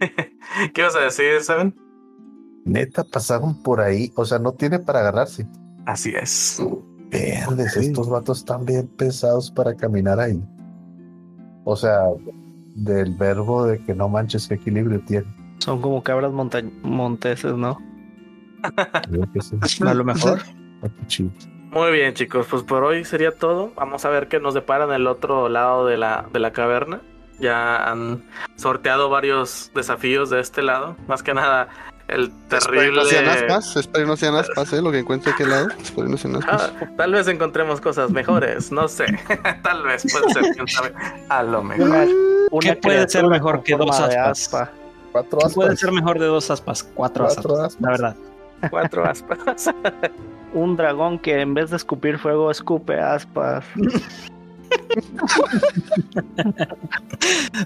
¿Qué 0.74 0.80
ibas 0.82 0.94
a 0.94 1.00
decir, 1.00 1.40
Seven? 1.42 1.74
Neta, 2.64 3.04
pasaron 3.04 3.62
por 3.62 3.80
ahí. 3.80 4.12
O 4.14 4.24
sea, 4.26 4.38
no 4.38 4.52
tiene 4.52 4.78
para 4.78 5.00
agarrarse. 5.00 5.46
Así 5.86 6.12
es. 6.14 6.62
Verdes, 7.10 7.72
Sí. 7.72 7.86
estos 7.86 8.08
vatos 8.10 8.38
están 8.38 8.64
bien 8.66 8.86
pesados 8.88 9.50
para 9.50 9.74
caminar 9.74 10.20
ahí. 10.20 10.40
O 11.64 11.74
sea, 11.76 12.00
del 12.76 13.14
verbo 13.14 13.64
de 13.64 13.82
que 13.84 13.94
no 13.94 14.08
manches, 14.08 14.48
qué 14.48 14.54
equilibrio 14.54 15.00
tiene. 15.00 15.26
Son 15.58 15.80
como 15.80 16.02
cabras 16.02 16.32
monta- 16.32 16.62
monteses, 16.82 17.54
¿no? 17.54 17.78
A 19.86 19.94
lo 19.94 20.04
mejor. 20.04 20.40
Ah. 20.82 20.88
Muy 21.72 21.92
bien, 21.92 22.14
chicos, 22.14 22.46
pues 22.50 22.62
por 22.62 22.84
hoy 22.84 23.04
sería 23.04 23.32
todo. 23.32 23.72
Vamos 23.76 24.04
a 24.04 24.10
ver 24.10 24.28
qué 24.28 24.40
nos 24.40 24.54
depara 24.54 24.84
en 24.84 24.92
el 24.92 25.06
otro 25.06 25.48
lado 25.48 25.86
de 25.86 25.96
la, 25.96 26.26
de 26.32 26.38
la 26.38 26.52
caverna. 26.52 27.00
Ya 27.38 27.90
han 27.90 28.22
sorteado 28.56 29.10
varios 29.10 29.70
desafíos 29.74 30.30
de 30.30 30.40
este 30.40 30.62
lado. 30.62 30.96
Más 31.06 31.22
que 31.22 31.34
nada, 31.34 31.68
el 32.08 32.32
Espero 32.50 32.60
terrible. 32.72 33.02
no 33.02 33.04
sean 33.04 33.26
aspas, 33.28 33.76
espero 33.76 34.06
no 34.06 34.16
sean 34.16 34.34
aspas, 34.36 34.72
¿eh? 34.72 34.80
Lo 34.82 34.92
que 34.92 34.98
encuentre 35.00 35.32
aquel 35.32 35.50
lado. 35.50 35.68
Espero 35.82 36.08
no 36.08 36.16
sean 36.16 36.36
aspas. 36.36 36.72
Ah, 36.80 36.86
tal 36.96 37.12
vez 37.12 37.26
encontremos 37.28 37.80
cosas 37.80 38.10
mejores, 38.10 38.70
no 38.72 38.86
sé. 38.88 39.06
tal 39.62 39.82
vez 39.82 40.04
puede 40.12 40.32
ser, 40.32 40.42
quién 40.54 40.68
sabe. 40.68 40.92
A 41.28 41.42
lo 41.42 41.62
mejor. 41.62 42.08
Una, 42.50 42.74
¿Qué 42.74 42.76
puede 42.76 43.08
ser 43.08 43.26
mejor 43.26 43.62
que 43.62 43.76
dos 43.76 43.98
aspas? 43.98 44.28
aspa. 44.42 44.70
Cuatro 45.12 45.38
¿Qué 45.40 45.54
puede 45.54 45.68
aspas. 45.70 45.80
ser 45.80 45.92
mejor 45.92 46.18
de 46.18 46.26
dos 46.26 46.50
aspas? 46.50 46.82
Cuatro, 46.94 47.24
Cuatro 47.24 47.54
aspas. 47.54 47.66
aspas. 47.66 47.80
La 47.82 47.90
verdad. 47.90 48.16
Cuatro 48.70 49.04
aspas. 49.04 49.70
Un 50.54 50.76
dragón 50.76 51.18
que 51.18 51.40
en 51.40 51.54
vez 51.54 51.70
de 51.70 51.76
escupir 51.76 52.18
fuego 52.18 52.50
escupe 52.50 52.98
aspas. 53.00 53.64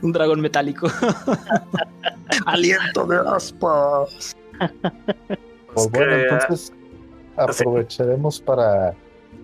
Un 0.02 0.12
dragón 0.12 0.40
metálico. 0.40 0.89
Aliento 2.47 3.06
de 3.06 3.18
aspas. 3.18 4.36
Pues 5.74 5.90
bueno, 5.90 6.12
ah, 6.12 6.20
entonces 6.22 6.72
aprovecharemos 7.36 8.40
para, 8.40 8.94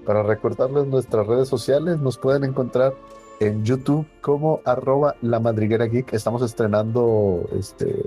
para 0.05 0.23
recordarles 0.23 0.87
nuestras 0.87 1.27
redes 1.27 1.49
sociales. 1.49 1.99
Nos 2.01 2.19
pueden 2.19 2.45
encontrar 2.45 2.95
en 3.41 3.65
YouTube 3.65 4.07
como 4.21 4.61
arroba 4.65 5.17
la 5.23 5.41
madriguera 5.41 5.87
geek. 5.87 6.13
Estamos 6.13 6.43
estrenando 6.43 7.49
este 7.59 8.05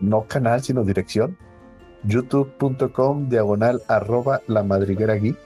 no 0.00 0.24
canal, 0.26 0.62
sino 0.62 0.84
dirección. 0.84 1.36
youtube.com 2.04 3.28
diagonal 3.28 3.82
arroba 3.88 4.40
la 4.46 4.62
madriguera 4.62 5.14
geek. 5.14 5.38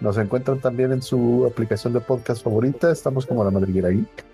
Nos 0.00 0.18
encuentran 0.18 0.60
también 0.60 0.92
en 0.92 1.02
su 1.02 1.46
aplicación 1.50 1.92
de 1.92 2.00
podcast 2.00 2.42
favorita. 2.42 2.90
Estamos 2.90 3.24
como 3.26 3.44
la 3.44 3.50
madriguera 3.50 3.88
geek. 3.88 4.24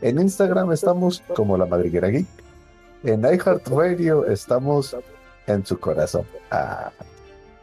En 0.00 0.18
Instagram 0.18 0.72
estamos 0.72 1.22
como 1.34 1.58
la 1.58 1.66
madriguera 1.66 2.08
geek. 2.08 2.26
En 3.04 3.22
iHeartRadio 3.22 4.26
estamos 4.26 4.96
en 5.46 5.64
su 5.64 5.78
corazón. 5.78 6.24
Ah, 6.50 6.90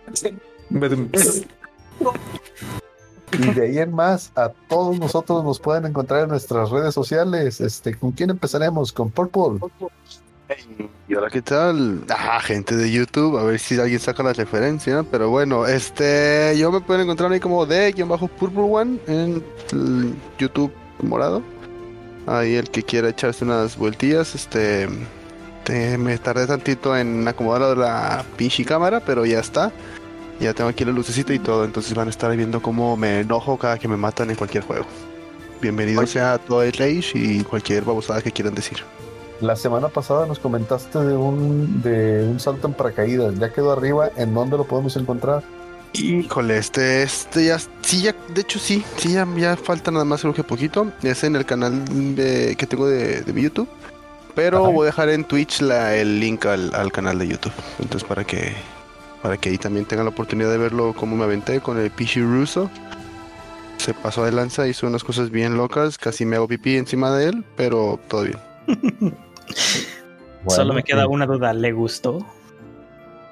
y 3.31 3.53
de 3.53 3.61
ahí 3.61 3.77
en 3.79 3.93
más, 3.93 4.31
a 4.35 4.49
todos 4.69 4.99
nosotros 4.99 5.43
nos 5.43 5.59
pueden 5.59 5.85
encontrar 5.85 6.23
en 6.23 6.29
nuestras 6.29 6.69
redes 6.69 6.93
sociales. 6.93 7.59
Este, 7.59 7.95
¿Con 7.95 8.11
quién 8.11 8.29
empezaremos? 8.29 8.93
Con 8.93 9.09
Purple. 9.09 9.59
Y 11.09 11.13
ahora, 11.15 11.29
¿qué 11.29 11.41
tal? 11.41 12.03
Ah, 12.09 12.39
gente 12.41 12.75
de 12.75 12.91
YouTube, 12.91 13.37
a 13.37 13.43
ver 13.43 13.59
si 13.59 13.79
alguien 13.79 13.99
saca 13.99 14.23
la 14.23 14.33
referencia. 14.33 15.03
Pero 15.09 15.29
bueno, 15.29 15.65
este, 15.65 16.55
yo 16.57 16.71
me 16.71 16.79
pueden 16.81 17.03
encontrar 17.03 17.31
ahí 17.31 17.39
como 17.39 17.65
de-purple 17.65 18.61
one 18.61 18.97
en 19.07 19.43
el 19.71 20.15
YouTube 20.37 20.71
morado. 21.01 21.41
Ahí 22.25 22.55
el 22.55 22.69
que 22.69 22.83
quiera 22.83 23.09
echarse 23.09 23.45
unas 23.45 23.77
vueltillas, 23.77 24.35
este, 24.35 24.87
te- 25.63 25.97
me 25.97 26.17
tardé 26.17 26.45
tantito 26.47 26.95
en 26.97 27.27
acomodar 27.27 27.69
de 27.69 27.75
la 27.77 28.25
pinche 28.35 28.65
cámara, 28.65 28.99
pero 28.99 29.25
ya 29.25 29.39
está. 29.39 29.71
Ya 30.39 30.53
tengo 30.53 30.69
aquí 30.69 30.85
la 30.85 30.91
lucecita 30.91 31.33
y 31.33 31.39
todo, 31.39 31.65
entonces 31.65 31.93
van 31.95 32.07
a 32.07 32.11
estar 32.11 32.35
viendo 32.35 32.61
cómo 32.61 32.95
me 32.95 33.21
enojo 33.21 33.57
cada 33.57 33.79
que 33.79 33.87
me 33.87 33.97
matan 33.97 34.29
en 34.29 34.35
cualquier 34.35 34.63
juego. 34.63 34.85
Bienvenido 35.61 36.05
sea 36.05 36.37
todo 36.37 36.61
el 36.63 36.73
Rage 36.73 37.11
y 37.15 37.43
cualquier 37.43 37.83
babosada 37.83 38.21
que 38.21 38.31
quieran 38.31 38.53
decir. 38.53 38.77
La 39.41 39.55
semana 39.55 39.89
pasada 39.89 40.25
nos 40.25 40.39
comentaste 40.39 40.97
de 40.99 41.15
un, 41.15 41.81
de 41.83 42.23
un 42.27 42.39
salto 42.39 42.67
en 42.67 42.73
paracaídas. 42.73 43.37
Ya 43.37 43.51
quedó 43.53 43.71
arriba. 43.71 44.09
¿En 44.15 44.33
dónde 44.33 44.57
lo 44.57 44.65
podemos 44.65 44.95
encontrar? 44.97 45.43
Híjole, 45.93 46.57
este, 46.57 47.03
este 47.03 47.45
ya, 47.45 47.59
sí, 47.81 48.01
ya, 48.03 48.15
de 48.33 48.41
hecho 48.41 48.59
sí, 48.59 48.83
sí, 48.97 49.13
ya, 49.13 49.27
ya 49.37 49.55
falta 49.55 49.89
nada 49.89 50.05
más 50.05 50.21
creo 50.21 50.33
que 50.33 50.43
poquito. 50.43 50.91
Es 51.03 51.23
en 51.23 51.35
el 51.35 51.45
canal 51.45 51.85
de- 52.15 52.55
que 52.57 52.67
tengo 52.67 52.87
de, 52.87 53.21
de 53.21 53.33
mi 53.33 53.43
YouTube. 53.43 53.69
Pero 54.35 54.63
Ajá. 54.63 54.69
voy 54.69 54.83
a 54.83 54.85
dejar 54.87 55.09
en 55.09 55.23
Twitch 55.23 55.61
la, 55.61 55.95
el 55.95 56.19
link 56.19 56.45
al, 56.45 56.73
al 56.75 56.91
canal 56.91 57.17
de 57.19 57.27
YouTube. 57.27 57.53
Entonces 57.79 58.07
para 58.07 58.23
que, 58.23 58.53
para 59.23 59.37
que 59.37 59.49
ahí 59.49 59.57
también 59.57 59.85
tengan 59.85 60.05
la 60.05 60.11
oportunidad 60.11 60.51
de 60.51 60.57
verlo 60.57 60.93
cómo 60.95 61.15
me 61.15 61.23
aventé 61.23 61.61
con 61.61 61.79
el 61.79 61.89
Pichi 61.89 62.21
Russo. 62.21 62.69
Se 63.77 63.93
pasó 63.93 64.25
de 64.25 64.31
lanza, 64.31 64.67
hizo 64.67 64.85
unas 64.87 65.03
cosas 65.03 65.29
bien 65.31 65.57
locas, 65.57 65.97
casi 65.97 66.25
me 66.25 66.35
hago 66.35 66.47
pipí 66.47 66.75
encima 66.77 67.11
de 67.15 67.29
él, 67.29 67.43
pero 67.55 67.99
todo 68.07 68.23
bien. 68.23 68.37
Solo 70.47 70.73
me 70.73 70.83
queda 70.83 71.07
una 71.07 71.25
duda. 71.25 71.53
¿Le 71.53 71.71
gustó? 71.71 72.25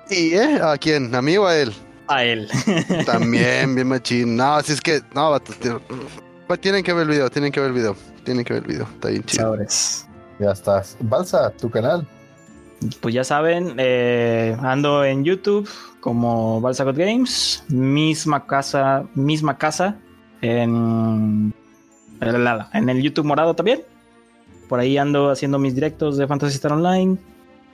¿Y 0.10 0.34
eh? 0.34 0.60
a 0.62 0.78
quién? 0.78 1.14
¿A 1.16 1.22
mí 1.22 1.38
o 1.38 1.46
a 1.46 1.58
él? 1.58 1.74
A 2.08 2.24
él. 2.24 2.50
También, 3.06 3.76
bien 3.76 3.88
machín. 3.88 4.36
No, 4.36 4.62
si 4.62 4.74
es 4.74 4.82
que, 4.82 5.02
no. 5.14 5.38
Pues 6.48 6.62
tienen 6.62 6.84
que 6.84 6.94
ver 6.94 7.04
el 7.04 7.10
video, 7.10 7.30
tienen 7.30 7.52
que 7.52 7.60
ver 7.60 7.70
el 7.70 7.76
video. 7.76 7.96
Tienen 8.24 8.44
que 8.44 8.54
ver 8.54 8.64
el 8.64 8.70
video, 8.70 8.88
está 8.94 9.10
bien 9.10 9.24
chido. 9.24 9.58
Ya 10.40 10.52
estás. 10.52 10.98
Balsa, 11.00 11.52
tu 11.52 11.70
canal. 11.70 12.08
Pues 13.00 13.16
ya 13.16 13.24
saben, 13.24 13.76
eh, 13.78 14.56
ando 14.62 15.04
en 15.06 15.24
YouTube 15.24 15.70
como 16.02 16.60
Balsagot 16.62 16.96
Games, 16.96 17.64
misma 17.70 18.46
casa, 18.46 19.06
misma 19.16 19.58
casa 19.58 19.98
en, 20.42 21.54
en 22.22 22.90
el 22.90 23.02
YouTube 23.02 23.26
morado 23.26 23.56
también. 23.56 23.82
Por 24.68 24.80
ahí 24.80 24.98
ando 24.98 25.30
haciendo 25.30 25.60
mis 25.60 25.76
directos 25.76 26.18
de 26.18 26.28
Fantasy 26.28 26.56
Star 26.56 26.74
Online. 26.74 27.18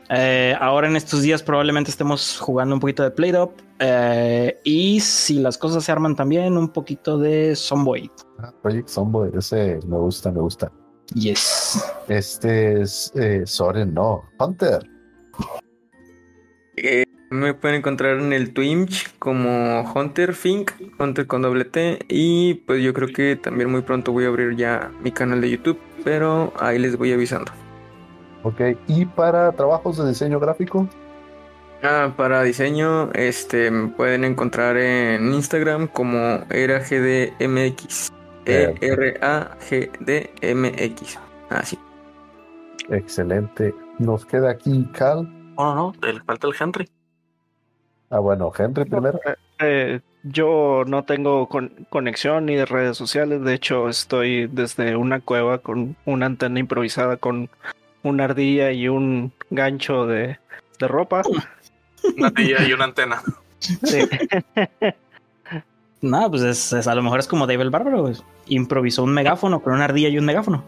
Eh, 0.10 0.56
ahora 0.60 0.88
en 0.88 0.96
estos 0.98 1.22
días 1.22 1.42
probablemente 1.42 1.90
estemos 1.90 2.38
jugando 2.38 2.76
un 2.76 2.82
poquito 2.82 3.02
de 3.04 3.12
Play 3.12 3.34
Up 3.34 3.54
y 4.64 5.00
si 5.00 5.40
las 5.40 5.58
cosas 5.58 5.86
se 5.86 5.92
arman 5.92 6.16
también 6.16 6.58
un 6.58 6.70
poquito 6.70 7.18
de 7.18 7.56
Zomboid. 7.56 8.12
Ah, 8.40 8.54
Project 8.62 8.90
Zomboid. 8.90 9.36
Ese 9.36 9.80
me 9.88 9.98
gusta, 9.98 10.32
me 10.32 10.42
gusta. 10.42 10.72
Yes. 11.14 11.84
Este 12.08 12.82
es 12.82 13.12
eh, 13.16 13.44
Soren, 13.46 13.94
no. 13.94 14.24
Hunter. 14.40 14.80
Eh, 16.78 17.06
me 17.30 17.54
pueden 17.54 17.78
encontrar 17.78 18.20
en 18.20 18.34
el 18.34 18.54
Twitch 18.54 19.18
como 19.20 19.82
Hunter 19.94 20.34
Fink, 20.34 20.72
Hunter 21.00 21.28
con 21.28 21.42
doble 21.42 21.66
T. 21.66 22.00
Y 22.08 22.56
pues 22.66 22.84
yo 22.84 22.94
creo 22.94 23.10
que 23.10 23.36
también 23.36 23.70
muy 23.70 23.82
pronto 23.82 24.12
voy 24.12 24.26
a 24.26 24.28
abrir 24.30 24.56
ya 24.56 24.92
mi 25.02 25.12
canal 25.12 25.42
de 25.42 25.50
YouTube, 25.50 25.80
pero 26.04 26.52
ahí 26.60 26.78
les 26.80 26.98
voy 26.98 27.12
avisando. 27.14 27.52
Ok. 28.44 28.62
Y 28.88 29.06
para 29.06 29.52
trabajos 29.52 29.98
de 29.98 30.08
diseño 30.10 30.40
gráfico. 30.40 30.88
Ah, 31.84 32.14
para 32.16 32.44
diseño, 32.44 33.12
este, 33.14 33.72
me 33.72 33.88
pueden 33.90 34.24
encontrar 34.24 34.78
en 34.78 35.34
Instagram 35.34 35.88
como 35.88 36.18
ERAGDMX. 36.50 38.12
E-R-A-G-D-M-X. 39.82 41.20
Así. 41.50 41.78
Excelente. 42.90 43.74
Nos 44.00 44.26
queda 44.26 44.52
aquí 44.52 44.88
Cal. 44.94 45.24
No, 45.56 45.76
no, 45.76 45.94
no, 46.02 46.08
el- 46.08 46.22
falta 46.24 46.48
el 46.48 46.54
Henry. 46.60 46.90
Ah, 48.10 48.20
bueno, 48.20 48.52
Henry 48.58 48.86
primero. 48.86 49.20
Eh, 49.60 50.00
yo 50.24 50.84
no 50.88 51.04
tengo 51.04 51.48
con- 51.50 51.86
conexión 51.90 52.46
ni 52.46 52.56
de 52.56 52.66
redes 52.66 52.98
sociales, 52.98 53.44
de 53.44 53.54
hecho 53.54 53.90
estoy 53.90 54.48
desde 54.48 54.96
una 54.96 55.20
cueva 55.20 55.58
con 55.60 55.96
una 56.06 56.26
antena 56.28 56.60
improvisada 56.60 57.18
con 57.18 57.50
una 58.04 58.26
ardilla 58.26 58.72
y 58.72 58.88
un 58.88 59.32
gancho 59.50 60.06
de, 60.08 60.38
de 60.80 60.88
ropa. 60.88 61.22
Una 62.18 62.32
tía 62.32 62.68
y 62.68 62.74
una 62.74 62.86
antena. 62.86 63.22
Sí. 63.60 64.00
No, 66.02 66.32
pues 66.32 66.42
es, 66.42 66.74
es- 66.74 66.88
a 66.88 66.96
lo 66.96 67.04
mejor 67.04 67.20
es 67.20 67.28
como 67.28 67.46
Dave 67.46 67.62
el 67.62 67.70
Bárbaro. 67.70 68.02
pues. 68.02 68.24
Improvisó 68.48 69.04
un 69.04 69.14
megáfono 69.14 69.62
con 69.62 69.74
una 69.74 69.86
ardilla 69.86 70.10
y 70.10 70.18
un 70.18 70.26
megáfono. 70.26 70.64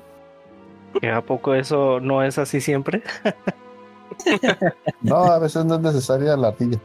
¿Que 1.02 1.10
¿A 1.10 1.22
poco 1.22 1.56
eso 1.56 2.00
no 2.00 2.22
es 2.22 2.38
así 2.38 2.62
siempre? 2.62 3.02
No, 5.02 5.16
a 5.24 5.40
veces 5.40 5.66
no 5.66 5.74
es 5.74 5.82
necesaria 5.82 6.38
la 6.38 6.50
ardilla. 6.50 6.78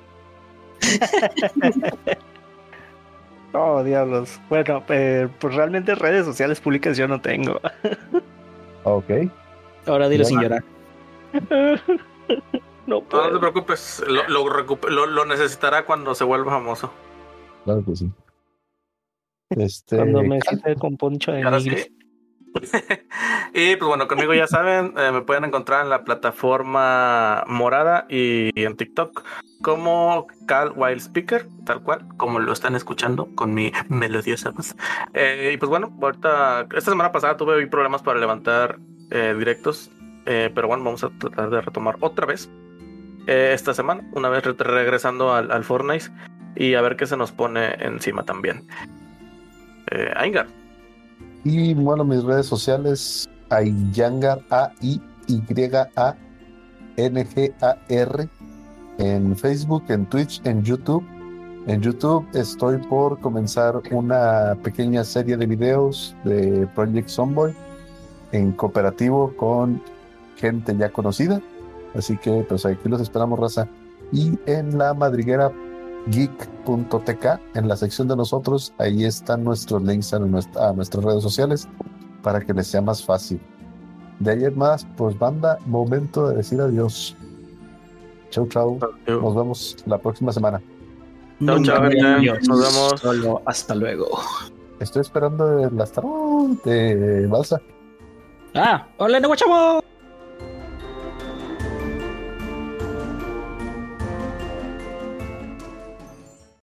Oh, 3.61 3.83
diablos. 3.83 4.39
Bueno, 4.49 4.85
eh, 4.89 5.29
pues 5.41 5.55
realmente 5.55 5.95
redes 5.95 6.25
sociales 6.25 6.61
públicas 6.61 6.97
yo 6.97 7.09
no 7.09 7.21
tengo. 7.21 7.61
Ok. 8.85 9.11
Ahora 9.87 10.09
dilo 10.09 10.25
sin 10.25 10.41
llorar. 10.41 10.63
No 12.87 13.03
No, 13.13 13.23
no 13.27 13.33
te 13.35 13.39
preocupes, 13.39 14.03
lo, 14.07 14.27
lo, 14.29 14.45
recupe- 14.47 14.89
lo- 14.89 15.07
lo 15.07 15.25
necesitará 15.27 15.85
cuando 15.85 16.15
se 16.15 16.25
vuelva 16.25 16.53
famoso. 16.53 16.91
Claro 17.65 17.85
que 17.85 17.97
sí. 17.97 18.11
Este. 19.51 19.97
Cuando 19.97 20.23
me 20.23 20.41
cité 20.41 20.75
con 20.77 20.97
Poncho 20.97 21.33
de 21.33 21.45
Nigris. 21.45 21.85
sí. 21.85 21.99
y 23.55 23.77
pues 23.77 23.89
bueno, 23.89 24.09
conmigo 24.09 24.35
ya 24.35 24.47
saben, 24.47 24.95
eh, 24.97 25.11
me 25.13 25.23
pueden 25.23 25.45
encontrar 25.45 25.83
en 25.85 25.91
la 25.91 26.05
plataforma 26.05 27.45
morada 27.47 28.07
y 28.09 28.51
en 28.63 28.77
TikTok 28.77 29.25
como 29.63 30.27
Cal 30.47 30.73
Wild 30.77 31.01
Speaker, 31.01 31.47
tal 31.65 31.83
cual, 31.83 32.07
como 32.17 32.39
lo 32.39 32.53
están 32.53 32.75
escuchando 32.77 33.29
con 33.35 33.55
mi 33.55 33.73
melodiosa 33.89 34.51
voz. 34.51 34.75
Eh, 35.15 35.53
y 35.55 35.57
pues 35.57 35.69
bueno, 35.69 35.97
ahorita, 36.01 36.67
esta 36.77 36.91
semana 36.91 37.13
pasada 37.13 37.37
tuve 37.37 37.67
problemas 37.67 38.03
para 38.03 38.19
levantar 38.21 38.79
eh, 39.11 39.35
directos, 39.37 39.91
pero 40.25 40.69
bueno, 40.69 40.85
vamos 40.85 41.03
a 41.05 41.09
tratar 41.19 41.49
de 41.49 41.61
retomar 41.63 41.97
otra 42.01 42.27
vez 42.27 42.51
esta 43.27 43.73
semana, 43.73 44.03
una 44.13 44.29
vez 44.29 44.45
re- 44.45 44.53
regresando 44.59 45.35
al, 45.35 45.51
al 45.51 45.65
Fortnite 45.65 46.11
y 46.55 46.75
a 46.75 46.83
ver 46.83 46.97
qué 46.97 47.07
se 47.07 47.17
nos 47.17 47.33
pone 47.33 47.75
encima 47.83 48.25
también. 48.25 48.67
Eh, 49.91 50.13
Aingar. 50.17 50.47
Y 51.45 51.75
bueno, 51.75 52.05
mis 52.05 52.23
redes 52.25 52.47
sociales, 52.47 53.29
Ayangar, 53.51 54.41
A-I-Y-A-N-G-A-R, 54.51 54.99
en 58.99 59.37
Facebook, 59.37 59.85
en 59.89 60.07
Twitch, 60.07 60.41
en 60.45 60.63
YouTube. 60.63 61.05
En 61.67 61.81
YouTube 61.81 62.27
estoy 62.35 62.79
por 62.79 63.21
comenzar 63.21 63.81
una 63.91 64.57
pequeña 64.63 65.05
serie 65.05 65.37
de 65.37 65.47
videos 65.47 66.17
de 66.25 66.67
Project 66.75 67.09
Zomboid 67.09 67.53
en 68.33 68.53
cooperativo 68.53 69.35
con 69.37 69.83
gente 70.37 70.75
ya 70.77 70.91
conocida. 70.91 71.41
Así 71.95 72.17
que 72.17 72.45
pues 72.49 72.65
aquí 72.67 72.89
los 72.89 73.01
esperamos, 73.01 73.39
raza. 73.39 73.69
Y 74.13 74.39
en 74.47 74.79
la 74.79 74.95
madriguera 74.95 75.53
geek.tk 76.11 77.27
en 77.55 77.69
la 77.69 77.77
sección 77.77 78.09
de 78.09 78.17
nosotros 78.17 78.73
ahí 78.79 79.05
están 79.05 79.45
nuestros 79.45 79.83
links 79.83 80.13
a, 80.15 80.19
nuestra- 80.19 80.69
a 80.69 80.73
nuestras 80.73 81.05
redes 81.05 81.23
sociales 81.23 81.69
para 82.23 82.41
que 82.41 82.53
les 82.55 82.67
sea 82.67 82.81
más 82.83 83.05
fácil 83.05 83.41
de 84.19 84.33
ayer 84.33 84.55
más 84.57 84.87
pues 84.97 85.19
banda 85.19 85.59
momento 85.67 86.29
de 86.29 86.37
decir 86.37 86.61
adiós 86.61 87.17
chau 88.31 88.47
chau 88.49 88.79
nos 89.07 89.35
vemos 89.37 89.77
la 89.87 89.99
próxima 89.99 90.33
semana 90.33 90.61
gente. 91.41 92.05
adiós. 92.05 92.49
Nos 92.49 92.59
vemos. 92.61 93.01
Solo 93.01 93.43
hasta 93.47 93.75
luego. 93.77 94.07
estoy 94.81 95.03
esperando 95.03 95.61
el 95.69 95.81
astro 95.81 96.49
de 96.65 97.27
balsa 97.29 97.61
Ah, 98.55 98.89
hola, 98.97 99.21
no, 99.21 99.37
chavo. 99.37 99.85